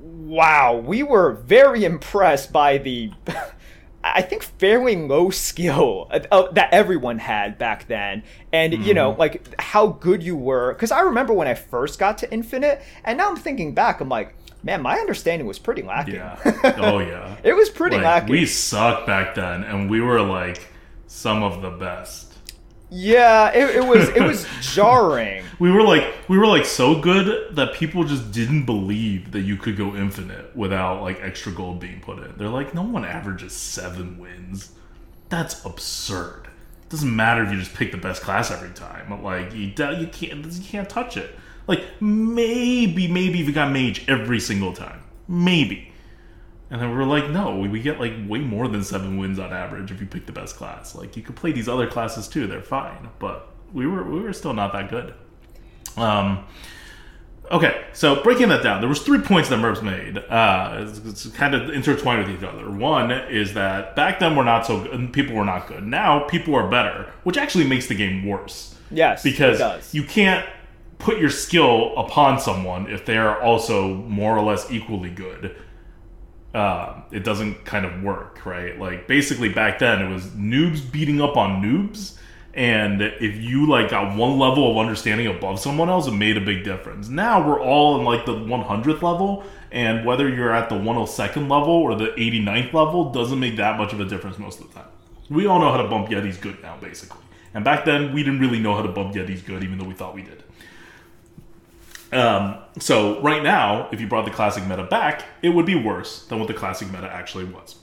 wow, 0.00 0.76
we 0.76 1.02
were 1.02 1.32
very 1.32 1.84
impressed 1.84 2.52
by 2.52 2.78
the, 2.78 3.12
I 4.04 4.22
think, 4.22 4.42
fairly 4.42 4.96
low 4.96 5.30
skill 5.30 6.08
that 6.10 6.68
everyone 6.72 7.18
had 7.18 7.58
back 7.58 7.88
then. 7.88 8.22
And, 8.52 8.72
you 8.84 8.94
know, 8.94 9.10
mm-hmm. 9.10 9.20
like 9.20 9.60
how 9.60 9.88
good 9.88 10.22
you 10.22 10.36
were. 10.36 10.72
Because 10.72 10.90
I 10.90 11.00
remember 11.00 11.32
when 11.32 11.48
I 11.48 11.54
first 11.54 11.98
got 11.98 12.18
to 12.18 12.32
Infinite, 12.32 12.82
and 13.04 13.18
now 13.18 13.28
I'm 13.28 13.36
thinking 13.36 13.74
back, 13.74 14.00
I'm 14.00 14.08
like, 14.08 14.34
man, 14.62 14.82
my 14.82 14.98
understanding 14.98 15.46
was 15.46 15.58
pretty 15.58 15.82
lacking. 15.82 16.16
Yeah. 16.16 16.38
Oh 16.76 16.98
yeah. 16.98 17.36
it 17.42 17.54
was 17.54 17.70
pretty 17.70 17.96
like, 17.96 18.04
lacking. 18.04 18.30
we 18.30 18.46
sucked 18.46 19.06
back 19.06 19.34
then, 19.34 19.64
and 19.64 19.90
we 19.90 20.00
were 20.00 20.20
like 20.20 20.66
some 21.06 21.42
of 21.42 21.62
the 21.62 21.70
best. 21.70 22.35
Yeah, 22.88 23.50
it, 23.52 23.76
it 23.76 23.84
was 23.84 24.08
it 24.10 24.22
was 24.22 24.46
jarring. 24.60 25.42
We 25.58 25.70
were 25.70 25.82
like 25.82 26.14
we 26.28 26.38
were 26.38 26.46
like 26.46 26.64
so 26.64 27.00
good 27.00 27.56
that 27.56 27.74
people 27.74 28.04
just 28.04 28.30
didn't 28.30 28.64
believe 28.64 29.32
that 29.32 29.40
you 29.40 29.56
could 29.56 29.76
go 29.76 29.96
infinite 29.96 30.54
without 30.54 31.02
like 31.02 31.20
extra 31.20 31.52
gold 31.52 31.80
being 31.80 32.00
put 32.00 32.18
in. 32.18 32.34
They're 32.36 32.48
like, 32.48 32.74
no 32.74 32.82
one 32.82 33.04
averages 33.04 33.52
seven 33.52 34.18
wins. 34.18 34.72
That's 35.28 35.64
absurd. 35.64 36.46
It 36.82 36.90
doesn't 36.90 37.14
matter 37.14 37.42
if 37.42 37.50
you 37.50 37.58
just 37.58 37.74
pick 37.74 37.90
the 37.90 37.98
best 37.98 38.22
class 38.22 38.52
every 38.52 38.70
time. 38.70 39.22
Like 39.22 39.52
you, 39.52 39.66
you 39.66 39.72
can't 39.72 40.44
you 40.44 40.62
can't 40.62 40.88
touch 40.88 41.16
it. 41.16 41.36
Like 41.66 41.82
maybe 42.00 43.08
maybe 43.08 43.40
if 43.40 43.48
you 43.48 43.52
got 43.52 43.72
mage 43.72 44.08
every 44.08 44.38
single 44.38 44.72
time, 44.72 45.02
maybe. 45.26 45.92
And 46.70 46.80
then 46.80 46.90
we 46.90 46.96
were 46.96 47.04
like, 47.04 47.30
no, 47.30 47.56
we, 47.56 47.68
we 47.68 47.80
get 47.80 48.00
like 48.00 48.12
way 48.26 48.40
more 48.40 48.66
than 48.66 48.82
seven 48.82 49.18
wins 49.18 49.38
on 49.38 49.52
average 49.52 49.92
if 49.92 50.00
you 50.00 50.06
pick 50.06 50.26
the 50.26 50.32
best 50.32 50.56
class. 50.56 50.94
Like 50.94 51.16
you 51.16 51.22
could 51.22 51.36
play 51.36 51.52
these 51.52 51.68
other 51.68 51.86
classes 51.86 52.26
too; 52.26 52.46
they're 52.46 52.62
fine. 52.62 53.08
But 53.18 53.48
we 53.72 53.86
were 53.86 54.02
we 54.02 54.20
were 54.20 54.32
still 54.32 54.52
not 54.52 54.72
that 54.72 54.90
good. 54.90 55.14
Um, 55.96 56.44
okay, 57.50 57.84
so 57.92 58.22
breaking 58.22 58.48
that 58.48 58.62
down, 58.62 58.80
there 58.80 58.88
was 58.88 59.00
three 59.00 59.20
points 59.20 59.48
that 59.48 59.60
Merps 59.60 59.82
made. 59.82 60.18
Uh, 60.18 60.86
it's, 60.88 60.98
it's 60.98 61.36
kind 61.36 61.54
of 61.54 61.70
intertwined 61.70 62.26
with 62.26 62.36
each 62.36 62.46
other. 62.46 62.68
One 62.68 63.12
is 63.12 63.54
that 63.54 63.94
back 63.94 64.18
then 64.18 64.34
we're 64.34 64.44
not 64.44 64.66
so 64.66 64.82
good, 64.82 65.12
people 65.12 65.36
were 65.36 65.44
not 65.44 65.68
good. 65.68 65.84
Now 65.84 66.20
people 66.20 66.54
are 66.56 66.68
better, 66.68 67.12
which 67.22 67.36
actually 67.36 67.66
makes 67.66 67.86
the 67.86 67.94
game 67.94 68.26
worse 68.26 68.76
Yes, 68.90 69.22
because 69.22 69.94
you 69.94 70.02
can't 70.02 70.46
put 70.98 71.18
your 71.18 71.30
skill 71.30 71.96
upon 71.96 72.40
someone 72.40 72.90
if 72.90 73.04
they 73.04 73.16
are 73.16 73.40
also 73.40 73.94
more 73.94 74.36
or 74.36 74.42
less 74.42 74.70
equally 74.70 75.10
good. 75.10 75.56
Uh, 76.56 77.02
it 77.10 77.22
doesn't 77.22 77.66
kind 77.66 77.84
of 77.84 78.02
work, 78.02 78.46
right? 78.46 78.78
Like 78.78 79.06
basically 79.06 79.50
back 79.50 79.78
then 79.78 80.00
it 80.00 80.10
was 80.10 80.24
noobs 80.28 80.80
beating 80.90 81.20
up 81.20 81.36
on 81.36 81.62
noobs, 81.62 82.16
and 82.54 83.02
if 83.02 83.36
you 83.36 83.68
like 83.68 83.90
got 83.90 84.16
one 84.16 84.38
level 84.38 84.70
of 84.70 84.78
understanding 84.78 85.26
above 85.26 85.60
someone 85.60 85.90
else, 85.90 86.06
it 86.06 86.12
made 86.12 86.38
a 86.38 86.40
big 86.40 86.64
difference. 86.64 87.10
Now 87.10 87.46
we're 87.46 87.60
all 87.60 87.98
in 87.98 88.06
like 88.06 88.24
the 88.24 88.32
100th 88.32 89.02
level, 89.02 89.44
and 89.70 90.06
whether 90.06 90.26
you're 90.30 90.54
at 90.54 90.70
the 90.70 90.76
102nd 90.76 91.50
level 91.50 91.74
or 91.74 91.94
the 91.94 92.06
89th 92.16 92.72
level 92.72 93.12
doesn't 93.12 93.38
make 93.38 93.56
that 93.56 93.76
much 93.76 93.92
of 93.92 94.00
a 94.00 94.06
difference 94.06 94.38
most 94.38 94.58
of 94.58 94.68
the 94.68 94.74
time. 94.80 94.88
We 95.28 95.46
all 95.46 95.58
know 95.58 95.70
how 95.70 95.82
to 95.82 95.88
bump 95.88 96.08
Yetis 96.08 96.40
good 96.40 96.62
now, 96.62 96.78
basically. 96.80 97.20
And 97.52 97.64
back 97.64 97.84
then, 97.84 98.14
we 98.14 98.22
didn't 98.22 98.40
really 98.40 98.60
know 98.60 98.74
how 98.74 98.80
to 98.80 98.88
bump 98.88 99.14
Yetis 99.14 99.44
good, 99.44 99.62
even 99.62 99.76
though 99.76 99.84
we 99.84 99.94
thought 99.94 100.14
we 100.14 100.22
did. 100.22 100.42
Um, 102.12 102.58
so 102.78 103.20
right 103.20 103.42
now, 103.42 103.88
if 103.90 104.00
you 104.00 104.06
brought 104.06 104.24
the 104.24 104.30
classic 104.30 104.66
meta 104.66 104.84
back, 104.84 105.24
it 105.42 105.50
would 105.50 105.66
be 105.66 105.74
worse 105.74 106.24
than 106.26 106.38
what 106.38 106.48
the 106.48 106.54
classic 106.54 106.90
meta 106.90 107.08
actually 107.08 107.44
was. 107.44 107.76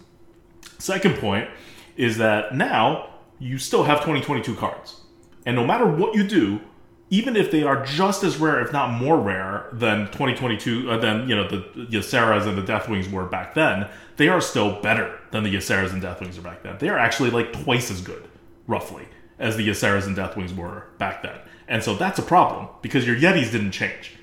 Second 0.80 1.18
point 1.18 1.50
is 1.98 2.18
that 2.18 2.56
now 2.56 3.10
you 3.40 3.58
still 3.58 3.84
have 3.84 4.00
2022 4.00 4.56
cards. 4.56 5.02
And 5.46 5.56
no 5.56 5.66
matter 5.66 5.86
what 5.86 6.16
you 6.16 6.26
do, 6.26 6.62
even 7.10 7.36
if 7.36 7.52
they 7.52 7.64
are 7.64 7.86
just 7.86 8.24
as 8.24 8.38
rare, 8.38 8.60
if 8.62 8.74
not 8.74 8.90
more 8.90 9.20
rare, 9.20 9.70
than 9.74 10.08
2022, 10.08 10.90
uh, 10.90 10.98
than 10.98 11.30
you 11.30 11.36
know 11.36 11.48
the 11.48 11.58
Yseras 11.92 12.48
and 12.48 12.58
the 12.58 12.64
Deathwings 12.64 13.12
were 13.12 13.26
back 13.26 13.54
then, 13.54 13.88
they 14.18 14.30
are 14.30 14.42
still 14.42 14.82
better 14.82 15.20
than 15.32 15.44
the 15.44 15.54
Yseras 15.54 15.94
and 15.94 16.02
Deathwings 16.02 16.40
are 16.40 16.42
back 16.42 16.64
then. 16.64 16.78
They 16.80 16.90
are 16.90 16.98
actually 16.98 17.30
like 17.30 17.54
twice 17.54 17.92
as 17.92 18.02
good, 18.02 18.28
roughly, 18.68 19.08
as 19.38 19.58
the 19.58 19.68
Yseras 19.68 20.08
and 20.08 20.18
Deathwings 20.18 20.56
were 20.56 20.88
back 20.98 21.22
then. 21.22 21.38
And 21.74 21.84
so 21.84 21.96
that's 21.96 22.20
a 22.20 22.22
problem 22.22 22.68
because 22.84 23.08
your 23.08 23.16
Yetis 23.16 23.52
didn't 23.52 23.72
change. 23.72 24.14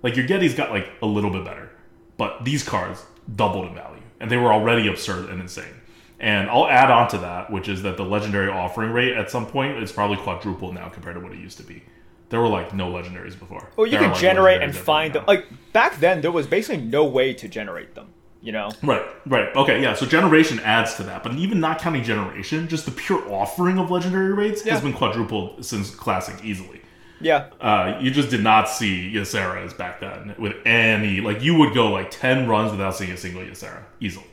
Like 0.00 0.14
your 0.16 0.26
Yetis 0.28 0.56
got 0.56 0.70
like 0.70 0.92
a 1.02 1.06
little 1.06 1.30
bit 1.30 1.44
better, 1.44 1.68
but 2.16 2.44
these 2.44 2.62
cards 2.62 3.04
doubled 3.34 3.66
in 3.66 3.74
value, 3.74 4.02
and 4.20 4.30
they 4.30 4.36
were 4.36 4.52
already 4.52 4.86
absurd 4.86 5.28
and 5.28 5.40
insane. 5.40 5.74
And 6.20 6.48
I'll 6.48 6.68
add 6.68 6.88
on 6.88 7.08
to 7.08 7.18
that, 7.18 7.50
which 7.50 7.68
is 7.68 7.82
that 7.82 7.96
the 7.96 8.04
legendary 8.04 8.48
offering 8.48 8.92
rate 8.92 9.14
at 9.16 9.28
some 9.28 9.44
point 9.44 9.82
is 9.82 9.90
probably 9.90 10.18
quadrupled 10.18 10.72
now 10.74 10.88
compared 10.88 11.16
to 11.16 11.20
what 11.20 11.32
it 11.32 11.38
used 11.40 11.56
to 11.58 11.64
be. 11.64 11.82
There 12.28 12.40
were 12.40 12.46
like 12.48 12.72
no 12.74 12.92
legendaries 12.92 13.36
before. 13.36 13.68
Well, 13.76 13.86
you 13.88 13.92
There 13.92 14.02
can 14.02 14.10
like, 14.12 14.20
generate 14.20 14.62
and 14.62 14.72
find 14.76 15.12
them. 15.12 15.24
everywhere 15.26 15.48
Like 15.50 15.72
back 15.72 15.98
then, 15.98 16.20
there 16.20 16.30
was 16.30 16.46
basically 16.46 16.84
no 16.84 17.04
way 17.04 17.34
to 17.34 17.48
generate 17.48 17.96
them. 17.96 18.06
You 18.40 18.52
know? 18.52 18.70
Right, 18.84 19.02
right. 19.26 19.54
Okay, 19.56 19.82
yeah. 19.82 19.94
So 19.94 20.06
generation 20.06 20.60
adds 20.60 20.94
to 20.94 21.02
that, 21.02 21.24
but 21.24 21.32
even 21.34 21.58
not 21.58 21.80
counting 21.80 22.04
generation, 22.04 22.68
just 22.68 22.84
the 22.86 22.92
pure 22.92 23.20
offering 23.32 23.78
of 23.78 23.90
legendary 23.90 24.32
rates 24.32 24.64
Yeah. 24.64 24.74
has 24.74 24.82
been 24.82 24.92
quadrupled 24.92 25.64
since 25.64 25.90
classic 25.90 26.36
easily. 26.44 26.79
Yeah. 27.20 27.50
uh, 27.60 27.98
you 28.00 28.10
just 28.10 28.30
did 28.30 28.42
not 28.42 28.68
see 28.68 29.12
Yseras 29.12 29.76
back 29.76 30.00
then 30.00 30.34
with 30.38 30.56
any 30.64 31.20
like 31.20 31.42
you 31.42 31.54
would 31.56 31.74
go 31.74 31.90
like 31.90 32.10
ten 32.10 32.48
runs 32.48 32.70
without 32.70 32.96
seeing 32.96 33.10
a 33.10 33.16
single 33.16 33.42
Ysera 33.42 33.84
easily. 34.00 34.26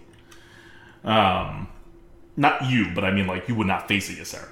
Um, 1.03 1.67
not 2.37 2.69
you, 2.69 2.91
but 2.95 3.03
I 3.03 3.11
mean 3.11 3.27
like 3.27 3.47
you 3.47 3.55
would 3.55 3.67
not 3.67 3.87
face 3.87 4.09
a 4.09 4.13
Ysera, 4.13 4.51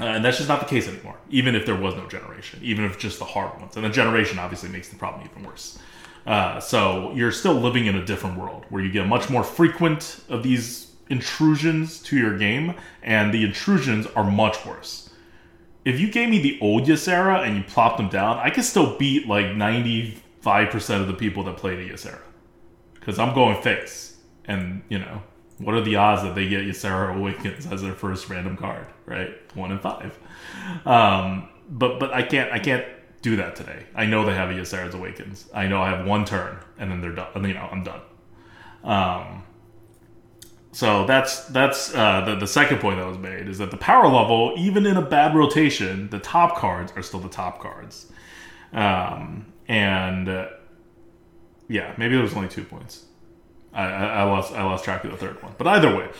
uh, 0.00 0.04
and 0.04 0.24
that's 0.24 0.38
just 0.38 0.48
not 0.48 0.60
the 0.60 0.66
case 0.66 0.88
anymore. 0.88 1.16
Even 1.30 1.54
if 1.54 1.64
there 1.64 1.76
was 1.76 1.94
no 1.94 2.06
generation, 2.06 2.58
even 2.62 2.84
if 2.84 2.98
just 2.98 3.18
the 3.18 3.24
hard 3.24 3.58
ones, 3.60 3.76
and 3.76 3.84
the 3.84 3.90
generation 3.90 4.38
obviously 4.38 4.68
makes 4.68 4.88
the 4.88 4.96
problem 4.96 5.28
even 5.30 5.44
worse. 5.48 5.78
Uh, 6.26 6.58
so 6.58 7.12
you're 7.14 7.30
still 7.30 7.54
living 7.54 7.86
in 7.86 7.94
a 7.94 8.04
different 8.04 8.36
world 8.36 8.64
where 8.68 8.82
you 8.82 8.90
get 8.90 9.06
much 9.06 9.30
more 9.30 9.44
frequent 9.44 10.20
of 10.28 10.42
these 10.42 10.90
intrusions 11.08 12.00
to 12.02 12.16
your 12.16 12.36
game, 12.36 12.74
and 13.04 13.32
the 13.32 13.44
intrusions 13.44 14.06
are 14.16 14.28
much 14.28 14.66
worse 14.66 15.05
if 15.86 16.00
you 16.00 16.10
gave 16.10 16.28
me 16.28 16.40
the 16.40 16.58
old 16.60 16.82
Ysera 16.88 17.46
and 17.46 17.56
you 17.56 17.62
plopped 17.62 17.98
them 17.98 18.08
down, 18.08 18.38
I 18.38 18.50
could 18.50 18.64
still 18.64 18.98
beat 18.98 19.28
like 19.28 19.46
95% 19.46 20.20
of 21.00 21.06
the 21.06 21.14
people 21.14 21.44
that 21.44 21.56
play 21.56 21.76
the 21.76 21.88
Ysera. 21.88 22.18
Because 22.94 23.20
I'm 23.20 23.32
going 23.32 23.62
face. 23.62 24.16
And, 24.46 24.82
you 24.88 24.98
know, 24.98 25.22
what 25.58 25.76
are 25.76 25.80
the 25.80 25.94
odds 25.94 26.24
that 26.24 26.34
they 26.34 26.48
get 26.48 26.64
Ysera 26.64 27.16
Awakens 27.16 27.66
as 27.66 27.82
their 27.82 27.92
first 27.92 28.28
random 28.28 28.56
card, 28.56 28.88
right? 29.06 29.30
One 29.54 29.70
in 29.70 29.78
five. 29.78 30.18
Um, 30.84 31.48
but 31.68 32.00
but 32.00 32.12
I 32.12 32.22
can't 32.22 32.52
I 32.52 32.58
can't 32.58 32.84
do 33.22 33.36
that 33.36 33.54
today. 33.54 33.86
I 33.94 34.06
know 34.06 34.26
they 34.26 34.34
have 34.34 34.50
a 34.50 34.54
Ysera's 34.54 34.94
Awakens. 34.94 35.48
I 35.54 35.68
know 35.68 35.80
I 35.80 35.90
have 35.90 36.04
one 36.04 36.24
turn 36.24 36.58
and 36.78 36.90
then 36.90 37.00
they're 37.00 37.12
done. 37.12 37.28
And, 37.36 37.46
you 37.46 37.54
know, 37.54 37.68
I'm 37.70 37.84
done. 37.84 38.00
Um, 38.82 39.44
so 40.76 41.06
that's 41.06 41.46
that's 41.46 41.94
uh, 41.94 42.20
the 42.20 42.34
the 42.36 42.46
second 42.46 42.80
point 42.80 42.98
that 42.98 43.06
was 43.06 43.16
made 43.16 43.48
is 43.48 43.56
that 43.56 43.70
the 43.70 43.78
power 43.78 44.08
level, 44.08 44.52
even 44.58 44.84
in 44.84 44.98
a 44.98 45.00
bad 45.00 45.34
rotation, 45.34 46.10
the 46.10 46.18
top 46.18 46.58
cards 46.58 46.92
are 46.94 47.02
still 47.02 47.18
the 47.18 47.30
top 47.30 47.60
cards. 47.60 48.12
Um, 48.74 49.54
and 49.68 50.28
uh, 50.28 50.48
yeah, 51.66 51.94
maybe 51.96 52.16
there 52.16 52.22
was 52.22 52.34
only 52.34 52.50
two 52.50 52.62
points. 52.64 53.06
I, 53.72 53.84
I, 53.84 54.04
I 54.04 54.22
lost 54.24 54.52
I 54.52 54.64
lost 54.64 54.84
track 54.84 55.02
of 55.04 55.12
the 55.12 55.16
third 55.16 55.42
one, 55.42 55.54
but 55.56 55.66
either 55.66 55.96
way, 55.96 56.10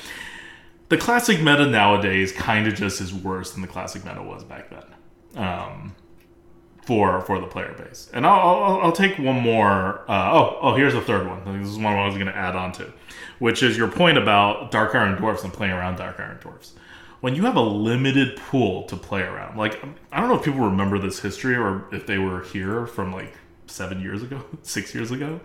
the 0.88 0.96
classic 0.96 1.42
meta 1.42 1.66
nowadays 1.66 2.32
kind 2.32 2.66
of 2.66 2.74
just 2.74 3.02
is 3.02 3.12
worse 3.12 3.52
than 3.52 3.60
the 3.60 3.68
classic 3.68 4.06
meta 4.06 4.22
was 4.22 4.42
back 4.42 4.70
then. 4.70 5.44
Um, 5.44 5.94
for 6.86 7.20
for 7.20 7.40
the 7.40 7.46
player 7.46 7.74
base, 7.76 8.08
and 8.14 8.24
I'll 8.24 8.62
I'll, 8.62 8.80
I'll 8.84 8.92
take 8.92 9.18
one 9.18 9.40
more. 9.40 10.02
Uh, 10.08 10.30
oh 10.32 10.58
oh, 10.62 10.74
here's 10.76 10.94
the 10.94 11.02
third 11.02 11.26
one. 11.26 11.60
This 11.60 11.68
is 11.68 11.76
one 11.76 11.92
I 11.94 12.06
was 12.06 12.14
going 12.14 12.28
to 12.28 12.36
add 12.36 12.56
on 12.56 12.72
to, 12.72 12.92
which 13.38 13.62
is 13.62 13.76
your 13.76 13.88
point 13.88 14.18
about 14.18 14.70
Dark 14.70 14.94
Iron 14.94 15.16
Dwarfs 15.16 15.44
and 15.44 15.52
playing 15.52 15.72
around 15.72 15.96
Dark 15.96 16.18
Iron 16.18 16.38
Dwarfs. 16.40 16.74
When 17.20 17.34
you 17.34 17.42
have 17.42 17.56
a 17.56 17.62
limited 17.62 18.36
pool 18.36 18.84
to 18.84 18.96
play 18.96 19.22
around, 19.22 19.56
like 19.56 19.82
I 20.12 20.20
don't 20.20 20.28
know 20.28 20.36
if 20.36 20.44
people 20.44 20.60
remember 20.60 20.98
this 20.98 21.20
history 21.20 21.56
or 21.56 21.84
if 21.92 22.06
they 22.06 22.18
were 22.18 22.42
here 22.42 22.86
from 22.86 23.12
like 23.12 23.32
seven 23.66 24.00
years 24.00 24.22
ago, 24.22 24.42
six 24.62 24.94
years 24.94 25.10
ago. 25.10 25.40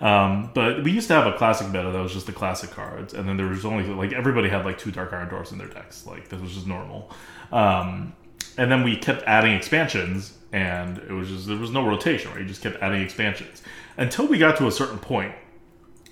Um, 0.00 0.50
but 0.54 0.82
we 0.82 0.92
used 0.92 1.08
to 1.08 1.14
have 1.14 1.26
a 1.26 1.36
classic 1.36 1.68
meta 1.68 1.90
that 1.90 2.00
was 2.00 2.12
just 2.12 2.26
the 2.26 2.32
classic 2.32 2.70
cards, 2.70 3.14
and 3.14 3.28
then 3.28 3.36
there 3.36 3.46
was 3.46 3.64
only 3.64 3.84
like 3.86 4.12
everybody 4.12 4.48
had 4.48 4.64
like 4.64 4.78
two 4.78 4.90
Dark 4.90 5.12
Iron 5.12 5.28
Dwarfs 5.28 5.52
in 5.52 5.58
their 5.58 5.68
decks. 5.68 6.06
Like 6.06 6.28
this 6.28 6.40
was 6.40 6.54
just 6.54 6.66
normal. 6.66 7.10
Um, 7.52 8.14
and 8.56 8.70
then 8.70 8.84
we 8.84 8.96
kept 8.96 9.22
adding 9.24 9.54
expansions, 9.54 10.36
and 10.52 10.98
it 10.98 11.10
was 11.10 11.28
just 11.28 11.46
there 11.46 11.56
was 11.56 11.70
no 11.70 11.86
rotation. 11.86 12.30
Right, 12.30 12.40
you 12.40 12.46
just 12.46 12.62
kept 12.62 12.80
adding 12.82 13.02
expansions 13.02 13.62
until 13.96 14.26
we 14.26 14.38
got 14.38 14.56
to 14.58 14.66
a 14.66 14.72
certain 14.72 14.98
point 14.98 15.34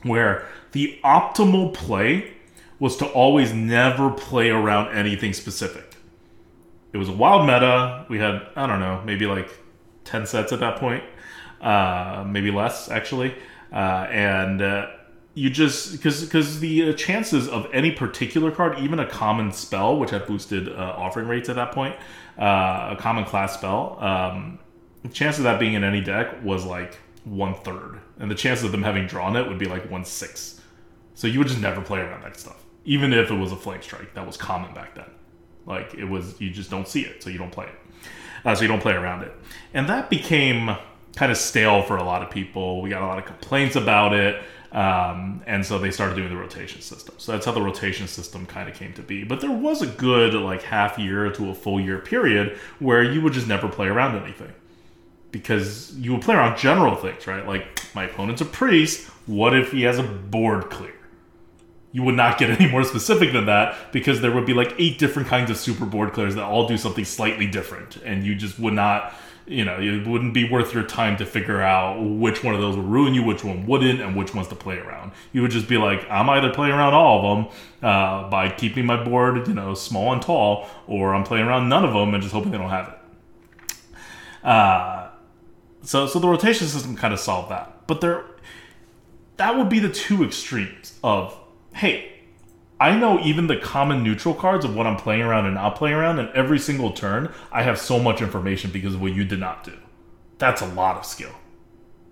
where 0.02 0.46
the 0.72 0.98
optimal 1.04 1.74
play 1.74 2.34
was 2.78 2.96
to 2.96 3.06
always 3.06 3.52
never 3.52 4.10
play 4.10 4.50
around 4.50 4.94
anything 4.96 5.32
specific. 5.32 5.94
It 6.92 6.98
was 6.98 7.08
a 7.08 7.12
wild 7.12 7.46
meta. 7.46 8.06
We 8.08 8.18
had 8.18 8.46
I 8.56 8.66
don't 8.66 8.80
know 8.80 9.02
maybe 9.04 9.26
like 9.26 9.50
ten 10.04 10.26
sets 10.26 10.52
at 10.52 10.60
that 10.60 10.78
point 10.78 11.04
uh, 11.62 12.24
maybe 12.26 12.50
less 12.50 12.90
actually, 12.90 13.34
uh, 13.72 14.06
and 14.10 14.60
uh, 14.60 14.90
you 15.34 15.48
just 15.48 15.92
because 15.92 16.24
because 16.24 16.60
the 16.60 16.90
uh, 16.90 16.92
chances 16.94 17.48
of 17.48 17.68
any 17.72 17.92
particular 17.92 18.50
card, 18.50 18.78
even 18.80 18.98
a 18.98 19.06
common 19.06 19.52
spell, 19.52 19.96
which 19.98 20.10
had 20.10 20.26
boosted 20.26 20.68
uh, 20.68 20.94
offering 20.96 21.28
rates 21.28 21.48
at 21.48 21.56
that 21.56 21.72
point, 21.72 21.94
uh, 22.38 22.88
a 22.90 22.96
common 22.98 23.24
class 23.24 23.54
spell, 23.54 23.96
um, 24.00 24.58
the 25.02 25.08
chance 25.08 25.38
of 25.38 25.44
that 25.44 25.60
being 25.60 25.74
in 25.74 25.84
any 25.84 26.00
deck 26.00 26.42
was 26.42 26.64
like 26.64 26.98
one 27.24 27.54
third, 27.54 28.00
and 28.18 28.30
the 28.30 28.34
chances 28.34 28.64
of 28.64 28.72
them 28.72 28.82
having 28.82 29.06
drawn 29.06 29.36
it 29.36 29.46
would 29.46 29.58
be 29.58 29.66
like 29.66 29.90
one 29.90 30.04
six. 30.04 30.60
So 31.14 31.26
you 31.26 31.38
would 31.38 31.48
just 31.48 31.60
never 31.60 31.80
play 31.80 32.00
around 32.00 32.22
that 32.22 32.38
stuff, 32.38 32.62
even 32.84 33.12
if 33.12 33.30
it 33.30 33.34
was 33.34 33.52
a 33.52 33.56
flame 33.56 33.82
strike 33.82 34.14
that 34.14 34.26
was 34.26 34.36
common 34.36 34.74
back 34.74 34.94
then. 34.94 35.10
Like 35.66 35.94
it 35.94 36.04
was, 36.04 36.40
you 36.40 36.50
just 36.50 36.70
don't 36.70 36.88
see 36.88 37.02
it, 37.02 37.22
so 37.22 37.30
you 37.30 37.38
don't 37.38 37.52
play 37.52 37.66
it. 37.66 38.56
so 38.56 38.62
you 38.62 38.68
don't 38.68 38.80
play 38.80 38.94
around 38.94 39.22
it, 39.22 39.32
and 39.74 39.88
that 39.88 40.10
became 40.10 40.76
kind 41.14 41.30
of 41.30 41.38
stale 41.38 41.82
for 41.82 41.96
a 41.96 42.02
lot 42.02 42.22
of 42.22 42.30
people. 42.30 42.82
We 42.82 42.90
got 42.90 43.02
a 43.02 43.06
lot 43.06 43.18
of 43.18 43.24
complaints 43.24 43.76
about 43.76 44.14
it. 44.14 44.42
Um, 44.72 45.42
and 45.46 45.64
so 45.66 45.78
they 45.78 45.90
started 45.90 46.16
doing 46.16 46.30
the 46.30 46.36
rotation 46.36 46.80
system. 46.80 47.14
So 47.18 47.32
that's 47.32 47.44
how 47.44 47.52
the 47.52 47.60
rotation 47.60 48.08
system 48.08 48.46
kind 48.46 48.70
of 48.70 48.74
came 48.74 48.94
to 48.94 49.02
be. 49.02 49.22
But 49.22 49.42
there 49.42 49.50
was 49.50 49.82
a 49.82 49.86
good 49.86 50.32
like 50.32 50.62
half 50.62 50.98
year 50.98 51.30
to 51.30 51.50
a 51.50 51.54
full 51.54 51.78
year 51.78 51.98
period 51.98 52.56
where 52.78 53.02
you 53.02 53.20
would 53.20 53.34
just 53.34 53.46
never 53.46 53.68
play 53.68 53.88
around 53.88 54.16
anything 54.16 54.52
because 55.32 55.92
you 55.96 56.12
would 56.12 56.22
play 56.22 56.34
around 56.34 56.58
general 56.58 56.94
things, 56.94 57.26
right? 57.26 57.46
Like 57.46 57.82
my 57.94 58.04
opponent's 58.04 58.40
a 58.40 58.44
priest. 58.44 59.08
What 59.26 59.56
if 59.56 59.72
he 59.72 59.82
has 59.82 59.98
a 59.98 60.02
board 60.02 60.70
clear? 60.70 60.94
You 61.90 62.02
would 62.04 62.14
not 62.14 62.38
get 62.38 62.50
any 62.60 62.70
more 62.70 62.84
specific 62.84 63.32
than 63.32 63.46
that 63.46 63.92
because 63.92 64.20
there 64.20 64.30
would 64.30 64.46
be 64.46 64.54
like 64.54 64.74
eight 64.78 64.98
different 64.98 65.28
kinds 65.28 65.50
of 65.50 65.56
super 65.56 65.86
board 65.86 66.12
clears 66.12 66.36
that 66.36 66.44
all 66.44 66.68
do 66.68 66.76
something 66.76 67.04
slightly 67.04 67.46
different, 67.46 67.96
and 67.96 68.24
you 68.24 68.34
just 68.34 68.58
would 68.58 68.74
not 68.74 69.14
you 69.46 69.64
know, 69.64 69.78
it 69.80 70.06
wouldn't 70.06 70.34
be 70.34 70.48
worth 70.48 70.72
your 70.72 70.84
time 70.84 71.16
to 71.16 71.26
figure 71.26 71.60
out 71.60 72.00
which 72.00 72.44
one 72.44 72.54
of 72.54 72.60
those 72.60 72.76
would 72.76 72.86
ruin 72.86 73.12
you, 73.14 73.24
which 73.24 73.42
one 73.42 73.66
wouldn't, 73.66 74.00
and 74.00 74.14
which 74.16 74.34
ones 74.34 74.48
to 74.48 74.54
play 74.54 74.78
around. 74.78 75.12
You 75.32 75.42
would 75.42 75.50
just 75.50 75.68
be 75.68 75.78
like, 75.78 76.06
I'm 76.08 76.30
either 76.30 76.52
playing 76.52 76.72
around 76.72 76.94
all 76.94 77.18
of 77.18 77.36
them 77.36 77.54
uh, 77.82 78.30
by 78.30 78.50
keeping 78.50 78.86
my 78.86 79.02
board, 79.02 79.48
you 79.48 79.54
know, 79.54 79.74
small 79.74 80.12
and 80.12 80.22
tall, 80.22 80.68
or 80.86 81.14
I'm 81.14 81.24
playing 81.24 81.46
around 81.46 81.68
none 81.68 81.84
of 81.84 81.92
them 81.92 82.14
and 82.14 82.22
just 82.22 82.32
hoping 82.32 82.52
they 82.52 82.58
don't 82.58 82.70
have 82.70 82.88
it. 82.88 83.76
Uh, 84.46 85.10
so, 85.82 86.06
so 86.06 86.18
the 86.18 86.28
rotation 86.28 86.66
system 86.66 86.96
kind 86.96 87.12
of 87.12 87.20
solved 87.20 87.50
that, 87.50 87.86
but 87.86 88.00
there, 88.00 88.24
that 89.36 89.56
would 89.56 89.68
be 89.68 89.78
the 89.78 89.90
two 89.90 90.24
extremes 90.24 90.98
of, 91.02 91.36
hey, 91.74 92.12
I 92.80 92.96
know 92.96 93.20
even 93.20 93.46
the 93.46 93.56
common 93.56 94.02
neutral 94.02 94.34
cards 94.34 94.64
of 94.64 94.74
what 94.74 94.86
I'm 94.86 94.96
playing 94.96 95.22
around 95.22 95.46
and 95.46 95.54
not 95.54 95.76
playing 95.76 95.94
around, 95.94 96.18
and 96.18 96.28
every 96.30 96.58
single 96.58 96.90
turn, 96.90 97.32
I 97.52 97.62
have 97.62 97.78
so 97.78 97.98
much 97.98 98.20
information 98.20 98.70
because 98.72 98.94
of 98.94 99.00
what 99.00 99.12
you 99.12 99.24
did 99.24 99.38
not 99.38 99.62
do. 99.62 99.74
That's 100.38 100.62
a 100.62 100.66
lot 100.66 100.96
of 100.96 101.06
skill. 101.06 101.32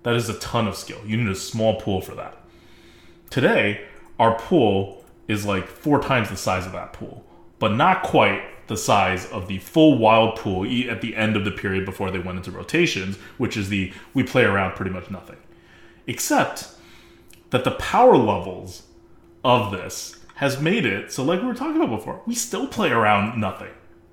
That 0.04 0.14
is 0.14 0.28
a 0.28 0.38
ton 0.38 0.68
of 0.68 0.76
skill. 0.76 1.00
You 1.04 1.16
need 1.16 1.28
a 1.28 1.34
small 1.34 1.80
pool 1.80 2.00
for 2.00 2.14
that. 2.14 2.36
Today, 3.30 3.84
our 4.18 4.38
pool 4.38 5.04
is 5.28 5.44
like 5.44 5.66
four 5.66 6.00
times 6.00 6.30
the 6.30 6.36
size 6.36 6.66
of 6.66 6.72
that 6.72 6.92
pool, 6.92 7.24
but 7.58 7.74
not 7.74 8.02
quite 8.02 8.42
the 8.70 8.76
size 8.76 9.26
of 9.26 9.48
the 9.48 9.58
full 9.58 9.98
wild 9.98 10.36
pool 10.36 10.62
at 10.88 11.00
the 11.00 11.16
end 11.16 11.36
of 11.36 11.44
the 11.44 11.50
period 11.50 11.84
before 11.84 12.12
they 12.12 12.20
went 12.20 12.38
into 12.38 12.52
rotations, 12.52 13.16
which 13.36 13.56
is 13.56 13.68
the 13.68 13.92
we 14.14 14.22
play 14.22 14.44
around 14.44 14.76
pretty 14.76 14.92
much 14.92 15.10
nothing. 15.10 15.36
Except 16.06 16.68
that 17.50 17.64
the 17.64 17.72
power 17.72 18.16
levels 18.16 18.84
of 19.42 19.72
this 19.72 20.20
has 20.36 20.60
made 20.60 20.86
it 20.86 21.10
so, 21.10 21.24
like 21.24 21.40
we 21.40 21.48
were 21.48 21.54
talking 21.54 21.82
about 21.82 21.90
before, 21.90 22.22
we 22.26 22.34
still 22.36 22.68
play 22.68 22.90
around 22.90 23.40
nothing. 23.40 23.72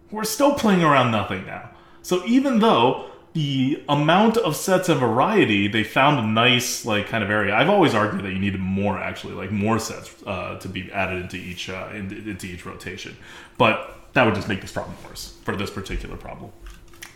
We're 0.10 0.24
still 0.24 0.55
playing 0.55 0.84
around 0.84 1.12
nothing 1.12 1.45
now. 1.45 1.70
So 2.01 2.26
even 2.26 2.58
though 2.58 3.12
the 3.34 3.84
amount 3.88 4.38
of 4.38 4.55
sets 4.55 4.89
and 4.89 4.99
variety, 4.99 5.68
they 5.68 5.84
found 5.84 6.18
a 6.18 6.28
nice 6.28 6.84
like 6.84 7.05
kind 7.10 7.24
of 7.24 7.30
area. 7.30 7.53
I've 7.53 7.70
always 7.70 7.93
argued 7.93 8.24
that 8.24 8.32
you 8.32 8.39
needed 8.39 8.60
more 8.60 8.97
actually, 8.97 9.36
like 9.36 9.51
more 9.51 9.78
sets 9.78 10.16
uh, 10.26 10.58
to 10.58 10.68
be 10.68 10.91
added 10.91 11.22
into 11.22 11.38
each 11.38 11.70
uh, 11.70 11.89
into 11.93 12.47
each 12.47 12.66
rotation. 12.66 13.16
But 13.60 13.97
that 14.14 14.24
would 14.26 14.36
just 14.36 14.47
make 14.47 14.62
this 14.62 14.72
problem 14.72 14.95
worse 15.08 15.36
for 15.43 15.55
this 15.55 15.70
particular 15.70 16.18
problem. 16.18 16.51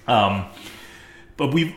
Um, 0.08 0.46
but 1.38 1.54
we've 1.54 1.76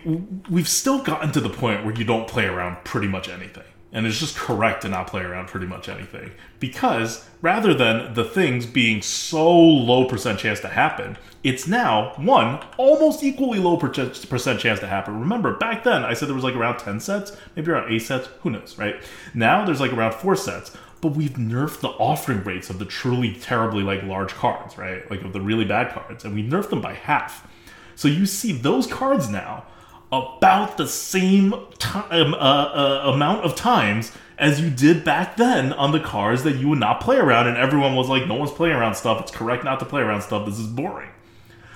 we've 0.50 0.68
still 0.68 1.02
gotten 1.02 1.32
to 1.32 1.40
the 1.40 1.50
point 1.50 1.84
where 1.84 1.94
you 1.94 2.04
don't 2.04 2.28
play 2.28 2.46
around 2.46 2.84
pretty 2.84 3.08
much 3.08 3.28
anything. 3.28 3.64
And 3.92 4.06
it's 4.06 4.18
just 4.18 4.36
correct 4.36 4.82
to 4.82 4.88
not 4.88 5.06
play 5.06 5.22
around 5.22 5.46
pretty 5.46 5.66
much 5.66 5.88
anything. 5.88 6.32
Because 6.58 7.28
rather 7.40 7.72
than 7.72 8.12
the 8.14 8.24
things 8.24 8.66
being 8.66 9.00
so 9.02 9.48
low 9.56 10.04
percent 10.06 10.40
chance 10.40 10.60
to 10.60 10.68
happen 10.68 11.16
it's 11.44 11.68
now 11.68 12.14
one 12.16 12.58
almost 12.78 13.22
equally 13.22 13.58
low 13.58 13.76
percent 13.76 14.60
chance 14.60 14.80
to 14.80 14.86
happen. 14.86 15.20
Remember 15.20 15.54
back 15.56 15.84
then 15.84 16.02
i 16.02 16.14
said 16.14 16.26
there 16.26 16.34
was 16.34 16.42
like 16.42 16.56
around 16.56 16.78
10 16.78 17.00
sets 17.00 17.36
maybe 17.54 17.70
around 17.70 17.92
8 17.92 17.98
sets 18.00 18.28
who 18.40 18.50
knows 18.50 18.76
right? 18.78 18.96
Now 19.34 19.64
there's 19.64 19.80
like 19.80 19.92
around 19.92 20.14
4 20.14 20.36
sets 20.36 20.76
but 21.04 21.14
we've 21.14 21.34
nerfed 21.34 21.80
the 21.80 21.88
offering 21.88 22.42
rates 22.44 22.70
of 22.70 22.78
the 22.78 22.84
truly 22.86 23.34
terribly 23.34 23.82
like 23.82 24.02
large 24.04 24.32
cards 24.32 24.78
right 24.78 25.08
like 25.10 25.20
of 25.20 25.34
the 25.34 25.40
really 25.40 25.66
bad 25.66 25.92
cards 25.92 26.24
and 26.24 26.34
we 26.34 26.42
nerfed 26.42 26.70
them 26.70 26.80
by 26.80 26.94
half 26.94 27.46
so 27.94 28.08
you 28.08 28.24
see 28.24 28.52
those 28.52 28.86
cards 28.86 29.28
now 29.28 29.66
about 30.10 30.76
the 30.76 30.86
same 30.86 31.54
time, 31.78 32.34
uh, 32.34 32.36
uh, 32.36 33.12
amount 33.12 33.44
of 33.44 33.54
times 33.54 34.12
as 34.38 34.60
you 34.60 34.70
did 34.70 35.04
back 35.04 35.36
then 35.36 35.72
on 35.74 35.92
the 35.92 36.00
cards 36.00 36.42
that 36.42 36.56
you 36.56 36.68
would 36.68 36.80
not 36.80 37.00
play 37.00 37.16
around, 37.16 37.46
and 37.46 37.56
everyone 37.56 37.94
was 37.94 38.08
like, 38.08 38.26
"No 38.26 38.34
one's 38.34 38.50
playing 38.50 38.74
around 38.74 38.94
stuff. 38.94 39.20
It's 39.20 39.30
correct 39.30 39.64
not 39.64 39.78
to 39.80 39.86
play 39.86 40.02
around 40.02 40.22
stuff. 40.22 40.44
This 40.44 40.58
is 40.58 40.66
boring." 40.66 41.10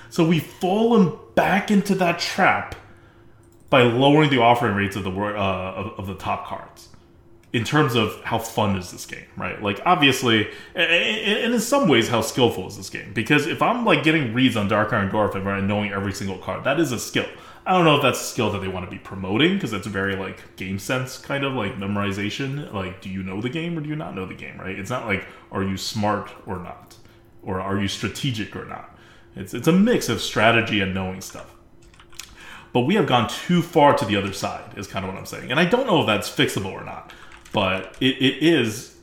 So 0.09 0.27
we've 0.27 0.45
fallen 0.45 1.17
back 1.35 1.71
into 1.71 1.95
that 1.95 2.19
trap 2.19 2.75
by 3.69 3.83
lowering 3.83 4.29
the 4.29 4.39
offering 4.39 4.75
rates 4.75 4.95
of 4.95 5.03
the 5.03 5.11
uh, 5.11 5.73
of, 5.75 5.99
of 5.99 6.07
the 6.07 6.15
top 6.15 6.45
cards 6.47 6.88
in 7.51 7.63
terms 7.63 7.95
of 7.95 8.21
how 8.23 8.37
fun 8.37 8.77
is 8.77 8.91
this 8.91 9.05
game, 9.05 9.25
right? 9.35 9.61
Like 9.61 9.81
obviously, 9.85 10.49
and 10.75 11.53
in 11.53 11.59
some 11.59 11.87
ways, 11.87 12.07
how 12.07 12.21
skillful 12.21 12.67
is 12.67 12.77
this 12.77 12.89
game? 12.89 13.11
Because 13.13 13.47
if 13.47 13.61
I'm 13.61 13.85
like 13.85 14.03
getting 14.03 14.33
reads 14.33 14.55
on 14.55 14.67
Dark 14.67 14.93
Iron 14.93 15.09
Dwarf 15.09 15.35
and 15.35 15.67
knowing 15.67 15.91
every 15.91 16.13
single 16.13 16.37
card, 16.37 16.63
that 16.63 16.79
is 16.79 16.91
a 16.91 16.99
skill. 16.99 17.25
I 17.65 17.73
don't 17.73 17.85
know 17.85 17.97
if 17.97 18.01
that's 18.01 18.21
a 18.21 18.23
skill 18.23 18.51
that 18.51 18.61
they 18.61 18.67
want 18.67 18.85
to 18.85 18.91
be 18.91 18.99
promoting 18.99 19.55
because 19.55 19.71
that's 19.71 19.87
very 19.87 20.15
like 20.15 20.55
game 20.55 20.79
sense 20.79 21.17
kind 21.17 21.43
of 21.43 21.53
like 21.53 21.75
memorization. 21.77 22.71
Like, 22.73 23.01
do 23.01 23.09
you 23.09 23.23
know 23.23 23.41
the 23.41 23.49
game 23.49 23.77
or 23.77 23.81
do 23.81 23.89
you 23.89 23.95
not 23.95 24.15
know 24.15 24.25
the 24.25 24.35
game? 24.35 24.59
Right? 24.59 24.77
It's 24.77 24.89
not 24.89 25.07
like 25.07 25.25
are 25.51 25.63
you 25.63 25.77
smart 25.77 26.31
or 26.45 26.59
not, 26.59 26.95
or 27.41 27.59
are 27.59 27.79
you 27.79 27.87
strategic 27.87 28.55
or 28.55 28.65
not. 28.65 28.95
It's 29.35 29.53
it's 29.53 29.67
a 29.67 29.71
mix 29.71 30.07
of 30.07 30.21
strategy 30.21 30.81
and 30.81 30.93
knowing 30.93 31.21
stuff. 31.21 31.55
But 32.73 32.81
we 32.81 32.95
have 32.95 33.07
gone 33.07 33.27
too 33.27 33.63
far 33.63 33.97
to 33.97 34.05
the 34.05 34.15
other 34.15 34.33
side, 34.33 34.77
is 34.77 34.85
kind 34.85 35.03
of 35.03 35.11
what 35.11 35.17
I'm 35.17 35.25
saying. 35.25 35.49
And 35.49 35.59
I 35.59 35.65
don't 35.65 35.87
know 35.87 36.01
if 36.01 36.05
that's 36.05 36.29
fixable 36.29 36.71
or 36.71 36.83
not, 36.83 37.11
but 37.51 37.95
it, 37.99 38.15
it 38.21 38.43
is 38.43 38.95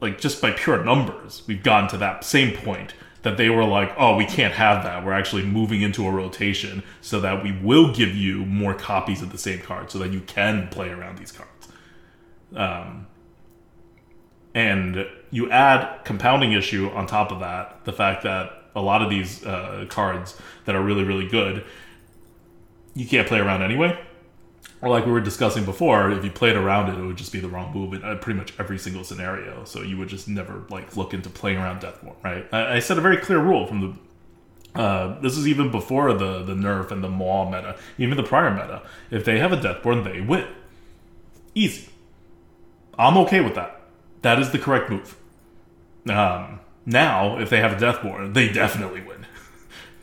like 0.00 0.20
just 0.20 0.40
by 0.40 0.50
pure 0.52 0.82
numbers, 0.82 1.42
we've 1.46 1.62
gotten 1.62 1.88
to 1.90 1.98
that 1.98 2.24
same 2.24 2.56
point 2.56 2.94
that 3.22 3.36
they 3.36 3.50
were 3.50 3.64
like, 3.64 3.92
oh, 3.98 4.16
we 4.16 4.24
can't 4.24 4.54
have 4.54 4.82
that. 4.84 5.04
We're 5.04 5.12
actually 5.12 5.44
moving 5.44 5.82
into 5.82 6.06
a 6.06 6.10
rotation 6.10 6.82
so 7.02 7.20
that 7.20 7.42
we 7.42 7.52
will 7.52 7.92
give 7.92 8.14
you 8.14 8.46
more 8.46 8.72
copies 8.72 9.20
of 9.20 9.30
the 9.30 9.38
same 9.38 9.60
card 9.60 9.90
so 9.90 9.98
that 9.98 10.10
you 10.10 10.20
can 10.20 10.68
play 10.68 10.88
around 10.88 11.18
these 11.18 11.32
cards. 11.32 11.68
Um, 12.56 13.06
and 14.54 15.06
you 15.30 15.50
add 15.50 16.04
compounding 16.04 16.52
issue 16.52 16.88
on 16.90 17.06
top 17.06 17.30
of 17.30 17.40
that, 17.40 17.84
the 17.84 17.92
fact 17.92 18.22
that 18.22 18.50
a 18.74 18.80
lot 18.80 19.02
of 19.02 19.10
these 19.10 19.44
uh, 19.44 19.84
cards 19.88 20.36
that 20.64 20.74
are 20.74 20.82
really 20.82 21.04
really 21.04 21.28
good, 21.28 21.64
you 22.94 23.06
can't 23.06 23.28
play 23.28 23.38
around 23.38 23.62
anyway. 23.62 23.98
Or 24.82 24.88
like 24.88 25.04
we 25.04 25.12
were 25.12 25.20
discussing 25.20 25.64
before, 25.64 26.10
if 26.10 26.24
you 26.24 26.30
played 26.30 26.56
around 26.56 26.88
it, 26.88 26.98
it 26.98 27.04
would 27.04 27.18
just 27.18 27.32
be 27.32 27.40
the 27.40 27.48
wrong 27.48 27.72
move 27.74 27.92
in 27.92 28.02
uh, 28.02 28.14
pretty 28.16 28.38
much 28.38 28.54
every 28.58 28.78
single 28.78 29.04
scenario. 29.04 29.64
So 29.64 29.82
you 29.82 29.98
would 29.98 30.08
just 30.08 30.26
never 30.26 30.64
like 30.70 30.96
look 30.96 31.12
into 31.12 31.28
playing 31.28 31.58
around 31.58 31.82
Deathborn, 31.82 32.16
right? 32.24 32.46
I, 32.50 32.76
I 32.76 32.78
set 32.78 32.96
a 32.96 33.02
very 33.02 33.18
clear 33.18 33.38
rule 33.38 33.66
from 33.66 33.80
the 33.80 33.94
uh, 34.74 35.20
this 35.20 35.36
is 35.36 35.48
even 35.48 35.70
before 35.70 36.12
the 36.14 36.42
the 36.42 36.54
nerf 36.54 36.90
and 36.90 37.02
the 37.02 37.08
maw 37.08 37.44
meta, 37.44 37.76
even 37.98 38.16
the 38.16 38.22
prior 38.22 38.50
meta. 38.50 38.82
If 39.10 39.24
they 39.24 39.38
have 39.38 39.52
a 39.52 39.56
Deathborn, 39.56 40.04
they 40.04 40.20
win. 40.20 40.46
Easy. 41.54 41.88
I'm 42.98 43.16
okay 43.18 43.40
with 43.40 43.54
that. 43.56 43.80
That 44.22 44.38
is 44.38 44.50
the 44.50 44.58
correct 44.58 44.90
move. 44.90 45.16
Um, 46.08 46.60
now, 46.86 47.38
if 47.38 47.50
they 47.50 47.58
have 47.58 47.72
a 47.72 47.76
Deathborn, 47.84 48.34
they 48.34 48.48
definitely 48.48 49.00
win. 49.00 49.19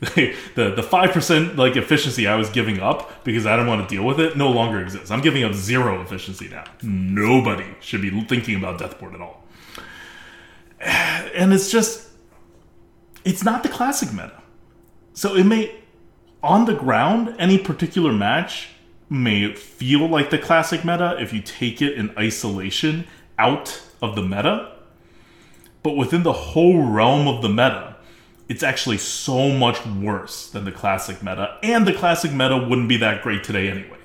the 0.00 0.34
the 0.54 0.82
five 0.82 1.10
percent 1.10 1.56
like 1.56 1.76
efficiency 1.76 2.28
I 2.28 2.36
was 2.36 2.48
giving 2.50 2.78
up 2.78 3.24
because 3.24 3.46
I 3.46 3.56
don't 3.56 3.66
want 3.66 3.88
to 3.88 3.92
deal 3.92 4.04
with 4.04 4.20
it 4.20 4.36
no 4.36 4.48
longer 4.50 4.80
exists. 4.80 5.10
I'm 5.10 5.20
giving 5.20 5.42
up 5.42 5.54
zero 5.54 6.00
efficiency 6.00 6.48
now. 6.48 6.64
Nobody 6.82 7.66
should 7.80 8.02
be 8.02 8.10
thinking 8.24 8.56
about 8.56 8.80
Deathborn 8.80 9.14
at 9.14 9.20
all. 9.20 9.42
And 10.80 11.52
it's 11.52 11.70
just, 11.70 12.08
it's 13.24 13.44
not 13.44 13.62
the 13.62 13.68
classic 13.68 14.12
meta. 14.12 14.40
So 15.14 15.34
it 15.34 15.44
may, 15.44 15.74
on 16.42 16.66
the 16.66 16.74
ground, 16.74 17.34
any 17.38 17.58
particular 17.58 18.12
match 18.12 18.68
may 19.10 19.52
feel 19.54 20.06
like 20.06 20.30
the 20.30 20.38
classic 20.38 20.84
meta 20.84 21.16
if 21.18 21.32
you 21.32 21.40
take 21.40 21.82
it 21.82 21.94
in 21.94 22.16
isolation 22.16 23.06
out 23.38 23.82
of 24.00 24.14
the 24.14 24.22
meta. 24.22 24.76
But 25.82 25.96
within 25.96 26.22
the 26.22 26.32
whole 26.32 26.82
realm 26.82 27.26
of 27.26 27.42
the 27.42 27.48
meta, 27.48 27.87
it's 28.48 28.62
actually 28.62 28.98
so 28.98 29.50
much 29.50 29.84
worse 29.86 30.48
than 30.48 30.64
the 30.64 30.72
classic 30.72 31.22
meta, 31.22 31.58
and 31.62 31.86
the 31.86 31.92
classic 31.92 32.32
meta 32.32 32.56
wouldn't 32.56 32.88
be 32.88 32.96
that 32.96 33.22
great 33.22 33.44
today 33.44 33.68
anyway. 33.68 33.98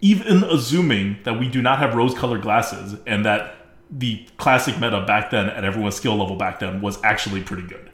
Even 0.00 0.44
assuming 0.44 1.18
that 1.24 1.38
we 1.38 1.48
do 1.48 1.62
not 1.62 1.78
have 1.78 1.94
rose 1.94 2.14
colored 2.14 2.42
glasses 2.42 2.98
and 3.06 3.24
that 3.24 3.56
the 3.90 4.26
classic 4.36 4.78
meta 4.78 5.02
back 5.06 5.30
then 5.30 5.48
at 5.48 5.64
everyone's 5.64 5.94
skill 5.94 6.16
level 6.16 6.36
back 6.36 6.60
then 6.60 6.82
was 6.82 7.02
actually 7.02 7.42
pretty 7.42 7.66
good, 7.66 7.90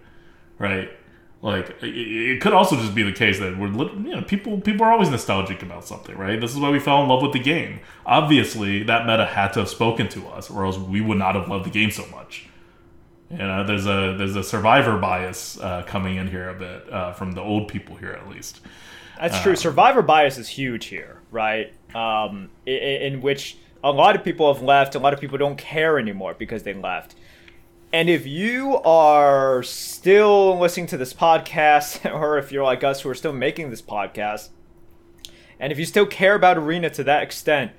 right? 0.58 0.90
Like 1.42 1.76
it, 1.82 2.42
could 2.42 2.52
also 2.52 2.76
just 2.76 2.94
be 2.94 3.02
the 3.02 3.12
case 3.12 3.38
that 3.38 3.56
we're 3.56 3.68
you 3.68 4.14
know 4.14 4.22
people 4.22 4.60
people 4.60 4.84
are 4.84 4.92
always 4.92 5.08
nostalgic 5.08 5.62
about 5.62 5.86
something, 5.86 6.16
right? 6.18 6.38
This 6.38 6.52
is 6.52 6.58
why 6.58 6.70
we 6.70 6.78
fell 6.78 7.02
in 7.02 7.08
love 7.08 7.22
with 7.22 7.32
the 7.32 7.38
game. 7.38 7.80
Obviously, 8.04 8.82
that 8.82 9.06
meta 9.06 9.24
had 9.24 9.52
to 9.54 9.60
have 9.60 9.68
spoken 9.68 10.08
to 10.08 10.26
us, 10.28 10.50
or 10.50 10.66
else 10.66 10.76
we 10.76 11.00
would 11.00 11.16
not 11.16 11.36
have 11.36 11.48
loved 11.48 11.64
the 11.64 11.70
game 11.70 11.90
so 11.90 12.04
much. 12.08 12.49
You 13.30 13.38
know, 13.38 13.64
there's 13.64 13.86
a 13.86 14.16
there's 14.18 14.34
a 14.34 14.42
survivor 14.42 14.98
bias 14.98 15.58
uh, 15.60 15.82
coming 15.86 16.16
in 16.16 16.28
here 16.28 16.48
a 16.48 16.54
bit 16.54 16.92
uh, 16.92 17.12
from 17.12 17.32
the 17.32 17.40
old 17.40 17.68
people 17.68 17.94
here, 17.96 18.12
at 18.12 18.28
least. 18.28 18.60
That's 19.20 19.40
true. 19.40 19.52
Um, 19.52 19.56
survivor 19.56 20.02
bias 20.02 20.36
is 20.38 20.48
huge 20.48 20.86
here, 20.86 21.20
right? 21.30 21.72
Um, 21.94 22.50
in, 22.66 22.74
in 22.74 23.20
which 23.20 23.58
a 23.84 23.92
lot 23.92 24.16
of 24.16 24.24
people 24.24 24.52
have 24.52 24.62
left. 24.62 24.94
A 24.94 24.98
lot 24.98 25.14
of 25.14 25.20
people 25.20 25.38
don't 25.38 25.58
care 25.58 25.98
anymore 25.98 26.34
because 26.34 26.64
they 26.64 26.74
left. 26.74 27.14
And 27.92 28.08
if 28.08 28.26
you 28.26 28.76
are 28.78 29.62
still 29.62 30.58
listening 30.58 30.86
to 30.88 30.96
this 30.96 31.12
podcast, 31.12 32.12
or 32.14 32.38
if 32.38 32.50
you're 32.50 32.64
like 32.64 32.82
us 32.82 33.02
who 33.02 33.10
are 33.10 33.14
still 33.14 33.32
making 33.32 33.70
this 33.70 33.82
podcast, 33.82 34.48
and 35.58 35.72
if 35.72 35.78
you 35.78 35.84
still 35.84 36.06
care 36.06 36.34
about 36.34 36.56
Arena 36.56 36.90
to 36.90 37.04
that 37.04 37.22
extent 37.22 37.72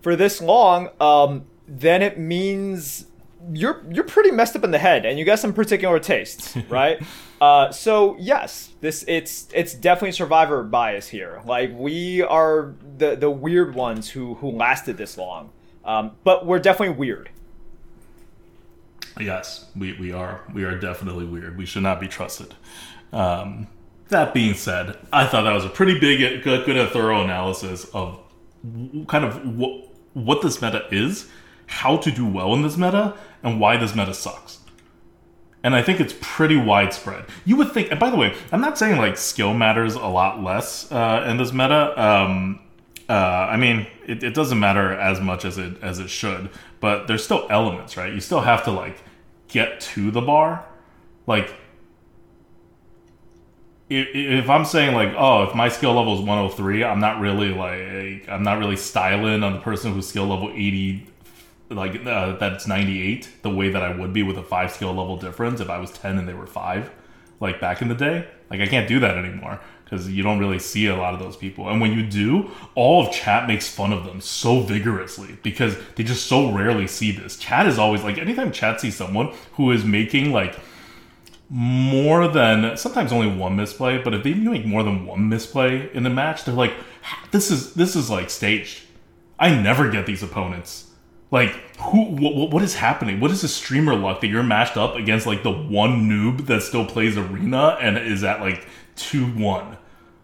for 0.00 0.14
this 0.14 0.40
long, 0.40 0.90
um, 1.00 1.46
then 1.66 2.02
it 2.02 2.18
means 2.18 3.06
you're 3.52 3.82
you're 3.90 4.04
pretty 4.04 4.30
messed 4.30 4.56
up 4.56 4.64
in 4.64 4.70
the 4.70 4.78
head, 4.78 5.04
and 5.04 5.18
you 5.18 5.24
got 5.24 5.38
some 5.38 5.52
particular 5.52 5.98
tastes, 5.98 6.56
right? 6.68 7.02
uh, 7.40 7.70
so 7.72 8.16
yes, 8.18 8.70
this 8.80 9.04
it's 9.08 9.48
it's 9.52 9.74
definitely 9.74 10.12
survivor 10.12 10.62
bias 10.62 11.08
here. 11.08 11.40
Like 11.44 11.72
we 11.74 12.22
are 12.22 12.74
the 12.98 13.16
the 13.16 13.30
weird 13.30 13.74
ones 13.74 14.10
who 14.10 14.34
who 14.34 14.50
lasted 14.50 14.96
this 14.96 15.16
long, 15.18 15.50
um, 15.84 16.12
but 16.24 16.46
we're 16.46 16.60
definitely 16.60 16.96
weird. 16.96 17.30
Yes, 19.20 19.66
we, 19.76 19.92
we 19.98 20.12
are. 20.12 20.40
We 20.54 20.64
are 20.64 20.78
definitely 20.78 21.26
weird. 21.26 21.58
We 21.58 21.66
should 21.66 21.82
not 21.82 22.00
be 22.00 22.08
trusted. 22.08 22.54
Um, 23.12 23.66
that 24.08 24.32
being 24.32 24.54
said, 24.54 24.96
I 25.12 25.26
thought 25.26 25.42
that 25.42 25.52
was 25.52 25.64
a 25.64 25.68
pretty 25.68 25.98
big, 25.98 26.42
good, 26.42 26.64
good 26.64 26.76
and 26.76 26.88
thorough 26.90 27.22
analysis 27.22 27.84
of 27.92 28.18
kind 29.08 29.24
of 29.24 29.56
what, 29.56 29.88
what 30.14 30.42
this 30.42 30.62
meta 30.62 30.86
is, 30.90 31.28
how 31.72 31.96
to 31.96 32.10
do 32.10 32.26
well 32.26 32.54
in 32.54 32.62
this 32.62 32.76
meta, 32.76 33.16
and 33.42 33.58
why 33.58 33.76
this 33.76 33.94
meta 33.94 34.12
sucks. 34.12 34.58
And 35.64 35.74
I 35.74 35.82
think 35.82 36.00
it's 36.00 36.14
pretty 36.20 36.56
widespread. 36.56 37.24
You 37.44 37.56
would 37.56 37.72
think, 37.72 37.90
and 37.90 37.98
by 37.98 38.10
the 38.10 38.16
way, 38.16 38.34
I'm 38.50 38.60
not 38.60 38.76
saying 38.76 38.98
like 38.98 39.16
skill 39.16 39.54
matters 39.54 39.94
a 39.94 40.06
lot 40.06 40.42
less 40.42 40.90
uh, 40.90 41.24
in 41.28 41.36
this 41.36 41.52
meta. 41.52 42.00
Um, 42.00 42.60
uh, 43.08 43.12
I 43.12 43.56
mean, 43.56 43.86
it, 44.06 44.22
it, 44.22 44.34
doesn't 44.34 44.58
matter 44.58 44.92
as 44.92 45.20
much 45.20 45.44
as 45.44 45.58
it 45.58 45.80
as 45.82 45.98
it 45.98 46.08
should, 46.08 46.50
but 46.80 47.06
there's 47.06 47.24
still 47.24 47.46
elements, 47.48 47.96
right? 47.96 48.12
You 48.12 48.20
still 48.20 48.40
have 48.40 48.64
to 48.64 48.70
like 48.70 48.98
get 49.48 49.80
to 49.80 50.10
the 50.10 50.20
bar. 50.20 50.64
Like, 51.26 51.54
if, 53.88 54.08
if 54.14 54.50
I'm 54.50 54.64
saying 54.64 54.94
like, 54.94 55.14
oh, 55.16 55.44
if 55.44 55.54
my 55.54 55.68
skill 55.68 55.94
level 55.94 56.14
is 56.14 56.20
103, 56.20 56.84
I'm 56.84 57.00
not 57.00 57.20
really 57.20 57.50
like, 57.54 58.28
I'm 58.28 58.42
not 58.42 58.58
really 58.58 58.76
styling 58.76 59.42
on 59.42 59.52
the 59.52 59.60
person 59.60 59.92
who's 59.92 60.08
skill 60.08 60.26
level 60.26 60.50
80, 60.52 61.06
like 61.74 62.06
uh, 62.06 62.36
that's 62.36 62.66
98, 62.66 63.28
the 63.42 63.50
way 63.50 63.70
that 63.70 63.82
I 63.82 63.96
would 63.96 64.12
be 64.12 64.22
with 64.22 64.38
a 64.38 64.42
five 64.42 64.72
skill 64.72 64.94
level 64.94 65.16
difference 65.16 65.60
if 65.60 65.70
I 65.70 65.78
was 65.78 65.90
10 65.90 66.18
and 66.18 66.28
they 66.28 66.34
were 66.34 66.46
five, 66.46 66.90
like 67.40 67.60
back 67.60 67.82
in 67.82 67.88
the 67.88 67.94
day. 67.94 68.26
Like 68.50 68.60
I 68.60 68.66
can't 68.66 68.88
do 68.88 69.00
that 69.00 69.16
anymore 69.16 69.60
because 69.84 70.10
you 70.10 70.22
don't 70.22 70.38
really 70.38 70.58
see 70.58 70.86
a 70.86 70.96
lot 70.96 71.12
of 71.12 71.20
those 71.20 71.36
people. 71.36 71.68
And 71.68 71.80
when 71.80 71.92
you 71.92 72.02
do, 72.06 72.50
all 72.74 73.06
of 73.06 73.12
chat 73.12 73.46
makes 73.46 73.68
fun 73.68 73.92
of 73.92 74.06
them 74.06 74.22
so 74.22 74.60
vigorously 74.60 75.36
because 75.42 75.76
they 75.96 76.02
just 76.02 76.26
so 76.26 76.50
rarely 76.50 76.86
see 76.86 77.12
this. 77.12 77.36
Chat 77.36 77.66
is 77.66 77.78
always 77.78 78.02
like 78.02 78.16
anytime 78.16 78.52
chat 78.52 78.80
sees 78.80 78.96
someone 78.96 79.34
who 79.54 79.70
is 79.70 79.84
making 79.84 80.32
like 80.32 80.58
more 81.50 82.28
than 82.28 82.78
sometimes 82.78 83.12
only 83.12 83.26
one 83.26 83.56
misplay, 83.56 84.02
but 84.02 84.14
if 84.14 84.22
they 84.22 84.32
make 84.32 84.64
more 84.64 84.82
than 84.82 85.04
one 85.04 85.28
misplay 85.28 85.90
in 85.92 86.02
the 86.02 86.10
match, 86.10 86.44
they're 86.44 86.54
like, 86.54 86.72
this 87.30 87.50
is 87.50 87.74
this 87.74 87.94
is 87.94 88.08
like 88.08 88.30
staged. 88.30 88.84
I 89.38 89.54
never 89.54 89.90
get 89.90 90.06
these 90.06 90.22
opponents. 90.22 90.91
Like, 91.32 91.50
who? 91.78 92.04
What, 92.04 92.50
what 92.50 92.62
is 92.62 92.76
happening? 92.76 93.18
What 93.18 93.32
is 93.32 93.42
the 93.42 93.48
streamer 93.48 93.96
luck 93.96 94.20
that 94.20 94.28
you're 94.28 94.42
matched 94.42 94.76
up 94.76 94.94
against 94.94 95.26
like 95.26 95.42
the 95.42 95.50
one 95.50 96.08
noob 96.08 96.46
that 96.46 96.62
still 96.62 96.84
plays 96.84 97.16
arena 97.16 97.78
and 97.80 97.98
is 97.98 98.22
at 98.22 98.40
like 98.40 98.66
two 98.94 99.26
one? 99.26 99.78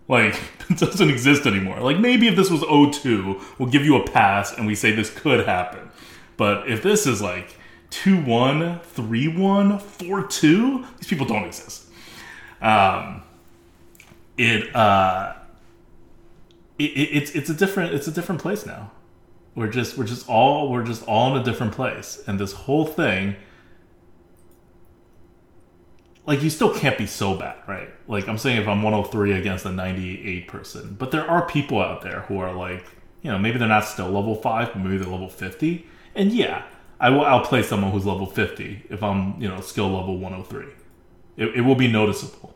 Like, 0.07 0.41
it 0.71 0.79
doesn't 0.79 1.11
exist 1.11 1.47
anymore. 1.47 1.81
Like, 1.81 1.99
maybe 1.99 2.29
if 2.29 2.37
this 2.37 2.51
was 2.51 2.61
02, 2.61 3.41
we'll 3.59 3.69
give 3.69 3.85
you 3.85 3.97
a 3.97 4.07
pass 4.07 4.57
and 4.57 4.67
we 4.67 4.75
say 4.75 4.93
this 4.93 5.11
could 5.11 5.47
happen. 5.47 5.91
But 6.37 6.71
if 6.71 6.83
this 6.83 7.07
is 7.07 7.21
like 7.21 7.57
2 7.91 8.25
1, 8.25 8.81
3 8.81 9.29
1, 9.29 9.79
4 9.79 10.27
2, 10.27 10.85
these 10.99 11.09
people 11.09 11.27
don't 11.27 11.45
exist. 11.45 11.87
Um, 12.61 13.23
it, 14.37 14.75
uh, 14.75 15.35
it, 16.79 16.85
it, 16.85 17.09
it's 17.17 17.31
it's 17.33 17.51
a 17.51 17.55
different 17.55 17.93
it's 17.95 18.07
a 18.07 18.13
different 18.13 18.41
place 18.41 18.65
now. 18.65 18.93
We're 19.59 19.67
just 19.67 19.99
we're 19.99 20.05
just 20.05 20.29
all 20.29 20.71
we're 20.71 20.85
just 20.85 21.03
all 21.09 21.35
in 21.35 21.43
a 21.43 21.45
different 21.45 21.73
place, 21.73 22.23
and 22.29 22.39
this 22.39 22.53
whole 22.53 22.87
thing 22.87 23.35
like 26.27 26.45
you 26.45 26.49
still 26.49 26.73
can't 26.73 26.97
be 26.97 27.07
so 27.07 27.35
bad, 27.35 27.57
right? 27.67 27.89
Like 28.07 28.29
I'm 28.29 28.39
saying, 28.39 28.63
if 28.63 28.69
I'm 28.69 28.85
103 28.85 29.33
against 29.33 29.65
a 29.65 29.73
98 29.73 30.47
person, 30.47 30.95
but 30.97 31.11
there 31.11 31.29
are 31.29 31.45
people 31.45 31.81
out 31.81 32.03
there 32.03 32.21
who 32.29 32.39
are 32.39 32.53
like, 32.53 32.85
you 33.23 33.33
know, 33.33 33.39
maybe 33.41 33.59
they're 33.59 33.67
not 33.67 33.85
still 33.85 34.09
level 34.09 34.37
five, 34.37 34.69
but 34.73 34.79
maybe 34.79 34.97
they're 34.97 35.11
level 35.11 35.29
50, 35.29 35.85
and 36.15 36.31
yeah, 36.31 36.63
I 37.01 37.11
will 37.11 37.25
outplay 37.25 37.65
someone 37.65 37.91
who's 37.91 38.07
level 38.07 38.27
50 38.27 38.85
if 38.91 39.03
I'm, 39.03 39.43
you 39.43 39.49
know, 39.49 39.61
skill 39.61 39.91
level 39.91 40.19
103. 40.19 40.67
It, 41.37 41.57
it 41.57 41.61
will 41.63 41.75
be 41.75 41.91
noticeable. 41.91 42.55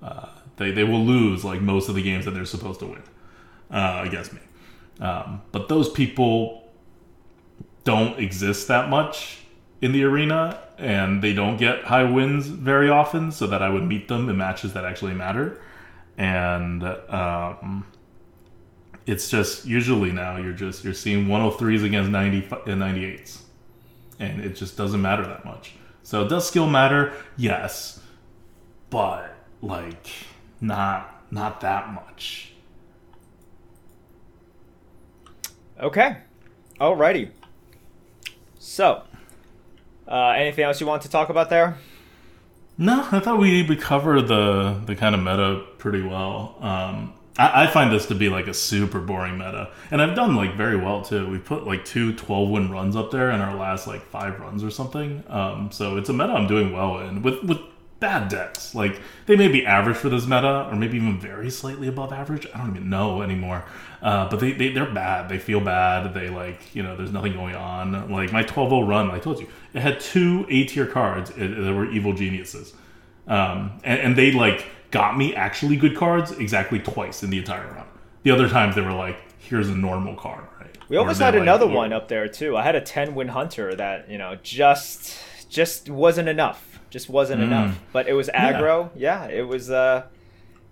Uh, 0.00 0.30
they 0.56 0.70
they 0.70 0.84
will 0.84 1.04
lose 1.04 1.44
like 1.44 1.60
most 1.60 1.90
of 1.90 1.94
the 1.94 2.02
games 2.02 2.24
that 2.24 2.30
they're 2.30 2.46
supposed 2.46 2.80
to 2.80 2.86
win 2.86 3.02
uh, 3.70 4.02
against 4.06 4.32
me. 4.32 4.40
Um, 5.00 5.42
but 5.52 5.68
those 5.68 5.88
people 5.88 6.68
don't 7.84 8.18
exist 8.18 8.68
that 8.68 8.88
much 8.88 9.38
in 9.80 9.92
the 9.92 10.04
arena 10.04 10.60
and 10.76 11.22
they 11.22 11.32
don't 11.32 11.56
get 11.56 11.84
high 11.84 12.04
wins 12.04 12.46
very 12.46 12.88
often, 12.88 13.32
so 13.32 13.46
that 13.48 13.62
I 13.62 13.68
would 13.68 13.84
meet 13.84 14.08
them 14.08 14.28
in 14.28 14.36
matches 14.36 14.72
that 14.74 14.84
actually 14.84 15.14
matter. 15.14 15.60
And 16.16 16.84
um, 16.84 17.86
it's 19.06 19.30
just 19.30 19.64
usually 19.64 20.12
now 20.12 20.36
you're 20.36 20.52
just 20.52 20.84
you're 20.84 20.94
seeing 20.94 21.26
103s 21.26 21.84
against 21.84 22.10
90 22.10 22.48
and 22.66 22.82
98s, 22.82 23.40
and 24.20 24.40
it 24.44 24.54
just 24.54 24.76
doesn't 24.76 25.02
matter 25.02 25.24
that 25.24 25.44
much. 25.44 25.72
So 26.02 26.28
does 26.28 26.46
skill 26.46 26.68
matter? 26.68 27.12
Yes, 27.36 28.00
but 28.90 29.34
like 29.62 30.08
not 30.60 31.24
not 31.30 31.60
that 31.62 31.92
much. 31.92 32.52
Okay, 35.80 36.16
alrighty. 36.80 37.30
So 38.58 39.02
Uh, 40.06 40.30
anything 40.36 40.64
else 40.64 40.80
you 40.80 40.86
want 40.86 41.02
to 41.02 41.08
talk 41.10 41.28
about 41.28 41.50
there? 41.50 41.76
No, 42.78 43.06
I 43.12 43.20
thought 43.20 43.38
we 43.38 43.62
we 43.62 43.76
covered 43.76 44.22
the 44.28 44.80
the 44.86 44.96
kind 44.96 45.14
of 45.14 45.20
meta 45.20 45.64
pretty 45.78 46.00
well. 46.02 46.56
Um, 46.60 47.12
I, 47.38 47.64
I 47.64 47.66
find 47.66 47.92
this 47.92 48.06
to 48.06 48.14
be 48.14 48.28
like 48.30 48.46
a 48.48 48.54
super 48.54 49.00
boring 49.00 49.36
meta, 49.36 49.70
and 49.90 50.00
I've 50.00 50.16
done 50.16 50.34
like 50.34 50.56
very 50.56 50.76
well 50.76 51.02
too. 51.02 51.28
We 51.28 51.38
put 51.38 51.66
like 51.66 51.84
two 51.84 52.14
12 52.14 52.48
win 52.48 52.70
runs 52.70 52.96
up 52.96 53.10
there 53.10 53.30
in 53.30 53.40
our 53.40 53.54
last 53.54 53.86
like 53.86 54.02
five 54.06 54.40
runs 54.40 54.64
or 54.64 54.70
something. 54.70 55.22
Um, 55.28 55.70
so 55.70 55.96
it's 55.98 56.08
a 56.08 56.12
meta 56.12 56.32
I'm 56.32 56.46
doing 56.46 56.72
well 56.72 57.00
in 57.00 57.22
with 57.22 57.42
with 57.44 57.58
bad 58.00 58.28
decks. 58.28 58.74
Like 58.74 59.00
they 59.26 59.36
may 59.36 59.48
be 59.48 59.66
average 59.66 59.96
for 59.96 60.08
this 60.08 60.26
meta, 60.26 60.68
or 60.70 60.76
maybe 60.76 60.96
even 60.96 61.18
very 61.18 61.50
slightly 61.50 61.88
above 61.88 62.12
average. 62.12 62.46
I 62.54 62.58
don't 62.58 62.70
even 62.70 62.90
know 62.90 63.22
anymore. 63.22 63.64
Uh, 64.00 64.28
but 64.28 64.40
they, 64.40 64.52
they 64.52 64.70
they're 64.70 64.92
bad. 64.92 65.28
They 65.28 65.38
feel 65.38 65.60
bad. 65.60 66.14
They 66.14 66.28
like 66.28 66.74
you 66.74 66.82
know 66.82 66.96
there's 66.96 67.12
nothing 67.12 67.32
going 67.32 67.54
on. 67.54 68.10
Like 68.10 68.32
my 68.32 68.44
12-0 68.44 68.86
run, 68.88 69.10
I 69.10 69.18
told 69.18 69.40
you, 69.40 69.48
it 69.74 69.80
had 69.80 70.00
two 70.00 70.46
A 70.48 70.64
tier 70.64 70.86
cards 70.86 71.30
that 71.30 71.74
were 71.74 71.90
evil 71.90 72.12
geniuses, 72.12 72.74
um, 73.26 73.80
and, 73.84 74.00
and 74.00 74.16
they 74.16 74.32
like 74.32 74.66
got 74.90 75.18
me 75.18 75.34
actually 75.34 75.76
good 75.76 75.96
cards 75.96 76.32
exactly 76.32 76.78
twice 76.78 77.22
in 77.22 77.30
the 77.30 77.38
entire 77.38 77.66
run. 77.72 77.86
The 78.22 78.30
other 78.30 78.48
times 78.48 78.74
they 78.74 78.80
were 78.80 78.92
like, 78.92 79.18
here's 79.38 79.68
a 79.68 79.74
normal 79.74 80.14
card. 80.14 80.44
Right? 80.60 80.76
We 80.88 80.96
almost 80.96 81.20
had 81.20 81.34
like, 81.34 81.42
another 81.42 81.66
one 81.66 81.92
up 81.92 82.08
there 82.08 82.28
too. 82.28 82.56
I 82.56 82.62
had 82.62 82.76
a 82.76 82.80
10 82.80 83.14
win 83.14 83.28
hunter 83.28 83.74
that 83.74 84.08
you 84.08 84.18
know 84.18 84.36
just 84.42 85.18
just 85.48 85.88
wasn't 85.88 86.28
enough 86.28 86.67
just 86.90 87.08
wasn't 87.08 87.40
mm. 87.40 87.44
enough. 87.44 87.78
But 87.92 88.08
it 88.08 88.14
was 88.14 88.28
aggro. 88.28 88.90
Yeah, 88.94 89.26
yeah 89.26 89.38
it 89.38 89.48
was. 89.48 89.70
uh 89.70 90.04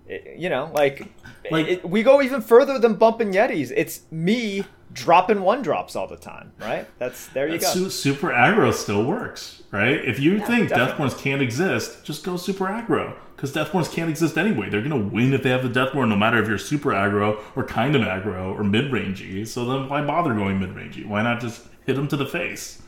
it, 0.08 0.38
you 0.38 0.48
know, 0.48 0.70
like, 0.74 1.08
like 1.50 1.66
it, 1.66 1.88
we 1.88 2.02
go 2.02 2.22
even 2.22 2.40
further 2.40 2.78
than 2.78 2.94
bumping 2.94 3.32
Yetis. 3.32 3.72
It's 3.74 4.02
me 4.10 4.64
dropping 4.92 5.42
one 5.42 5.62
drops 5.62 5.96
all 5.96 6.06
the 6.06 6.16
time, 6.16 6.52
right? 6.60 6.86
That's 6.98 7.26
there 7.28 7.48
you 7.48 7.58
go. 7.58 7.66
Su- 7.66 7.90
super 7.90 8.28
aggro 8.28 8.72
still 8.72 9.04
works, 9.04 9.62
right? 9.70 9.96
If 10.04 10.20
you 10.20 10.36
yeah, 10.36 10.46
think 10.46 10.68
definitely. 10.68 11.08
Deathborns 11.08 11.18
can't 11.18 11.42
exist, 11.42 12.04
just 12.04 12.24
go 12.24 12.36
super 12.36 12.66
aggro 12.66 13.14
because 13.34 13.52
Deathborns 13.52 13.92
can't 13.92 14.08
exist 14.08 14.38
anyway. 14.38 14.70
They're 14.70 14.82
gonna 14.82 14.96
win 14.96 15.34
if 15.34 15.42
they 15.42 15.50
have 15.50 15.62
the 15.62 15.80
Deathborn, 15.80 16.08
no 16.08 16.16
matter 16.16 16.40
if 16.40 16.48
you're 16.48 16.58
super 16.58 16.90
aggro 16.90 17.40
or 17.56 17.64
kind 17.64 17.96
of 17.96 18.02
aggro 18.02 18.54
or 18.54 18.62
mid 18.62 18.92
rangey. 18.92 19.46
So 19.46 19.64
then 19.64 19.88
why 19.88 20.02
bother 20.02 20.34
going 20.34 20.60
mid 20.60 20.70
rangey? 20.70 21.06
Why 21.06 21.22
not 21.22 21.40
just 21.40 21.66
hit 21.84 21.96
them 21.96 22.08
to 22.08 22.16
the 22.16 22.26
face? 22.26 22.80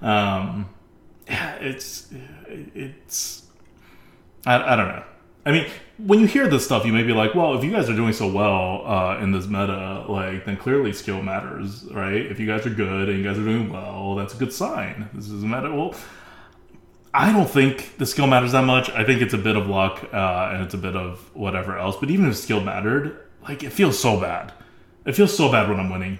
Um, 0.00 0.68
it's 1.60 2.08
it's 2.84 3.46
I, 4.44 4.72
I 4.72 4.76
don't 4.76 4.88
know. 4.88 5.04
I 5.44 5.52
mean, 5.52 5.66
when 5.98 6.18
you 6.18 6.26
hear 6.26 6.48
this 6.48 6.64
stuff, 6.64 6.84
you 6.84 6.92
may 6.92 7.04
be 7.04 7.12
like, 7.12 7.36
well, 7.36 7.56
if 7.56 7.62
you 7.62 7.70
guys 7.70 7.88
are 7.88 7.94
doing 7.94 8.12
so 8.12 8.30
well 8.30 8.82
uh, 8.84 9.18
in 9.18 9.30
this 9.30 9.46
meta, 9.46 10.04
like, 10.08 10.44
then 10.44 10.56
clearly 10.56 10.92
skill 10.92 11.22
matters, 11.22 11.84
right? 11.92 12.14
If 12.14 12.40
you 12.40 12.48
guys 12.48 12.66
are 12.66 12.70
good 12.70 13.08
and 13.08 13.16
you 13.16 13.22
guys 13.22 13.38
are 13.38 13.44
doing 13.44 13.72
well, 13.72 14.16
that's 14.16 14.34
a 14.34 14.36
good 14.36 14.52
sign. 14.52 15.08
This 15.14 15.28
is 15.30 15.44
a 15.44 15.46
meta. 15.46 15.72
Well, 15.72 15.94
I 17.14 17.32
don't 17.32 17.48
think 17.48 17.96
the 17.96 18.06
skill 18.06 18.26
matters 18.26 18.52
that 18.52 18.64
much. 18.64 18.90
I 18.90 19.04
think 19.04 19.22
it's 19.22 19.34
a 19.34 19.38
bit 19.38 19.54
of 19.54 19.68
luck 19.68 20.02
uh, 20.12 20.50
and 20.52 20.64
it's 20.64 20.74
a 20.74 20.78
bit 20.78 20.96
of 20.96 21.30
whatever 21.32 21.78
else. 21.78 21.96
But 21.96 22.10
even 22.10 22.28
if 22.28 22.36
skill 22.36 22.60
mattered, 22.60 23.16
like, 23.48 23.62
it 23.62 23.70
feels 23.70 23.96
so 23.96 24.20
bad. 24.20 24.52
It 25.04 25.14
feels 25.14 25.34
so 25.34 25.50
bad 25.52 25.68
when 25.68 25.78
I'm 25.78 25.90
winning. 25.90 26.18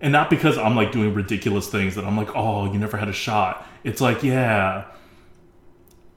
And 0.00 0.12
not 0.12 0.30
because 0.30 0.56
I'm 0.56 0.76
like 0.76 0.92
doing 0.92 1.12
ridiculous 1.12 1.68
things 1.68 1.94
that 1.94 2.04
I'm 2.04 2.16
like, 2.16 2.34
oh, 2.34 2.72
you 2.72 2.78
never 2.78 2.96
had 2.96 3.08
a 3.08 3.12
shot. 3.12 3.66
It's 3.84 4.00
like, 4.00 4.22
yeah, 4.22 4.86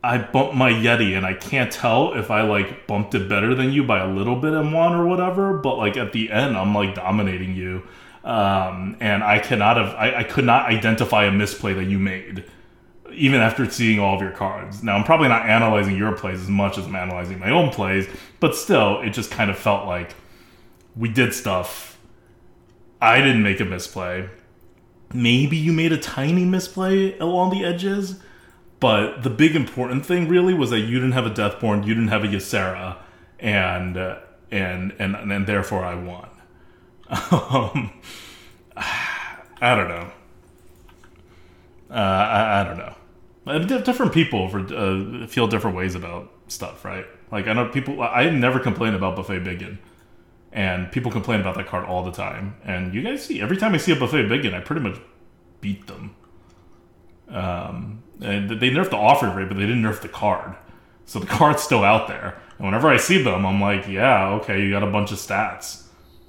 I 0.03 0.17
bumped 0.17 0.55
my 0.55 0.71
Yeti 0.71 1.15
and 1.15 1.25
I 1.25 1.33
can't 1.33 1.71
tell 1.71 2.13
if 2.13 2.29
I 2.29 2.41
like 2.41 2.87
bumped 2.87 3.15
it 3.15 3.29
better 3.29 3.55
than 3.55 3.71
you 3.71 3.83
by 3.83 3.99
a 3.99 4.07
little 4.07 4.35
bit 4.35 4.53
in 4.53 4.73
one 4.73 4.93
or 4.93 5.05
whatever, 5.05 5.57
but 5.57 5.77
like 5.77 5.95
at 5.95 6.11
the 6.11 6.29
end 6.29 6.57
I'm 6.57 6.75
like 6.75 6.95
dominating 6.95 7.55
you. 7.55 7.83
Um, 8.25 8.97
and 8.99 9.23
I 9.23 9.39
cannot 9.39 9.77
have 9.77 9.95
I, 9.95 10.19
I 10.19 10.23
could 10.23 10.45
not 10.45 10.67
identify 10.69 11.25
a 11.25 11.31
misplay 11.31 11.73
that 11.73 11.85
you 11.85 11.99
made 11.99 12.45
even 13.11 13.39
after 13.41 13.69
seeing 13.69 13.99
all 13.99 14.15
of 14.15 14.21
your 14.21 14.31
cards. 14.31 14.83
Now 14.83 14.97
I'm 14.97 15.03
probably 15.03 15.29
not 15.29 15.45
analyzing 15.45 15.95
your 15.95 16.13
plays 16.13 16.41
as 16.41 16.49
much 16.49 16.77
as 16.77 16.85
I'm 16.85 16.95
analyzing 16.95 17.39
my 17.39 17.51
own 17.51 17.69
plays, 17.69 18.07
but 18.39 18.55
still 18.55 19.01
it 19.01 19.11
just 19.11 19.31
kind 19.31 19.49
of 19.49 19.57
felt 19.57 19.87
like 19.87 20.15
we 20.95 21.09
did 21.09 21.33
stuff. 21.33 21.92
I 23.03 23.21
didn't 23.21 23.43
make 23.43 23.59
a 23.59 23.65
misplay. 23.65 24.29
Maybe 25.13 25.57
you 25.57 25.73
made 25.73 25.91
a 25.91 25.97
tiny 25.97 26.45
misplay 26.45 27.17
along 27.19 27.51
the 27.51 27.63
edges 27.65 28.19
but 28.83 29.23
the 29.23 29.29
big 29.29 29.55
important 29.55 30.05
thing 30.05 30.27
really 30.27 30.53
was 30.53 30.69
that 30.71 30.81
you 30.81 30.95
didn't 30.95 31.13
have 31.13 31.25
a 31.25 31.29
Deathborn, 31.29 31.87
you 31.87 31.93
didn't 31.93 32.09
have 32.09 32.25
a 32.25 32.27
Ysera, 32.27 32.97
and 33.39 33.95
uh, 33.95 34.19
and 34.51 34.93
and 34.99 35.15
and 35.15 35.47
therefore 35.47 35.85
I 35.85 35.95
won. 35.95 36.27
Um, 37.31 37.93
I 38.75 39.73
don't 39.73 39.87
know. 39.87 40.11
Uh, 41.89 41.93
I, 41.93 42.59
I, 42.59 42.63
don't 42.65 42.77
know. 42.77 42.95
Uh, 43.47 43.59
different 43.79 44.11
people 44.11 44.49
for, 44.49 44.59
uh, 44.59 45.27
feel 45.27 45.47
different 45.47 45.77
ways 45.77 45.95
about 45.95 46.29
stuff, 46.49 46.83
right? 46.83 47.05
Like 47.31 47.47
I 47.47 47.53
know 47.53 47.69
people. 47.69 48.01
I 48.01 48.29
never 48.31 48.59
complain 48.59 48.95
about 48.95 49.15
Buffet 49.15 49.45
Biggun, 49.45 49.77
and 50.53 50.91
people 50.91 51.11
complain 51.11 51.41
about 51.41 51.55
that 51.55 51.67
card 51.67 51.85
all 51.85 52.03
the 52.03 52.11
time. 52.11 52.55
And 52.63 52.93
you 52.93 53.01
guys 53.01 53.25
see 53.25 53.41
every 53.41 53.57
time 53.57 53.73
I 53.73 53.77
see 53.77 53.91
a 53.91 53.95
Buffet 53.95 54.29
Biggun, 54.29 54.53
I 54.53 54.61
pretty 54.61 54.81
much 54.81 54.97
beat 55.59 55.87
them. 55.87 56.15
Um, 57.27 58.03
and 58.21 58.49
they 58.49 58.69
nerfed 58.69 58.91
the 58.91 58.97
offer 58.97 59.29
rate, 59.29 59.49
but 59.49 59.57
they 59.57 59.65
didn't 59.65 59.81
nerf 59.81 60.01
the 60.01 60.07
card. 60.07 60.55
So 61.05 61.19
the 61.19 61.25
card's 61.39 61.63
still 61.63 61.83
out 61.83 62.07
there. 62.07 62.39
And 62.59 62.67
whenever 62.67 62.87
I 62.87 62.97
see 62.97 63.21
them, 63.21 63.45
I'm 63.45 63.59
like, 63.59 63.87
yeah, 63.87 64.29
okay, 64.35 64.61
you 64.61 64.69
got 64.69 64.83
a 64.83 64.91
bunch 64.91 65.11
of 65.11 65.17
stats. 65.17 65.82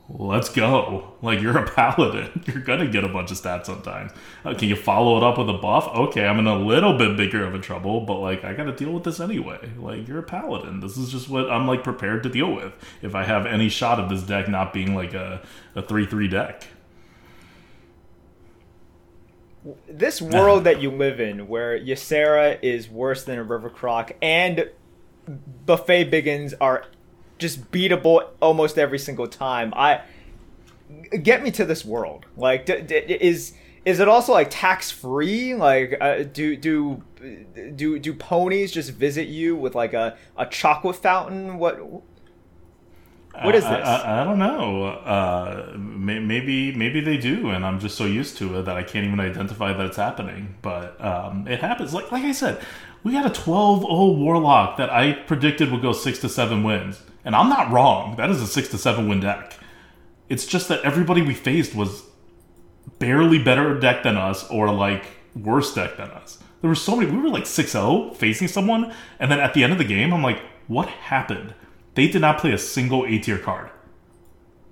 Let's 0.07 0.51
go. 0.51 1.15
Like, 1.23 1.41
you're 1.41 1.57
a 1.57 1.67
paladin. 1.67 2.43
You're 2.47 2.61
to 2.77 2.87
get 2.87 3.05
a 3.05 3.09
bunch 3.09 3.31
of 3.31 3.39
stats 3.39 3.65
sometimes. 3.65 4.13
Uh, 4.45 4.53
can 4.53 4.69
you 4.69 4.77
follow 4.77 5.17
it 5.17 5.23
up 5.23 5.39
with 5.39 5.49
a 5.49 5.55
buff? 5.55 5.89
Okay, 5.89 6.27
I'm 6.27 6.39
in 6.39 6.47
a 6.47 6.59
little 6.59 6.99
bit 6.99 7.17
bigger 7.17 7.43
of 7.47 7.55
a 7.55 7.59
trouble, 7.59 8.03
but, 8.03 8.19
like, 8.19 8.45
I 8.45 8.53
got 8.53 8.65
to 8.65 8.73
deal 8.73 8.93
with 8.93 9.05
this 9.05 9.19
anyway. 9.19 9.73
Like, 9.79 10.07
you're 10.07 10.19
a 10.19 10.23
paladin. 10.23 10.81
This 10.81 10.99
is 10.99 11.11
just 11.11 11.31
what 11.31 11.51
I'm, 11.51 11.67
like, 11.67 11.83
prepared 11.83 12.23
to 12.25 12.29
deal 12.29 12.55
with 12.55 12.75
if 13.01 13.15
I 13.15 13.25
have 13.25 13.47
any 13.47 13.71
shot 13.71 13.99
of 13.99 14.11
this 14.11 14.23
deck 14.23 14.47
not 14.47 14.75
being, 14.75 14.95
like, 14.95 15.15
a 15.15 15.41
a 15.75 15.81
3 15.81 16.05
3 16.05 16.29
deck 16.29 16.67
this 19.89 20.21
world 20.21 20.65
that 20.65 20.83
you 20.83 20.91
live 20.91 21.21
in, 21.21 21.49
where 21.49 21.79
Ysera 21.79 22.59
is 22.63 22.89
worse 22.89 23.25
than 23.25 23.39
a 23.39 23.43
River 23.43 23.71
Croc, 23.71 24.13
and 24.21 24.69
Buffet 25.65 26.11
Bigguns 26.11 26.53
are 26.61 26.85
just 27.45 27.71
beatable 27.71 28.27
almost 28.41 28.79
every 28.79 28.99
single 28.99 29.27
time. 29.27 29.75
I 29.77 30.01
get 31.23 31.43
me 31.43 31.51
to 31.51 31.65
this 31.67 31.85
world. 31.85 32.25
Like, 32.39 32.65
d- 32.65 32.81
d- 32.81 33.19
is 33.21 33.53
is 33.85 34.01
it 34.01 34.09
also 34.09 34.33
like 34.33 34.49
tax 34.51 34.91
free? 34.91 35.55
Like, 35.55 35.99
uh, 36.01 36.23
do 36.23 36.57
do 36.57 37.03
do 37.77 37.99
do 37.99 38.15
ponies 38.15 38.73
just 38.73 38.93
visit 38.93 39.29
you 39.29 39.57
with 39.57 39.75
like 39.75 39.93
a 39.93 40.17
a 40.39 40.47
chocolate 40.47 40.97
fountain? 40.97 41.59
What 41.59 41.79
what 43.43 43.55
is 43.55 43.65
this? 43.65 43.73
I, 43.73 43.97
I, 43.97 44.23
I 44.23 44.25
don't 44.25 44.39
know. 44.39 44.87
Uh, 44.87 45.75
may, 45.77 46.19
maybe 46.19 46.75
maybe 46.75 47.01
they 47.03 47.19
do, 47.19 47.51
and 47.51 47.67
I'm 47.67 47.79
just 47.79 47.97
so 47.99 48.07
used 48.07 48.39
to 48.39 48.59
it 48.59 48.63
that 48.63 48.77
I 48.77 48.83
can't 48.83 49.05
even 49.05 49.21
identify 49.21 49.75
that 49.75 49.85
it's 49.85 49.99
happening. 49.99 50.55
But 50.63 50.99
um, 51.05 51.47
it 51.47 51.61
happens. 51.61 51.93
Like 51.93 52.11
like 52.11 52.25
I 52.25 52.33
said, 52.33 52.63
we 53.03 53.13
got 53.13 53.27
a 53.27 53.41
12-0 53.41 53.83
Warlock 54.19 54.79
that 54.79 54.89
I 54.89 55.13
predicted 55.13 55.71
would 55.71 55.83
go 55.83 55.93
six 55.93 56.19
to 56.21 56.29
seven 56.29 56.63
wins, 56.63 57.03
and 57.25 57.35
I'm 57.35 57.49
not 57.49 57.71
wrong. 57.71 58.17
That 58.17 58.31
is 58.31 58.41
a 58.41 58.47
six 58.47 58.69
to 58.69 58.79
seven 58.79 59.09
win 59.09 59.21
deck. 59.21 59.59
It's 60.29 60.47
just 60.47 60.69
that 60.69 60.83
everybody 60.83 61.23
we 61.23 61.35
faced 61.35 61.75
was 61.75 62.03
barely 62.99 63.43
better 63.43 63.79
deck 63.79 64.03
than 64.03 64.17
us, 64.17 64.49
or 64.51 64.73
like 64.73 65.05
worse 65.35 65.75
deck 65.75 65.97
than 65.97 66.11
us. 66.11 66.39
There 66.61 66.69
were 66.69 66.75
so 66.75 66.97
many. 66.97 67.11
We 67.11 67.19
were 67.19 67.29
like 67.29 67.45
6-0 67.45 68.17
facing 68.17 68.49
someone, 68.49 68.95
and 69.19 69.31
then 69.31 69.39
at 69.39 69.53
the 69.53 69.63
end 69.63 69.73
of 69.73 69.79
the 69.79 69.85
game, 69.85 70.15
I'm 70.15 70.23
like, 70.23 70.41
what 70.67 70.89
happened? 70.89 71.55
They 71.95 72.09
did 72.09 72.23
not 72.23 72.39
play 72.39 72.53
a 72.53 72.59
single 72.59 73.05
A 73.05 73.19
tier 73.19 73.39
card. 73.39 73.71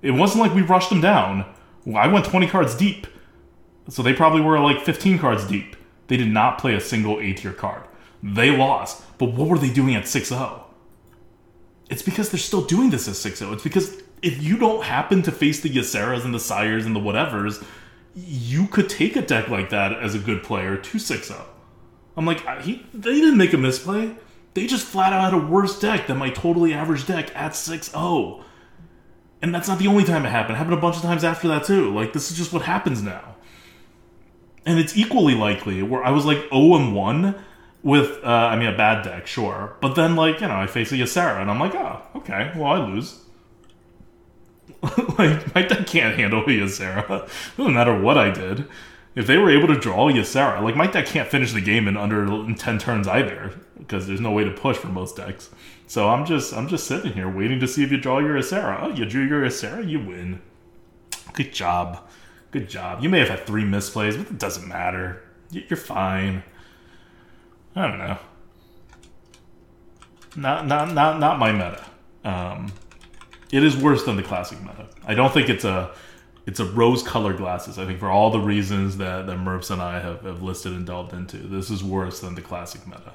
It 0.01 0.11
wasn't 0.11 0.43
like 0.43 0.53
we 0.53 0.61
rushed 0.61 0.89
them 0.89 1.01
down. 1.01 1.45
I 1.95 2.07
went 2.07 2.25
20 2.25 2.47
cards 2.47 2.75
deep. 2.75 3.07
So 3.89 4.01
they 4.01 4.13
probably 4.13 4.41
were 4.41 4.59
like 4.59 4.81
15 4.81 5.19
cards 5.19 5.45
deep. 5.45 5.75
They 6.07 6.17
did 6.17 6.31
not 6.31 6.57
play 6.57 6.73
a 6.73 6.81
single 6.81 7.19
A 7.19 7.33
tier 7.33 7.53
card. 7.53 7.83
They 8.21 8.49
lost. 8.55 9.03
But 9.17 9.33
what 9.33 9.47
were 9.47 9.57
they 9.57 9.71
doing 9.71 9.95
at 9.95 10.07
6 10.07 10.29
0? 10.29 10.62
It's 11.93 12.01
because 12.01 12.31
they're 12.31 12.39
still 12.39 12.63
doing 12.65 12.89
this 12.89 13.07
at 13.07 13.15
6 13.15 13.37
0. 13.37 13.53
It's 13.53 13.61
because 13.61 14.01
if 14.23 14.41
you 14.41 14.57
don't 14.57 14.83
happen 14.83 15.21
to 15.21 15.31
face 15.31 15.59
the 15.59 15.69
Yseras 15.69 16.25
and 16.25 16.33
the 16.33 16.39
Sires 16.39 16.87
and 16.87 16.95
the 16.95 16.99
whatevers, 16.99 17.63
you 18.15 18.65
could 18.65 18.89
take 18.89 19.15
a 19.15 19.21
deck 19.21 19.47
like 19.47 19.69
that 19.69 19.93
as 19.93 20.15
a 20.15 20.17
good 20.17 20.41
player 20.41 20.75
to 20.75 20.97
6 20.97 21.27
0. 21.27 21.45
I'm 22.17 22.25
like, 22.25 22.41
he, 22.63 22.83
they 22.95 23.13
didn't 23.13 23.37
make 23.37 23.53
a 23.53 23.59
misplay. 23.59 24.15
They 24.55 24.65
just 24.65 24.87
flat 24.87 25.13
out 25.13 25.33
had 25.33 25.39
a 25.39 25.45
worse 25.45 25.79
deck 25.79 26.07
than 26.07 26.17
my 26.17 26.31
totally 26.31 26.73
average 26.73 27.05
deck 27.05 27.29
at 27.35 27.55
6 27.55 27.91
0. 27.91 28.43
And 29.43 29.53
that's 29.53 29.67
not 29.67 29.77
the 29.77 29.85
only 29.85 30.03
time 30.03 30.25
it 30.25 30.29
happened. 30.29 30.55
It 30.55 30.57
happened 30.57 30.79
a 30.79 30.81
bunch 30.81 30.95
of 30.95 31.03
times 31.03 31.23
after 31.23 31.47
that, 31.49 31.63
too. 31.63 31.93
Like, 31.93 32.13
this 32.13 32.31
is 32.31 32.37
just 32.37 32.51
what 32.51 32.63
happens 32.63 33.03
now. 33.03 33.35
And 34.65 34.79
it's 34.79 34.97
equally 34.97 35.35
likely 35.35 35.83
where 35.83 36.03
I 36.03 36.09
was 36.09 36.25
like 36.25 36.39
0 36.49 36.73
and 36.73 36.95
1 36.95 37.35
with, 37.83 38.23
uh, 38.23 38.27
I 38.27 38.55
mean, 38.57 38.69
a 38.69 38.77
bad 38.77 39.03
deck, 39.03 39.27
sure. 39.27 39.75
But 39.81 39.95
then, 39.95 40.15
like, 40.15 40.41
you 40.41 40.47
know, 40.47 40.55
I 40.55 40.67
face 40.67 40.91
a 40.91 40.95
Ysera 40.95 41.41
and 41.41 41.51
I'm 41.51 41.59
like, 41.59 41.75
oh, 41.75 42.01
okay, 42.15 42.51
well, 42.55 42.71
I 42.71 42.77
lose. 42.87 43.19
like, 45.17 45.53
my 45.53 45.61
deck 45.61 45.85
can't 45.85 46.17
handle 46.17 46.41
a 46.41 46.45
Ysera. 46.47 47.07
Doesn't 47.57 47.73
matter 47.73 47.99
what 47.99 48.17
I 48.17 48.31
did. 48.31 48.65
if 49.15 49.27
they 49.27 49.37
were 49.37 49.51
able 49.51 49.67
to 49.67 49.79
draw 49.79 50.09
Ysera, 50.09 50.61
like 50.61 50.75
my 50.75 50.87
deck 50.87 51.05
can't 51.05 51.29
finish 51.29 51.53
the 51.53 51.61
game 51.61 51.87
in 51.87 51.97
under 51.97 52.25
ten 52.55 52.79
turns 52.79 53.07
either 53.07 53.53
because 53.77 54.07
there's 54.07 54.21
no 54.21 54.31
way 54.31 54.43
to 54.43 54.51
push 54.51 54.77
for 54.77 54.87
most 54.87 55.17
decks. 55.17 55.49
So 55.87 56.09
I'm 56.09 56.25
just 56.25 56.53
I'm 56.53 56.67
just 56.67 56.87
sitting 56.87 57.13
here 57.13 57.29
waiting 57.29 57.59
to 57.59 57.67
see 57.67 57.83
if 57.83 57.91
you 57.91 57.97
draw 57.97 58.19
your 58.19 58.35
Ysera. 58.35 58.81
Oh, 58.81 58.89
you 58.89 59.05
drew 59.05 59.23
your 59.23 59.43
Ysera, 59.43 59.87
you 59.87 59.99
win. 59.99 60.41
Good 61.33 61.53
job, 61.53 62.07
good 62.51 62.69
job. 62.69 63.03
You 63.03 63.09
may 63.09 63.19
have 63.19 63.29
had 63.29 63.45
three 63.45 63.63
misplays, 63.63 64.17
but 64.17 64.27
it 64.27 64.39
doesn't 64.39 64.67
matter. 64.67 65.21
You're 65.51 65.77
fine. 65.77 66.43
I 67.75 67.87
don't 67.87 67.97
know. 67.97 68.17
Not 70.35 70.67
not 70.67 70.93
not 70.93 71.19
not 71.19 71.39
my 71.39 71.51
meta. 71.51 71.85
Um, 72.23 72.71
it 73.51 73.63
is 73.63 73.77
worse 73.77 74.03
than 74.03 74.15
the 74.15 74.23
classic 74.23 74.61
meta. 74.61 74.87
I 75.05 75.13
don't 75.13 75.33
think 75.33 75.49
it's 75.49 75.63
a 75.63 75.91
it's 76.45 76.59
a 76.59 76.65
rose 76.65 77.03
colored 77.03 77.37
glasses. 77.37 77.77
I 77.77 77.85
think 77.85 77.99
for 77.99 78.09
all 78.09 78.29
the 78.29 78.39
reasons 78.39 78.97
that, 78.97 79.27
that 79.27 79.37
Merps 79.37 79.71
and 79.71 79.81
I 79.81 79.99
have, 79.99 80.21
have 80.21 80.41
listed 80.43 80.73
and 80.73 80.85
delved 80.85 81.13
into, 81.13 81.37
this 81.37 81.69
is 81.69 81.83
worse 81.83 82.19
than 82.19 82.35
the 82.35 82.41
classic 82.41 82.85
meta. 82.85 83.13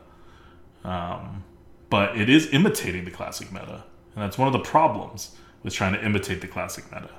Um, 0.82 1.44
but 1.90 2.16
it 2.18 2.30
is 2.30 2.52
imitating 2.52 3.04
the 3.04 3.11
classic 3.11 3.52
meta. 3.52 3.84
And 4.14 4.24
that's 4.24 4.38
one 4.38 4.46
of 4.46 4.52
the 4.52 4.61
problems 4.61 5.36
with 5.62 5.74
trying 5.74 5.92
to 5.92 6.04
imitate 6.04 6.40
the 6.40 6.48
classic 6.48 6.90
meta. 6.90 7.11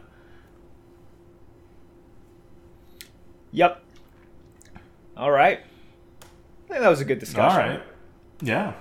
Yep. 3.52 3.84
All 5.16 5.32
right. 5.32 5.60
I 6.70 6.74
think 6.74 6.82
that 6.84 6.90
was 6.90 7.02
a 7.02 7.06
good 7.06 7.20
discussion. 7.20 7.60
All 7.62 7.68
right. 7.68 7.82
Yeah. 8.42 8.74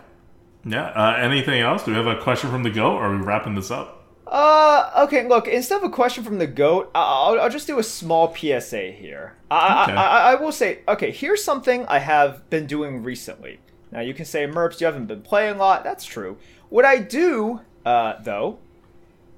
Yeah. 0.64 0.86
Uh, 0.88 1.16
anything 1.18 1.60
else? 1.60 1.84
Do 1.84 1.92
we 1.92 1.96
have 1.96 2.06
a 2.06 2.20
question 2.20 2.50
from 2.50 2.62
the 2.62 2.70
goat? 2.70 2.96
Or 2.96 3.06
are 3.06 3.16
we 3.16 3.22
wrapping 3.24 3.54
this 3.54 3.70
up? 3.70 3.94
Uh, 4.26 4.90
okay. 5.06 5.26
Look, 5.26 5.48
instead 5.48 5.78
of 5.78 5.84
a 5.84 5.90
question 5.90 6.22
from 6.22 6.38
the 6.38 6.46
goat, 6.46 6.90
I'll, 6.94 7.40
I'll 7.40 7.48
just 7.50 7.66
do 7.66 7.78
a 7.78 7.82
small 7.82 8.34
PSA 8.34 8.92
here. 8.92 9.36
I, 9.50 9.84
Okay. 9.84 9.92
I, 9.94 10.04
I, 10.04 10.32
I 10.32 10.34
will 10.34 10.52
say, 10.52 10.80
okay, 10.86 11.10
here's 11.10 11.42
something 11.42 11.86
I 11.86 11.98
have 12.00 12.48
been 12.50 12.66
doing 12.66 13.02
recently. 13.02 13.60
Now 13.90 14.00
you 14.00 14.12
can 14.12 14.26
say, 14.26 14.46
Merps, 14.46 14.80
you 14.80 14.86
haven't 14.86 15.06
been 15.06 15.22
playing 15.22 15.54
a 15.56 15.58
lot. 15.58 15.82
That's 15.82 16.04
true. 16.04 16.36
What 16.68 16.84
I 16.84 16.98
do, 16.98 17.60
uh, 17.86 18.20
though, 18.22 18.58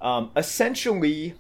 um, 0.03 0.33
essentially, 0.37 1.35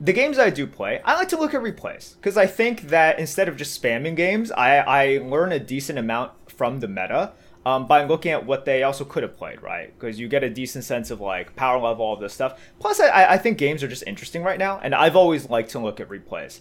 the 0.00 0.12
games 0.14 0.38
I 0.38 0.48
do 0.48 0.66
play, 0.66 1.00
I 1.04 1.14
like 1.14 1.28
to 1.28 1.36
look 1.36 1.52
at 1.52 1.60
replays 1.60 2.16
because 2.16 2.36
I 2.38 2.46
think 2.46 2.88
that 2.88 3.18
instead 3.18 3.48
of 3.48 3.56
just 3.56 3.80
spamming 3.80 4.16
games, 4.16 4.50
I, 4.50 4.78
I 4.78 5.18
learn 5.18 5.52
a 5.52 5.60
decent 5.60 5.98
amount 5.98 6.32
from 6.50 6.80
the 6.80 6.88
meta 6.88 7.32
um, 7.66 7.86
by 7.86 8.04
looking 8.04 8.32
at 8.32 8.46
what 8.46 8.64
they 8.64 8.82
also 8.82 9.04
could 9.04 9.22
have 9.22 9.36
played, 9.36 9.62
right? 9.62 9.92
Because 9.98 10.18
you 10.18 10.26
get 10.26 10.42
a 10.42 10.48
decent 10.48 10.84
sense 10.84 11.10
of 11.10 11.20
like 11.20 11.54
power 11.54 11.78
level, 11.78 12.06
all 12.06 12.14
of 12.14 12.20
this 12.20 12.32
stuff. 12.32 12.58
Plus, 12.78 12.98
I, 12.98 13.32
I 13.32 13.38
think 13.38 13.58
games 13.58 13.82
are 13.82 13.88
just 13.88 14.04
interesting 14.06 14.42
right 14.42 14.58
now, 14.58 14.80
and 14.82 14.94
I've 14.94 15.16
always 15.16 15.50
liked 15.50 15.70
to 15.72 15.78
look 15.78 16.00
at 16.00 16.08
replays. 16.08 16.60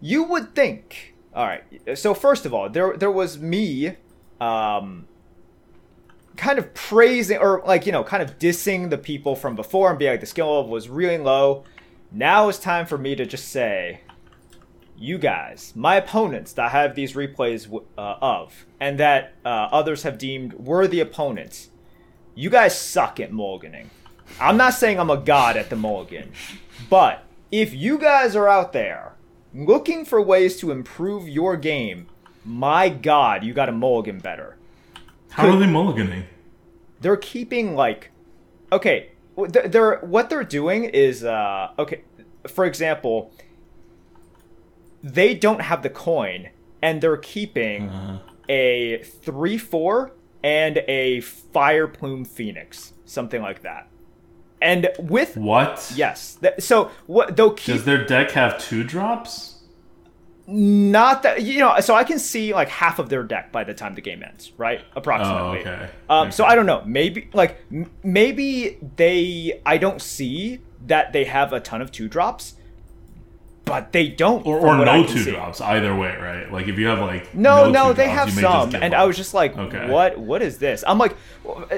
You 0.00 0.22
would 0.24 0.54
think, 0.54 1.14
all 1.34 1.46
right. 1.46 1.98
So 1.98 2.14
first 2.14 2.46
of 2.46 2.54
all, 2.54 2.70
there 2.70 2.96
there 2.96 3.10
was 3.10 3.38
me, 3.38 3.96
um, 4.40 5.06
kind 6.38 6.58
of 6.58 6.72
praising 6.72 7.36
or 7.36 7.62
like 7.66 7.84
you 7.84 7.92
know 7.92 8.04
kind 8.04 8.22
of 8.22 8.38
dissing 8.38 8.88
the 8.88 8.96
people 8.96 9.36
from 9.36 9.56
before 9.56 9.90
and 9.90 9.98
being 9.98 10.12
like 10.12 10.20
the 10.20 10.26
skill 10.26 10.56
level 10.56 10.70
was 10.70 10.88
really 10.88 11.18
low 11.18 11.64
now 12.10 12.48
it's 12.48 12.58
time 12.58 12.86
for 12.86 12.98
me 12.98 13.14
to 13.14 13.26
just 13.26 13.48
say 13.48 14.00
you 14.96 15.18
guys 15.18 15.72
my 15.76 15.96
opponents 15.96 16.52
that 16.54 16.66
I 16.66 16.68
have 16.70 16.94
these 16.94 17.12
replays 17.12 17.72
uh, 17.96 18.00
of 18.20 18.66
and 18.80 18.98
that 18.98 19.34
uh, 19.44 19.48
others 19.48 20.02
have 20.02 20.18
deemed 20.18 20.54
worthy 20.54 21.00
opponents 21.00 21.68
you 22.34 22.50
guys 22.50 22.78
suck 22.78 23.20
at 23.20 23.30
mulliganing 23.32 23.86
i'm 24.40 24.56
not 24.56 24.74
saying 24.74 24.98
i'm 24.98 25.10
a 25.10 25.16
god 25.16 25.56
at 25.56 25.70
the 25.70 25.76
mulligan 25.76 26.30
but 26.90 27.24
if 27.50 27.72
you 27.74 27.98
guys 27.98 28.36
are 28.36 28.48
out 28.48 28.72
there 28.72 29.14
looking 29.54 30.04
for 30.04 30.20
ways 30.20 30.58
to 30.58 30.70
improve 30.70 31.28
your 31.28 31.56
game 31.56 32.06
my 32.44 32.88
god 32.88 33.42
you 33.44 33.52
got 33.54 33.66
to 33.66 33.72
mulligan 33.72 34.18
better 34.18 34.56
How 35.30 35.48
are 35.48 35.56
they 35.58 35.66
mulliganing? 35.66 36.24
they're 37.00 37.16
keeping 37.16 37.74
like 37.74 38.10
okay 38.72 39.12
they're 39.46 39.98
what 40.00 40.28
they're 40.30 40.44
doing 40.44 40.84
is 40.84 41.24
uh 41.24 41.68
okay 41.78 42.02
for 42.46 42.64
example 42.64 43.32
they 45.02 45.34
don't 45.34 45.60
have 45.60 45.82
the 45.82 45.90
coin 45.90 46.48
and 46.82 47.00
they're 47.00 47.16
keeping 47.16 47.88
Uh, 47.88 48.18
a 48.48 48.98
3-4 49.24 50.10
and 50.42 50.78
a 50.88 51.20
fire 51.20 51.86
plume 51.86 52.24
phoenix 52.24 52.94
something 53.04 53.42
like 53.42 53.62
that 53.62 53.88
and 54.60 54.88
with 54.98 55.36
what? 55.36 55.92
yes 55.94 56.36
th- 56.40 56.54
so 56.58 56.90
what 57.06 57.36
they'll 57.36 57.52
keep 57.52 57.76
Does 57.76 57.84
their 57.84 58.04
deck 58.04 58.32
have 58.32 58.58
two 58.58 58.82
drops? 58.84 59.57
Not 60.50 61.22
that 61.24 61.42
you 61.42 61.58
know 61.58 61.78
so 61.80 61.94
i 61.94 62.02
can 62.02 62.18
see 62.18 62.54
like 62.54 62.70
half 62.70 62.98
of 62.98 63.10
their 63.10 63.22
deck 63.22 63.52
by 63.52 63.62
the 63.64 63.74
time 63.74 63.94
the 63.94 64.00
game 64.00 64.22
ends 64.22 64.50
right 64.56 64.80
approximately 64.96 65.58
Oh, 65.58 65.60
okay. 65.72 65.90
um 66.08 66.32
so 66.32 66.44
i 66.46 66.54
don't 66.54 66.64
know 66.64 66.82
maybe 66.86 67.28
like 67.34 67.58
m- 67.70 67.90
maybe 68.02 68.78
they 68.96 69.60
i 69.66 69.76
don't 69.76 70.00
see 70.00 70.60
that 70.86 71.12
they 71.12 71.24
have 71.24 71.52
a 71.52 71.60
ton 71.60 71.82
of 71.82 71.92
two 71.92 72.08
drops 72.08 72.54
but 73.66 73.92
they 73.92 74.08
don't 74.08 74.46
Or, 74.46 74.58
or 74.66 74.82
no 74.82 75.04
two 75.06 75.18
see. 75.18 75.30
drops, 75.32 75.60
either 75.60 75.94
way, 75.94 76.16
right? 76.16 76.50
Like 76.50 76.68
if 76.68 76.78
you 76.78 76.86
have 76.86 77.00
like 77.00 77.34
no 77.34 77.66
no, 77.66 77.70
no 77.70 77.92
they 77.92 78.04
drops, 78.04 78.18
have 78.18 78.28
you 78.30 78.34
may 78.36 78.40
just 78.42 78.70
some 78.72 78.82
and 78.82 78.94
i 78.94 79.04
was 79.04 79.14
just 79.18 79.34
like 79.34 79.54
Okay. 79.58 79.90
what 79.90 80.16
what 80.18 80.40
is 80.40 80.56
this 80.56 80.82
i'm 80.86 80.96
like 80.96 81.14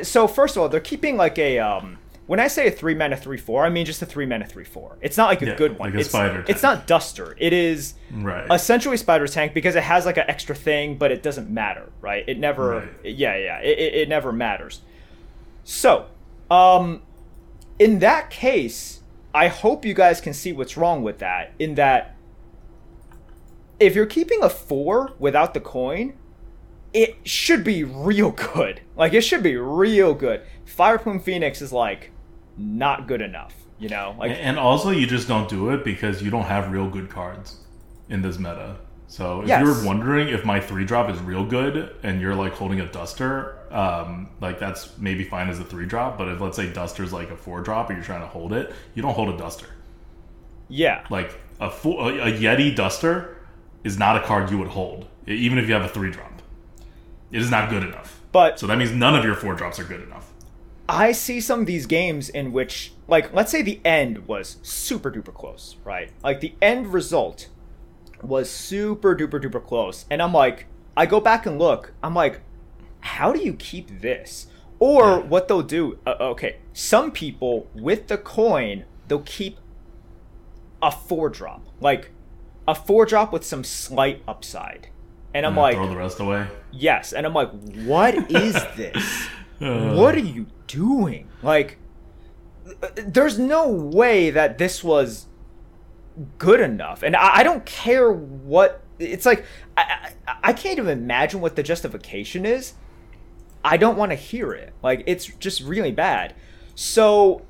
so 0.05 0.29
first 0.29 0.55
of 0.57 0.63
all 0.63 0.69
they're 0.69 0.79
keeping 0.79 1.17
like 1.17 1.37
a 1.41 1.59
um 1.59 1.99
when 2.31 2.39
I 2.39 2.47
say 2.47 2.69
a 2.69 2.71
three 2.71 2.95
mana 2.95 3.17
three 3.17 3.37
four, 3.37 3.65
I 3.65 3.71
mean 3.71 3.85
just 3.85 4.01
a 4.03 4.07
three 4.07 4.25
mana 4.25 4.47
three 4.47 4.63
four. 4.63 4.97
It's 5.01 5.17
not 5.17 5.27
like 5.27 5.43
a 5.43 5.47
Yeah, 5.47 5.57
good 5.57 5.77
one. 5.81 5.89
like 5.89 5.97
a 5.97 5.99
it's, 6.01 6.11
spider 6.11 6.41
It's 6.47 6.61
tank. 6.61 6.63
not 6.63 6.87
Duster. 6.87 7.35
It 7.39 7.53
is 7.53 7.95
Right. 8.13 8.47
essentially 8.49 8.97
spider 8.97 9.27
tank 9.27 9.53
because 9.53 9.75
it 9.75 9.83
has 9.83 10.07
like 10.07 10.17
an 10.17 10.27
extra 10.29 10.55
thing 10.55 10.97
but 10.97 11.11
it 11.11 11.25
doesn't 11.25 11.51
matter 11.51 11.91
right 12.01 12.23
it 12.29 12.39
never 12.39 12.77
Right. 12.79 12.89
yeah 13.17 13.37
yeah 13.37 13.59
it, 13.59 13.79
it, 13.81 13.95
it 14.03 14.09
never 14.09 14.31
matters 14.33 14.81
so 15.65 16.07
um 16.53 17.03
in 17.81 17.99
that 18.01 18.31
case 18.31 19.01
i 19.35 19.49
hope 19.49 19.85
you 19.85 19.95
guys 19.95 20.21
can 20.21 20.33
see 20.35 20.53
what's 20.53 20.77
wrong 20.77 21.03
with 21.03 21.19
that 21.19 21.53
in 21.59 21.75
that 21.77 22.15
if 23.79 23.95
you're 23.95 24.07
keeping 24.07 24.43
a 24.43 24.49
four 24.51 25.15
without 25.19 25.55
the 25.55 25.61
coin 25.61 26.15
it 26.93 27.17
should 27.25 27.63
be 27.65 27.83
real 27.85 28.31
good 28.55 28.81
like 28.97 29.15
it 29.15 29.23
should 29.23 29.43
be 29.43 29.57
real 29.57 30.15
good 30.15 30.43
fire 30.65 30.99
plume 30.99 31.21
phoenix 31.21 31.61
is 31.63 31.73
like 31.73 32.11
not 32.61 33.07
good 33.09 33.23
enough 33.23 33.55
you 33.79 33.89
know 33.89 34.15
like 34.19 34.33
and 34.33 34.59
also, 34.59 34.91
you 34.91 35.07
just 35.07 35.27
don't 35.29 35.49
do 35.49 35.71
it 35.71 35.85
because 35.85 36.23
you 36.23 36.31
don't 36.31 36.45
have 36.45 36.71
real 36.71 36.89
good 36.89 37.09
cards 37.09 37.57
in 38.09 38.23
this 38.23 38.39
meta. 38.39 38.77
So 39.07 39.43
if 39.43 39.49
Yes. 39.49 39.63
you're 39.65 39.85
wondering 39.85 40.29
if 40.29 40.45
my 40.45 40.61
three 40.61 40.85
drop 40.85 41.09
is 41.11 41.19
real 41.21 41.45
good 41.45 41.97
and 42.03 42.21
you're 42.21 42.35
like 42.35 42.53
holding 42.53 42.81
a 42.81 42.87
duster, 42.87 43.59
um, 43.73 44.29
like 44.41 44.59
that's 44.59 44.99
maybe 44.99 45.25
fine 45.25 45.49
as 45.49 45.59
a 45.59 45.65
three 45.65 45.87
drop. 45.87 46.19
But 46.19 46.29
if 46.29 46.41
let's 46.41 46.57
say 46.57 46.73
duster's 46.73 47.13
like 47.13 47.31
a 47.31 47.37
four 47.37 47.61
drop 47.63 47.89
and 47.89 47.97
you're 47.97 48.05
trying 48.05 48.21
to 48.21 48.27
hold 48.27 48.53
it, 48.53 48.73
you 48.95 49.03
don't 49.03 49.15
hold 49.15 49.31
a 49.35 49.39
duster. 49.39 49.67
yeah 50.69 51.05
Like 51.11 51.41
a 51.61 51.71
full, 51.71 52.01
a, 52.09 52.29
a 52.29 52.33
Yeti 52.33 52.75
duster 52.75 53.39
is 53.85 53.99
not 53.99 54.17
a 54.17 54.21
card 54.27 54.51
you 54.51 54.59
would 54.59 54.69
hold, 54.69 55.07
even 55.27 55.59
if 55.59 55.67
you 55.69 55.75
have 55.75 55.85
a 55.85 55.89
three 55.89 56.11
drop. 56.11 56.43
It 57.33 57.41
is 57.41 57.51
not 57.51 57.71
good 57.71 57.83
enough. 57.85 58.21
but 58.33 58.59
So 58.59 58.67
that 58.67 58.77
means 58.79 58.93
none 58.93 59.15
of 59.17 59.25
your 59.25 59.35
four 59.35 59.55
drops 59.55 59.79
are 59.79 59.85
good 59.85 60.03
enough. 60.03 60.30
I 60.93 61.13
see 61.13 61.41
some 61.41 61.61
of 61.61 61.67
these 61.67 61.87
games 61.87 62.29
in 62.29 62.53
which, 62.53 62.93
like, 63.07 63.33
let's 63.33 63.51
say 63.53 63.63
the 63.63 63.81
end 63.85 64.27
was 64.27 64.57
super 64.63 65.11
duper 65.11 65.33
close, 65.33 65.77
right? 65.85 66.11
Like, 66.25 66.41
the 66.41 66.55
end 66.61 66.93
result 66.93 67.49
was 68.23 68.51
super 68.51 69.15
duper 69.15 69.41
duper 69.43 69.65
close. 69.65 70.05
And 70.11 70.21
I'm 70.21 70.33
like, 70.33 70.67
I 70.97 71.07
go 71.07 71.21
back 71.21 71.47
and 71.47 71.59
look, 71.59 71.93
I'm 72.03 72.15
like, 72.15 72.41
how 73.01 73.33
do 73.33 73.41
you 73.41 73.55
keep 73.55 74.01
this? 74.01 74.49
Or 74.79 75.05
Yeah. 75.05 75.17
what 75.19 75.47
they'll 75.49 75.63
do, 75.63 75.99
uh, 76.07 76.17
okay, 76.21 76.57
some 76.73 77.11
people 77.13 77.69
with 77.75 78.09
the 78.09 78.19
coin, 78.19 78.85
they'll 79.09 79.21
keep 79.21 79.59
a 80.83 80.91
four 80.91 81.29
drop. 81.29 81.67
Like, 81.81 82.11
a 82.67 82.75
four 82.75 83.07
drop 83.07 83.33
with 83.33 83.45
some 83.45 83.65
slight 83.65 84.23
upside. 84.27 84.89
And 85.33 85.47
I'm 85.47 85.53
And 85.53 85.63
like, 85.63 85.75
throw 85.77 85.89
the 85.89 85.97
rest 85.97 86.19
away. 86.21 86.47
yes. 86.73 87.13
And 87.13 87.25
I'm 87.27 87.35
like, 87.35 87.51
what 87.85 88.15
is 88.31 88.55
this? 88.77 89.29
what 89.61 90.15
are 90.15 90.19
you 90.19 90.47
doing? 90.67 91.29
Like, 91.43 91.79
uh, 92.83 92.89
there's 92.97 93.39
no 93.39 93.69
way 93.69 94.31
that 94.31 94.59
this 94.59 94.83
was 94.83 95.27
good 96.39 96.61
enough. 96.61 97.03
And 97.03 97.15
I, 97.15 97.39
I 97.39 97.43
don't 97.43 97.65
care 97.67 98.11
what. 98.11 98.83
It's 98.99 99.27
like, 99.27 99.45
I, 99.77 100.13
I, 100.27 100.37
I 100.45 100.53
can't 100.53 100.79
even 100.79 100.99
imagine 100.99 101.41
what 101.41 101.57
the 101.57 101.63
justification 101.63 102.45
is. 102.47 102.75
I 103.63 103.77
don't 103.77 103.97
want 103.97 104.13
to 104.13 104.17
hear 104.17 104.53
it. 104.53 104.73
Like, 104.83 105.05
it's 105.07 105.27
just 105.27 105.63
really 105.63 105.93
bad. 105.93 106.35
So, 106.75 107.43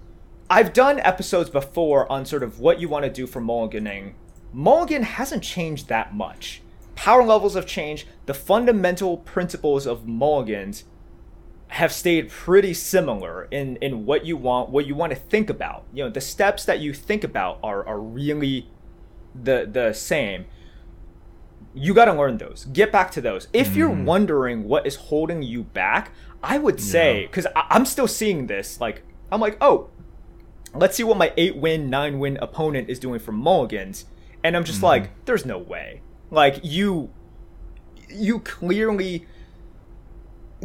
I've 0.48 0.72
done 0.72 0.98
episodes 1.00 1.48
before 1.48 2.10
on 2.10 2.26
sort 2.26 2.42
of 2.42 2.58
what 2.58 2.80
you 2.80 2.88
want 2.88 3.04
to 3.04 3.10
do 3.10 3.28
for 3.28 3.40
mulliganing. 3.40 4.14
Mulligan 4.52 5.04
hasn't 5.04 5.44
changed 5.44 5.86
that 5.88 6.12
much. 6.12 6.62
Power 6.96 7.22
levels 7.22 7.54
have 7.54 7.66
changed. 7.66 8.08
The 8.26 8.34
fundamental 8.34 9.18
principles 9.18 9.86
of 9.86 10.08
mulligans 10.08 10.84
have 11.70 11.92
stayed 11.92 12.28
pretty 12.28 12.74
similar 12.74 13.44
in, 13.50 13.76
in 13.76 14.04
what 14.04 14.26
you 14.26 14.36
want, 14.36 14.70
what 14.70 14.86
you 14.86 14.94
want 14.94 15.12
to 15.12 15.18
think 15.18 15.48
about. 15.48 15.84
You 15.92 16.04
know, 16.04 16.10
the 16.10 16.20
steps 16.20 16.64
that 16.64 16.80
you 16.80 16.92
think 16.92 17.24
about 17.24 17.58
are, 17.62 17.86
are 17.86 18.00
really 18.00 18.68
the 19.34 19.68
the 19.72 19.92
same. 19.92 20.46
you 21.74 21.94
got 21.94 22.06
to 22.06 22.12
learn 22.12 22.38
those. 22.38 22.66
Get 22.72 22.90
back 22.90 23.10
to 23.12 23.20
those. 23.20 23.48
If 23.52 23.76
you're 23.76 23.90
mm-hmm. 23.90 24.04
wondering 24.04 24.64
what 24.64 24.86
is 24.86 24.96
holding 24.96 25.42
you 25.42 25.62
back, 25.62 26.12
I 26.42 26.58
would 26.58 26.80
say 26.80 27.26
because 27.26 27.46
I'm 27.54 27.86
still 27.86 28.08
seeing 28.08 28.46
this. 28.46 28.80
Like 28.80 29.02
I'm 29.30 29.40
like, 29.40 29.56
oh, 29.60 29.90
let's 30.74 30.96
see 30.96 31.04
what 31.04 31.16
my 31.16 31.32
eight 31.36 31.56
win, 31.56 31.88
nine 31.90 32.18
win 32.18 32.38
opponent 32.38 32.90
is 32.90 32.98
doing 32.98 33.20
for 33.20 33.32
mulligans, 33.32 34.06
and 34.42 34.56
I'm 34.56 34.64
just 34.64 34.78
mm-hmm. 34.78 34.86
like, 34.86 35.24
there's 35.26 35.46
no 35.46 35.58
way. 35.58 36.02
Like 36.30 36.60
you, 36.62 37.10
you 38.08 38.40
clearly 38.40 39.26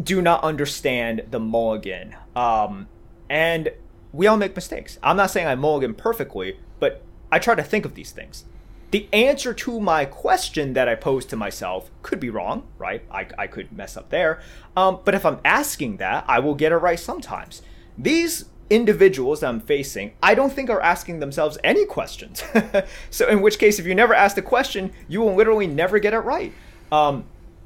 do 0.01 0.21
not 0.21 0.43
understand 0.43 1.23
the 1.31 1.39
mulligan. 1.39 2.15
Um, 2.35 2.87
and 3.29 3.71
we 4.13 4.27
all 4.27 4.37
make 4.37 4.55
mistakes. 4.55 4.99
I'm 5.03 5.17
not 5.17 5.31
saying 5.31 5.47
I 5.47 5.55
mulligan 5.55 5.93
perfectly, 5.93 6.59
but 6.79 7.01
I 7.31 7.39
try 7.39 7.55
to 7.55 7.63
think 7.63 7.85
of 7.85 7.95
these 7.95 8.11
things. 8.11 8.45
The 8.91 9.09
answer 9.11 9.53
to 9.53 9.79
my 9.79 10.05
question 10.05 10.73
that 10.73 10.87
I 10.87 10.95
posed 10.95 11.29
to 11.31 11.35
myself 11.35 11.89
could 12.01 12.19
be 12.19 12.29
wrong, 12.29 12.67
right? 12.77 13.03
I, 13.11 13.27
I 13.37 13.47
could 13.47 13.71
mess 13.71 13.97
up 13.97 14.09
there. 14.09 14.41
Um, 14.77 14.99
but 15.03 15.15
if 15.15 15.25
I'm 15.25 15.39
asking 15.43 15.97
that, 15.97 16.23
I 16.27 16.39
will 16.39 16.55
get 16.55 16.71
it 16.71 16.77
right 16.77 16.99
sometimes. 16.99 17.61
These 17.97 18.45
individuals 18.69 19.43
I'm 19.43 19.59
facing, 19.59 20.13
I 20.23 20.33
don't 20.33 20.53
think 20.53 20.69
are 20.69 20.81
asking 20.81 21.19
themselves 21.19 21.57
any 21.63 21.85
questions. 21.85 22.43
so, 23.09 23.27
in 23.27 23.41
which 23.41 23.59
case, 23.59 23.79
if 23.79 23.85
you 23.85 23.95
never 23.95 24.13
ask 24.13 24.35
the 24.35 24.41
question, 24.41 24.91
you 25.07 25.19
will 25.19 25.35
literally 25.35 25.67
never 25.67 25.99
get 25.99 26.13
it 26.13 26.19
right. 26.19 26.53
Um, 26.91 27.25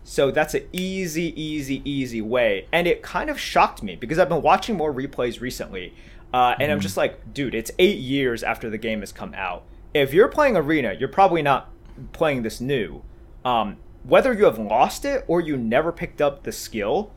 so 0.09 0.31
that's 0.31 0.55
an 0.55 0.67
easy, 0.73 1.39
easy, 1.39 1.83
easy 1.85 2.19
way. 2.19 2.65
And 2.71 2.87
it 2.87 3.03
kind 3.03 3.29
of 3.29 3.39
shocked 3.39 3.83
me 3.83 3.95
because 3.95 4.17
I've 4.17 4.27
been 4.27 4.41
watching 4.41 4.75
more 4.75 4.91
replays 4.91 5.39
recently. 5.39 5.93
Uh, 6.33 6.55
and 6.59 6.71
I'm 6.71 6.79
just 6.79 6.97
like, 6.97 7.31
dude, 7.31 7.53
it's 7.53 7.69
eight 7.77 7.99
years 7.99 8.41
after 8.41 8.71
the 8.71 8.79
game 8.79 9.01
has 9.01 9.11
come 9.11 9.35
out. 9.35 9.65
If 9.93 10.11
you're 10.11 10.27
playing 10.27 10.57
Arena, 10.57 10.93
you're 10.93 11.09
probably 11.09 11.43
not 11.43 11.69
playing 12.11 12.41
this 12.41 12.59
new. 12.59 13.03
Um, 13.45 13.77
whether 14.01 14.33
you 14.33 14.45
have 14.45 14.57
lost 14.57 15.05
it 15.05 15.25
or 15.27 15.41
you 15.41 15.55
never 15.55 15.91
picked 15.91 16.23
up 16.23 16.41
the 16.41 16.51
skill, 16.51 17.11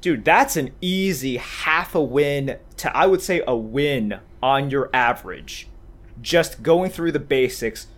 dude, 0.00 0.24
that's 0.24 0.56
an 0.56 0.70
easy 0.80 1.36
half 1.36 1.94
a 1.94 2.02
win 2.02 2.56
to, 2.78 2.96
I 2.96 3.04
would 3.04 3.20
say, 3.20 3.42
a 3.46 3.54
win 3.54 4.20
on 4.42 4.70
your 4.70 4.88
average. 4.94 5.68
Just 6.22 6.62
going 6.62 6.90
through 6.90 7.12
the 7.12 7.18
basics, 7.18 7.88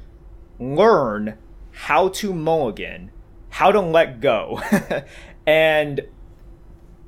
learn 0.59 1.39
how 1.71 2.09
to 2.09 2.35
mulligan, 2.35 3.13
how 3.51 3.73
to 3.73 3.81
let 3.81 4.21
go, 4.21 4.61
and 5.47 6.01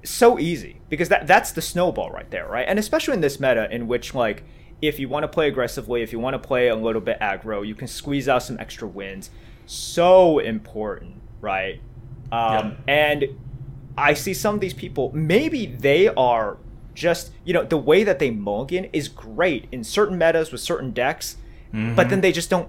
so 0.04 0.38
easy 0.38 0.80
because 0.88 1.08
that 1.08 1.26
that's 1.26 1.52
the 1.52 1.62
snowball 1.62 2.10
right 2.10 2.30
there, 2.30 2.46
right? 2.48 2.66
And 2.68 2.78
especially 2.78 3.14
in 3.14 3.20
this 3.20 3.38
meta 3.38 3.68
in 3.70 3.86
which 3.86 4.14
like 4.14 4.42
if 4.80 4.98
you 4.98 5.08
want 5.08 5.22
to 5.22 5.28
play 5.28 5.46
aggressively, 5.46 6.02
if 6.02 6.12
you 6.12 6.18
want 6.18 6.34
to 6.34 6.38
play 6.40 6.68
a 6.68 6.74
little 6.74 7.00
bit 7.00 7.18
aggro, 7.20 7.64
you 7.66 7.74
can 7.74 7.86
squeeze 7.86 8.28
out 8.28 8.42
some 8.42 8.58
extra 8.58 8.86
wins. 8.88 9.30
So 9.64 10.40
important, 10.40 11.22
right? 11.40 11.80
Um, 12.32 12.76
And 12.88 13.24
I 13.96 14.14
see 14.14 14.34
some 14.34 14.56
of 14.56 14.60
these 14.60 14.74
people, 14.74 15.12
maybe 15.14 15.66
they 15.66 16.08
are 16.08 16.56
just, 16.94 17.30
you 17.44 17.52
know, 17.54 17.62
the 17.62 17.76
way 17.76 18.02
that 18.02 18.18
they 18.18 18.30
mulligan 18.32 18.86
is 18.92 19.06
great 19.06 19.68
in 19.70 19.84
certain 19.84 20.18
metas 20.18 20.50
with 20.50 20.60
certain 20.60 20.90
decks, 20.90 21.36
but 21.94 22.08
then 22.10 22.20
they 22.20 22.32
just 22.32 22.50
don't. 22.50 22.68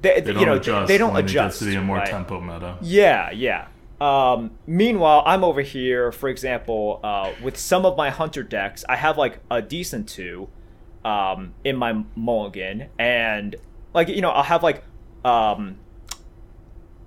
They, 0.00 0.20
They 0.20 0.32
don't 0.32 0.40
you 0.40 0.46
know, 0.46 0.54
adjust. 0.54 0.88
they 0.88 0.98
don't 0.98 1.16
adjust. 1.16 1.58
to 1.60 1.64
be 1.66 1.74
a 1.76 1.80
more 1.82 1.96
right? 1.98 2.06
tempo 2.06 2.40
meta. 2.40 2.78
Yeah, 2.80 3.30
yeah. 3.30 3.66
Um, 4.00 4.52
meanwhile, 4.66 5.22
I'm 5.26 5.44
over 5.44 5.60
here, 5.60 6.10
for 6.10 6.28
example, 6.28 7.00
uh, 7.04 7.32
with 7.42 7.58
some 7.58 7.84
of 7.84 7.96
my 7.96 8.08
hunter 8.10 8.42
decks, 8.42 8.84
I 8.88 8.96
have 8.96 9.18
like 9.18 9.40
a 9.50 9.60
decent 9.60 10.08
two 10.08 10.48
um, 11.04 11.52
in 11.64 11.76
my 11.76 12.02
mulligan, 12.16 12.88
and 12.98 13.56
like 13.92 14.08
you 14.08 14.22
know, 14.22 14.30
I'll 14.30 14.42
have 14.44 14.62
like 14.62 14.84
um, 15.24 15.76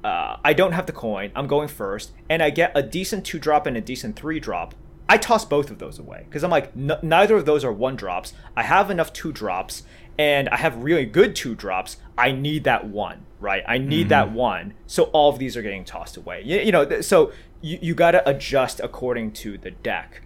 uh, 0.03 0.37
I 0.43 0.53
don't 0.53 0.73
have 0.73 0.85
the 0.85 0.91
coin. 0.91 1.31
I'm 1.35 1.47
going 1.47 1.67
first, 1.67 2.11
and 2.29 2.43
I 2.43 2.49
get 2.49 2.71
a 2.75 2.83
decent 2.83 3.25
two 3.25 3.39
drop 3.39 3.65
and 3.65 3.75
a 3.77 3.81
decent 3.81 4.15
three 4.15 4.39
drop. 4.39 4.75
I 5.09 5.17
toss 5.17 5.45
both 5.45 5.69
of 5.69 5.79
those 5.79 5.99
away 5.99 6.23
because 6.25 6.43
I'm 6.43 6.51
like, 6.51 6.71
n- 6.77 6.97
neither 7.01 7.35
of 7.35 7.45
those 7.45 7.63
are 7.65 7.71
one 7.73 7.95
drops. 7.95 8.33
I 8.55 8.63
have 8.63 8.89
enough 8.89 9.11
two 9.13 9.31
drops, 9.31 9.83
and 10.17 10.49
I 10.49 10.57
have 10.57 10.83
really 10.83 11.05
good 11.05 11.35
two 11.35 11.55
drops. 11.55 11.97
I 12.17 12.31
need 12.31 12.63
that 12.65 12.85
one, 12.87 13.25
right? 13.39 13.63
I 13.67 13.77
need 13.77 14.09
that 14.09 14.31
one. 14.31 14.73
So 14.87 15.05
all 15.05 15.29
of 15.31 15.39
these 15.39 15.57
are 15.57 15.61
getting 15.61 15.83
tossed 15.83 16.17
away. 16.17 16.43
You, 16.45 16.59
you 16.59 16.71
know, 16.71 16.85
th- 16.85 17.03
so 17.03 17.31
you, 17.61 17.79
you 17.81 17.95
got 17.95 18.11
to 18.11 18.29
adjust 18.29 18.79
according 18.79 19.31
to 19.33 19.57
the 19.57 19.71
deck. 19.71 20.21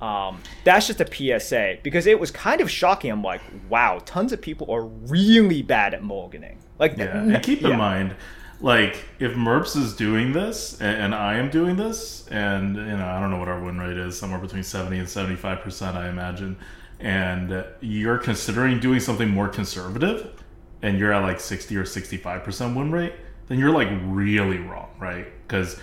Um, 0.00 0.40
that's 0.64 0.86
just 0.86 1.00
a 1.00 1.06
PSA 1.40 1.78
because 1.82 2.06
it 2.06 2.20
was 2.20 2.30
kind 2.30 2.60
of 2.60 2.70
shocking. 2.70 3.10
I'm 3.10 3.22
like, 3.22 3.40
wow, 3.68 4.00
tons 4.04 4.32
of 4.32 4.40
people 4.40 4.70
are 4.72 4.84
really 4.84 5.62
bad 5.62 5.92
at 5.94 6.02
mulliganing. 6.02 6.56
Like, 6.78 6.96
Yeah, 6.96 7.18
and 7.20 7.42
keep 7.42 7.62
in 7.62 7.70
yeah. 7.70 7.76
mind, 7.76 8.14
like 8.60 9.04
if 9.18 9.32
Merps 9.32 9.76
is 9.76 9.94
doing 9.94 10.32
this 10.32 10.80
and, 10.80 11.02
and 11.02 11.14
I 11.14 11.34
am 11.36 11.50
doing 11.50 11.76
this, 11.76 12.26
and 12.28 12.76
you 12.76 12.82
know 12.96 13.06
I 13.06 13.20
don't 13.20 13.30
know 13.30 13.38
what 13.38 13.48
our 13.48 13.60
win 13.62 13.78
rate 13.78 13.96
is, 13.96 14.16
somewhere 14.18 14.38
between 14.38 14.62
seventy 14.62 14.98
and 14.98 15.08
seventy 15.08 15.36
five 15.36 15.60
percent, 15.62 15.96
I 15.96 16.08
imagine, 16.08 16.56
and 17.00 17.64
you're 17.80 18.18
considering 18.18 18.80
doing 18.80 19.00
something 19.00 19.28
more 19.28 19.48
conservative, 19.48 20.42
and 20.82 20.98
you're 20.98 21.12
at 21.12 21.22
like 21.22 21.40
sixty 21.40 21.76
or 21.76 21.84
sixty 21.84 22.16
five 22.16 22.44
percent 22.44 22.76
win 22.76 22.92
rate, 22.92 23.14
then 23.48 23.58
you're 23.58 23.72
like 23.72 23.88
really 24.04 24.58
wrong, 24.58 24.90
right? 24.98 25.26
Because 25.46 25.78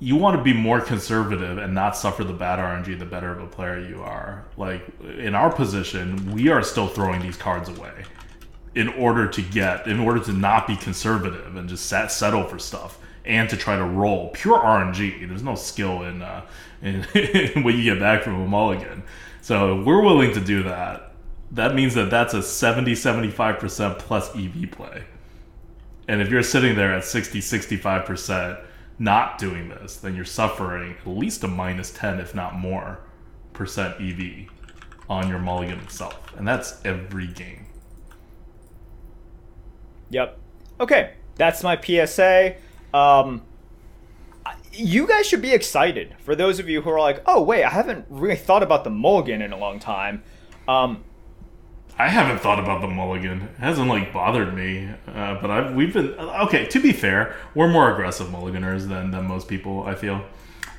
you 0.00 0.16
want 0.16 0.36
to 0.36 0.42
be 0.42 0.52
more 0.52 0.80
conservative 0.80 1.58
and 1.58 1.74
not 1.74 1.96
suffer 1.96 2.22
the 2.22 2.32
bad 2.32 2.58
RNG 2.58 2.98
the 2.98 3.04
better 3.04 3.32
of 3.32 3.42
a 3.42 3.46
player 3.46 3.80
you 3.80 4.00
are. 4.00 4.44
Like 4.56 4.82
in 5.02 5.34
our 5.34 5.52
position, 5.52 6.32
we 6.32 6.48
are 6.50 6.62
still 6.62 6.86
throwing 6.86 7.20
these 7.20 7.36
cards 7.36 7.68
away 7.68 8.04
in 8.74 8.88
order 8.90 9.26
to 9.26 9.42
get, 9.42 9.86
in 9.88 9.98
order 9.98 10.22
to 10.22 10.32
not 10.32 10.66
be 10.68 10.76
conservative 10.76 11.56
and 11.56 11.68
just 11.68 11.86
set, 11.86 12.12
settle 12.12 12.44
for 12.44 12.58
stuff 12.58 12.98
and 13.24 13.50
to 13.50 13.56
try 13.56 13.76
to 13.76 13.84
roll 13.84 14.28
pure 14.28 14.58
RNG. 14.58 15.26
There's 15.28 15.42
no 15.42 15.56
skill 15.56 16.04
in, 16.04 16.22
uh, 16.22 16.46
in, 16.82 17.04
in 17.14 17.64
what 17.64 17.74
you 17.74 17.82
get 17.82 17.98
back 17.98 18.22
from 18.22 18.40
a 18.40 18.46
mulligan. 18.46 19.02
So 19.48 19.80
if 19.80 19.86
we're 19.86 20.02
willing 20.02 20.34
to 20.34 20.40
do 20.42 20.64
that, 20.64 21.14
that 21.52 21.74
means 21.74 21.94
that 21.94 22.10
that's 22.10 22.34
a 22.34 22.42
70 22.42 22.92
75% 22.92 23.98
plus 23.98 24.28
EV 24.36 24.70
play. 24.70 25.04
And 26.06 26.20
if 26.20 26.28
you're 26.28 26.42
sitting 26.42 26.76
there 26.76 26.92
at 26.92 27.02
60 27.02 27.40
65% 27.40 28.62
not 28.98 29.38
doing 29.38 29.70
this, 29.70 29.96
then 29.96 30.14
you're 30.14 30.26
suffering 30.26 30.96
at 31.00 31.06
least 31.06 31.44
a 31.44 31.48
minus 31.48 31.90
10, 31.92 32.20
if 32.20 32.34
not 32.34 32.56
more, 32.56 33.00
percent 33.54 33.94
EV 33.98 34.50
on 35.08 35.30
your 35.30 35.38
mulligan 35.38 35.78
itself. 35.78 36.34
And 36.36 36.46
that's 36.46 36.84
every 36.84 37.28
game. 37.28 37.68
Yep. 40.10 40.38
Okay, 40.78 41.14
that's 41.36 41.62
my 41.62 41.80
PSA. 41.80 42.56
Um, 42.92 43.40
you 44.72 45.06
guys 45.06 45.26
should 45.26 45.42
be 45.42 45.52
excited. 45.52 46.14
For 46.20 46.34
those 46.34 46.58
of 46.58 46.68
you 46.68 46.82
who 46.82 46.90
are 46.90 47.00
like, 47.00 47.22
"Oh, 47.26 47.42
wait, 47.42 47.64
I 47.64 47.70
haven't 47.70 48.06
really 48.08 48.36
thought 48.36 48.62
about 48.62 48.84
the 48.84 48.90
mulligan 48.90 49.42
in 49.42 49.52
a 49.52 49.58
long 49.58 49.78
time." 49.78 50.22
Um, 50.66 51.04
I 51.98 52.08
haven't 52.08 52.40
thought 52.40 52.60
about 52.60 52.80
the 52.80 52.86
mulligan. 52.86 53.42
It 53.42 53.60
hasn't 53.60 53.88
like 53.88 54.12
bothered 54.12 54.54
me, 54.54 54.88
uh, 55.08 55.40
but 55.40 55.50
I've 55.50 55.74
we've 55.74 55.92
been 55.92 56.12
okay. 56.12 56.66
To 56.66 56.80
be 56.80 56.92
fair, 56.92 57.34
we're 57.54 57.68
more 57.68 57.92
aggressive 57.92 58.28
mulliganers 58.28 58.88
than 58.88 59.10
than 59.10 59.26
most 59.26 59.48
people. 59.48 59.82
I 59.84 59.94
feel, 59.96 60.24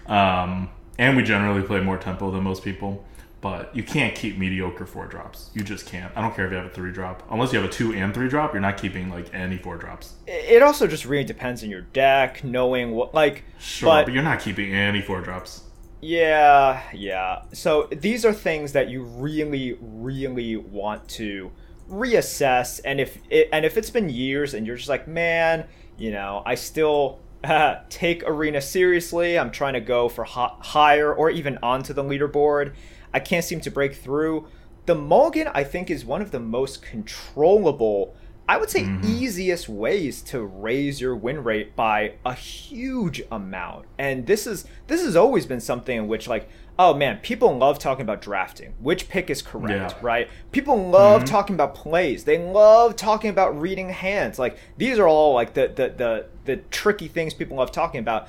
um, 0.07 0.69
and 0.97 1.17
we 1.17 1.23
generally 1.23 1.61
play 1.61 1.81
more 1.81 1.97
tempo 1.97 2.31
than 2.31 2.43
most 2.43 2.63
people. 2.63 3.03
But 3.41 3.73
you 3.73 3.83
can't 3.83 4.13
keep 4.15 4.37
mediocre 4.37 4.85
four 4.85 5.07
drops. 5.07 5.49
You 5.53 5.63
just 5.63 5.85
can't. 5.85 6.11
I 6.15 6.21
don't 6.21 6.35
care 6.35 6.45
if 6.45 6.51
you 6.51 6.57
have 6.57 6.65
a 6.65 6.69
three 6.69 6.91
drop, 6.91 7.23
unless 7.31 7.53
you 7.53 7.59
have 7.59 7.69
a 7.69 7.71
two 7.71 7.93
and 7.93 8.13
three 8.13 8.27
drop. 8.27 8.53
You're 8.53 8.61
not 8.61 8.77
keeping 8.77 9.09
like 9.09 9.33
any 9.33 9.57
four 9.57 9.77
drops. 9.77 10.15
it 10.27 10.61
also 10.61 10.87
just 10.87 11.05
really 11.05 11.23
depends 11.23 11.63
on 11.63 11.69
your 11.69 11.81
deck, 11.81 12.43
knowing 12.43 12.91
what 12.91 13.13
like. 13.13 13.45
Sure, 13.57 13.87
but 13.87 14.05
but 14.05 14.13
you're 14.13 14.23
not 14.23 14.41
keeping 14.41 14.73
any 14.73 15.01
four 15.01 15.21
drops. 15.21 15.63
Yeah, 16.01 16.81
yeah. 16.93 17.43
So 17.53 17.87
these 17.91 18.25
are 18.25 18.33
things 18.33 18.71
that 18.73 18.89
you 18.89 19.03
really, 19.03 19.77
really 19.81 20.55
want 20.55 21.07
to 21.09 21.51
reassess, 21.89 22.79
and 22.85 22.99
if 22.99 23.19
it, 23.29 23.49
and 23.51 23.65
if 23.65 23.77
it's 23.77 23.89
been 23.89 24.09
years 24.09 24.53
and 24.53 24.65
you're 24.67 24.75
just 24.77 24.89
like, 24.89 25.07
man, 25.07 25.67
you 25.97 26.11
know, 26.11 26.43
I 26.45 26.55
still 26.55 27.19
take 27.89 28.23
arena 28.23 28.61
seriously. 28.61 29.37
I'm 29.37 29.51
trying 29.51 29.73
to 29.73 29.81
go 29.81 30.09
for 30.09 30.23
hi- 30.23 30.55
higher 30.59 31.13
or 31.13 31.29
even 31.29 31.57
onto 31.63 31.93
the 31.93 32.03
leaderboard. 32.03 32.73
I 33.13 33.19
can't 33.19 33.45
seem 33.45 33.61
to 33.61 33.71
break 33.71 33.95
through. 33.95 34.47
The 34.85 34.95
mulligan, 34.95 35.49
I 35.53 35.63
think, 35.63 35.89
is 35.89 36.05
one 36.05 36.21
of 36.21 36.31
the 36.31 36.39
most 36.39 36.81
controllable. 36.81 38.15
I 38.47 38.57
would 38.57 38.71
say 38.71 38.81
mm-hmm. 38.81 39.05
easiest 39.05 39.69
ways 39.69 40.21
to 40.23 40.41
raise 40.41 40.99
your 40.99 41.15
win 41.15 41.43
rate 41.43 41.75
by 41.75 42.13
a 42.25 42.33
huge 42.33 43.21
amount. 43.31 43.85
And 43.99 44.25
this 44.25 44.47
is 44.47 44.65
this 44.87 45.03
has 45.03 45.15
always 45.15 45.45
been 45.45 45.59
something 45.59 45.95
in 45.95 46.07
which 46.07 46.27
like 46.27 46.49
oh 46.79 46.93
man, 46.93 47.17
people 47.17 47.55
love 47.55 47.77
talking 47.77 48.01
about 48.01 48.21
drafting. 48.21 48.73
Which 48.79 49.09
pick 49.09 49.29
is 49.29 49.41
correct, 49.41 49.91
Yeah. 49.91 49.99
right? 50.01 50.29
People 50.51 50.89
love 50.89 51.23
mm-hmm. 51.23 51.31
talking 51.31 51.53
about 51.53 51.75
plays. 51.75 52.23
They 52.23 52.37
love 52.39 52.95
talking 52.95 53.29
about 53.29 53.59
reading 53.59 53.89
hands. 53.89 54.39
Like 54.39 54.57
these 54.77 54.97
are 54.97 55.07
all 55.07 55.33
like 55.33 55.53
the 55.53 55.67
the 55.67 55.89
the, 55.89 56.25
the 56.45 56.55
tricky 56.71 57.09
things 57.09 57.33
people 57.35 57.57
love 57.57 57.71
talking 57.71 57.99
about. 57.99 58.27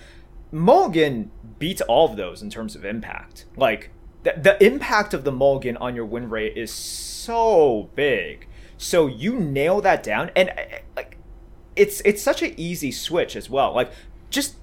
Mulligan 0.52 1.30
beats 1.60 1.80
all 1.82 2.10
of 2.10 2.16
those 2.16 2.42
in 2.42 2.50
terms 2.50 2.74
of 2.74 2.84
impact. 2.84 3.46
Like 3.56 3.90
the, 4.22 4.34
the 4.36 4.64
impact 4.64 5.14
of 5.14 5.24
the 5.24 5.32
mulligan 5.32 5.76
on 5.78 5.94
your 5.94 6.04
win 6.04 6.28
rate 6.28 6.56
is 6.56 6.72
so 6.72 7.90
big. 7.94 8.46
So 8.76 9.06
you 9.06 9.38
nail 9.38 9.80
that 9.82 10.02
down, 10.02 10.30
and 10.34 10.50
uh, 10.50 10.78
like 10.96 11.18
it's 11.76 12.00
it's 12.04 12.22
such 12.22 12.42
an 12.42 12.54
easy 12.56 12.92
switch 12.92 13.36
as 13.36 13.48
well. 13.50 13.74
Like 13.74 13.92
just 14.30 14.56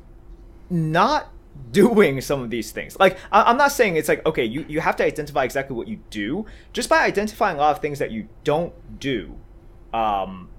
not 0.70 1.32
doing 1.72 2.22
some 2.22 2.41
of 2.41 2.49
these 2.49 2.72
things. 2.72 2.97
Like 2.99 3.18
I- 3.32 3.49
am 3.49 3.58
not 3.58 3.72
saying 3.72 3.95
it's 3.95 4.10
like 4.10 4.26
okay, 4.26 4.43
you 4.43 4.66
you 4.68 4.80
have 4.82 4.95
to 4.97 5.05
identify 5.05 5.43
exactly 5.43 5.76
what 5.76 5.88
you 5.88 5.99
do. 6.10 6.45
Just 6.74 6.89
by 6.89 7.03
identifying 7.03 7.58
a 7.58 7.60
lot 7.60 7.76
of 7.76 7.82
things 7.82 7.99
that 7.99 8.12
you 8.12 8.28
don't 8.43 8.74
do, 8.99 9.38
um, 9.93 10.49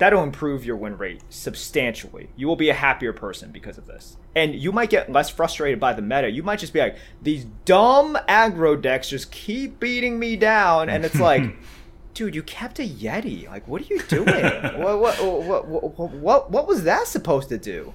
that'll 0.00 0.22
improve 0.22 0.64
your 0.64 0.76
win 0.76 0.96
rate 0.96 1.20
substantially. 1.28 2.30
You 2.34 2.48
will 2.48 2.56
be 2.56 2.70
a 2.70 2.74
happier 2.74 3.12
person 3.12 3.52
because 3.52 3.76
of 3.76 3.86
this. 3.86 4.16
And 4.34 4.54
you 4.54 4.72
might 4.72 4.88
get 4.88 5.12
less 5.12 5.28
frustrated 5.28 5.78
by 5.78 5.92
the 5.92 6.00
meta. 6.00 6.30
You 6.30 6.42
might 6.42 6.58
just 6.58 6.72
be 6.72 6.80
like, 6.80 6.96
these 7.22 7.44
dumb 7.66 8.18
aggro 8.26 8.80
decks 8.80 9.10
just 9.10 9.30
keep 9.30 9.78
beating 9.78 10.18
me 10.18 10.36
down. 10.36 10.88
And 10.88 11.04
it's 11.04 11.20
like, 11.20 11.54
dude, 12.14 12.34
you 12.34 12.42
kept 12.42 12.78
a 12.78 12.88
Yeti. 12.88 13.46
Like, 13.46 13.68
what 13.68 13.82
are 13.82 13.94
you 13.94 14.00
doing? 14.04 14.26
what, 14.80 14.98
what, 14.98 15.22
what, 15.22 15.68
what, 15.68 16.12
what, 16.12 16.50
what 16.50 16.66
was 16.66 16.84
that 16.84 17.06
supposed 17.06 17.50
to 17.50 17.58
do? 17.58 17.92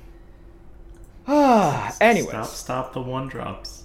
Ah, 1.27 1.95
anyways. 2.01 2.29
Stop, 2.29 2.45
stop 2.45 2.93
the 2.93 3.01
one 3.01 3.27
drops. 3.29 3.83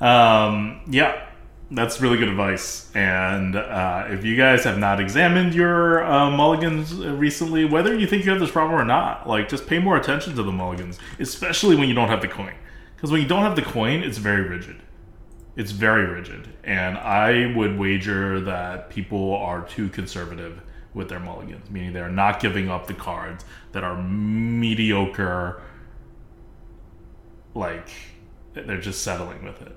Um, 0.00 0.80
yeah, 0.88 1.28
that's 1.74 2.00
really 2.00 2.18
good 2.18 2.28
advice. 2.28 2.90
And 2.94 3.56
uh, 3.56 4.06
if 4.08 4.24
you 4.24 4.36
guys 4.36 4.64
have 4.64 4.78
not 4.78 5.00
examined 5.00 5.54
your 5.54 6.04
uh, 6.04 6.30
mulligans 6.30 6.94
recently, 6.94 7.64
whether 7.64 7.96
you 7.96 8.06
think 8.06 8.24
you 8.24 8.30
have 8.30 8.40
this 8.40 8.50
problem 8.50 8.78
or 8.78 8.84
not, 8.84 9.28
like 9.28 9.48
just 9.48 9.66
pay 9.66 9.78
more 9.78 9.96
attention 9.96 10.34
to 10.36 10.42
the 10.42 10.52
mulligans, 10.52 10.98
especially 11.18 11.76
when 11.76 11.88
you 11.88 11.94
don't 11.94 12.08
have 12.08 12.20
the 12.20 12.28
coin. 12.28 12.54
Because 12.94 13.10
when 13.10 13.22
you 13.22 13.26
don't 13.26 13.42
have 13.42 13.56
the 13.56 13.62
coin, 13.62 14.02
it's 14.02 14.18
very 14.18 14.42
rigid. 14.42 14.76
It's 15.56 15.70
very 15.70 16.06
rigid. 16.06 16.48
And 16.62 16.96
I 16.98 17.54
would 17.56 17.78
wager 17.78 18.40
that 18.40 18.90
people 18.90 19.34
are 19.36 19.62
too 19.66 19.88
conservative 19.88 20.60
with 20.94 21.08
their 21.08 21.20
mulligans, 21.20 21.70
meaning 21.70 21.92
they're 21.92 22.10
not 22.10 22.38
giving 22.38 22.68
up 22.70 22.86
the 22.86 22.94
cards 22.94 23.44
that 23.72 23.82
are 23.82 24.00
mediocre, 24.02 25.62
like 27.54 27.88
they're 28.52 28.80
just 28.80 29.02
settling 29.02 29.42
with 29.42 29.62
it. 29.62 29.74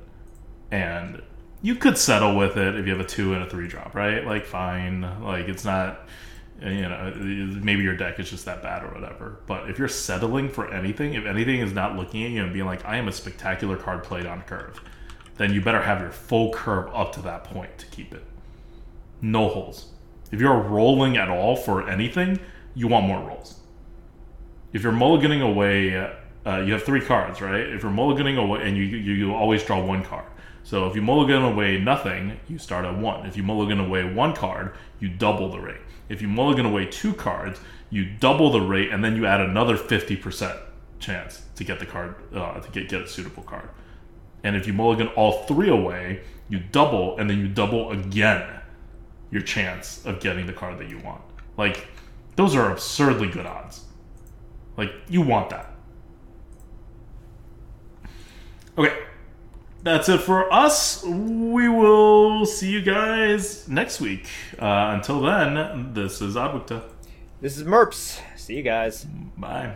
And 0.71 1.21
you 1.61 1.75
could 1.75 1.97
settle 1.97 2.35
with 2.35 2.57
it 2.57 2.75
if 2.75 2.85
you 2.85 2.91
have 2.91 3.01
a 3.01 3.07
two 3.07 3.33
and 3.33 3.43
a 3.43 3.49
three 3.49 3.67
drop, 3.67 3.95
right? 3.95 4.25
Like, 4.25 4.45
fine. 4.45 5.01
Like, 5.23 5.47
it's 5.47 5.65
not, 5.65 6.07
you 6.61 6.83
know, 6.83 7.13
maybe 7.15 7.83
your 7.83 7.95
deck 7.95 8.19
is 8.19 8.29
just 8.29 8.45
that 8.45 8.61
bad 8.61 8.83
or 8.83 8.93
whatever. 8.93 9.39
But 9.47 9.69
if 9.69 9.79
you're 9.79 9.87
settling 9.87 10.49
for 10.49 10.71
anything, 10.71 11.15
if 11.15 11.25
anything 11.25 11.59
is 11.61 11.73
not 11.73 11.95
looking 11.95 12.23
at 12.23 12.31
you 12.31 12.43
and 12.43 12.53
being 12.53 12.65
like, 12.65 12.85
I 12.85 12.97
am 12.97 13.07
a 13.07 13.11
spectacular 13.11 13.77
card 13.77 14.03
played 14.03 14.25
on 14.25 14.41
curve, 14.43 14.79
then 15.37 15.53
you 15.53 15.61
better 15.61 15.81
have 15.81 16.01
your 16.01 16.11
full 16.11 16.53
curve 16.53 16.93
up 16.93 17.11
to 17.13 17.21
that 17.23 17.43
point 17.43 17.77
to 17.79 17.85
keep 17.87 18.13
it. 18.13 18.23
No 19.21 19.49
holes. 19.49 19.91
If 20.31 20.39
you're 20.39 20.59
rolling 20.59 21.17
at 21.17 21.29
all 21.29 21.55
for 21.55 21.89
anything, 21.89 22.39
you 22.73 22.87
want 22.87 23.05
more 23.05 23.25
rolls. 23.25 23.59
If 24.73 24.83
you're 24.83 24.93
mulliganing 24.93 25.41
away, 25.41 25.95
uh, 26.45 26.57
you 26.57 26.73
have 26.73 26.83
three 26.83 27.01
cards, 27.01 27.41
right? 27.41 27.61
If 27.61 27.83
you're 27.83 27.91
mulliganing 27.91 28.37
away, 28.37 28.67
and 28.67 28.77
you, 28.77 28.83
you, 28.83 29.13
you 29.13 29.33
always 29.33 29.63
draw 29.63 29.83
one 29.83 30.03
card 30.03 30.25
so 30.65 30.87
if 30.87 30.95
you 30.95 31.03
mulligan 31.03 31.43
away 31.43 31.79
nothing, 31.79 32.39
you 32.47 32.57
start 32.57 32.85
at 32.85 32.97
one. 32.97 33.27
If 33.27 33.37
you 33.37 33.43
mulligan 33.43 33.79
away 33.79 34.03
one 34.03 34.33
card, 34.33 34.75
you 34.99 35.09
double 35.09 35.51
the 35.51 35.59
rate. 35.59 35.81
If 36.09 36.23
you 36.23 36.27
mulligan 36.27 36.65
away 36.65 36.87
two 36.87 37.13
cards, 37.13 37.59
you 37.91 38.03
double 38.19 38.51
the 38.51 38.61
rate, 38.61 38.89
and 38.89 39.03
then 39.03 39.15
you 39.15 39.27
add 39.27 39.41
another 39.41 39.77
50% 39.77 40.59
chance 40.97 41.43
to 41.55 41.63
get 41.63 41.77
the 41.77 41.85
card 41.85 42.15
uh, 42.33 42.59
to 42.59 42.71
get, 42.71 42.89
get 42.89 43.03
a 43.03 43.07
suitable 43.07 43.43
card. 43.43 43.69
And 44.43 44.55
if 44.55 44.65
you 44.65 44.73
mulligan 44.73 45.09
all 45.09 45.43
three 45.43 45.69
away, 45.69 46.21
you 46.49 46.59
double, 46.71 47.15
and 47.19 47.29
then 47.29 47.37
you 47.37 47.47
double 47.47 47.91
again 47.91 48.49
your 49.29 49.43
chance 49.43 50.03
of 50.03 50.19
getting 50.19 50.47
the 50.47 50.53
card 50.53 50.79
that 50.79 50.89
you 50.89 50.97
want. 50.97 51.21
Like 51.57 51.87
those 52.37 52.55
are 52.55 52.71
absurdly 52.71 53.27
good 53.27 53.45
odds. 53.45 53.85
Like 54.77 54.91
you 55.09 55.21
want 55.21 55.51
that. 55.51 55.71
Okay, 58.79 59.04
that's 59.85 60.09
it 60.09 60.19
for 60.19 60.51
us. 60.51 61.03
We 61.03 61.69
will 61.69 62.45
see 62.47 62.71
you 62.71 62.81
guys 62.81 63.67
next 63.69 64.01
week. 64.01 64.25
Uh, 64.59 64.93
until 64.95 65.21
then, 65.21 65.93
this 65.93 66.21
is 66.21 66.35
ADWCTA. 66.35 66.81
This 67.39 67.55
is 67.55 67.63
Merps. 67.63 68.19
See 68.35 68.55
you 68.55 68.63
guys. 68.63 69.05
Bye. 69.37 69.75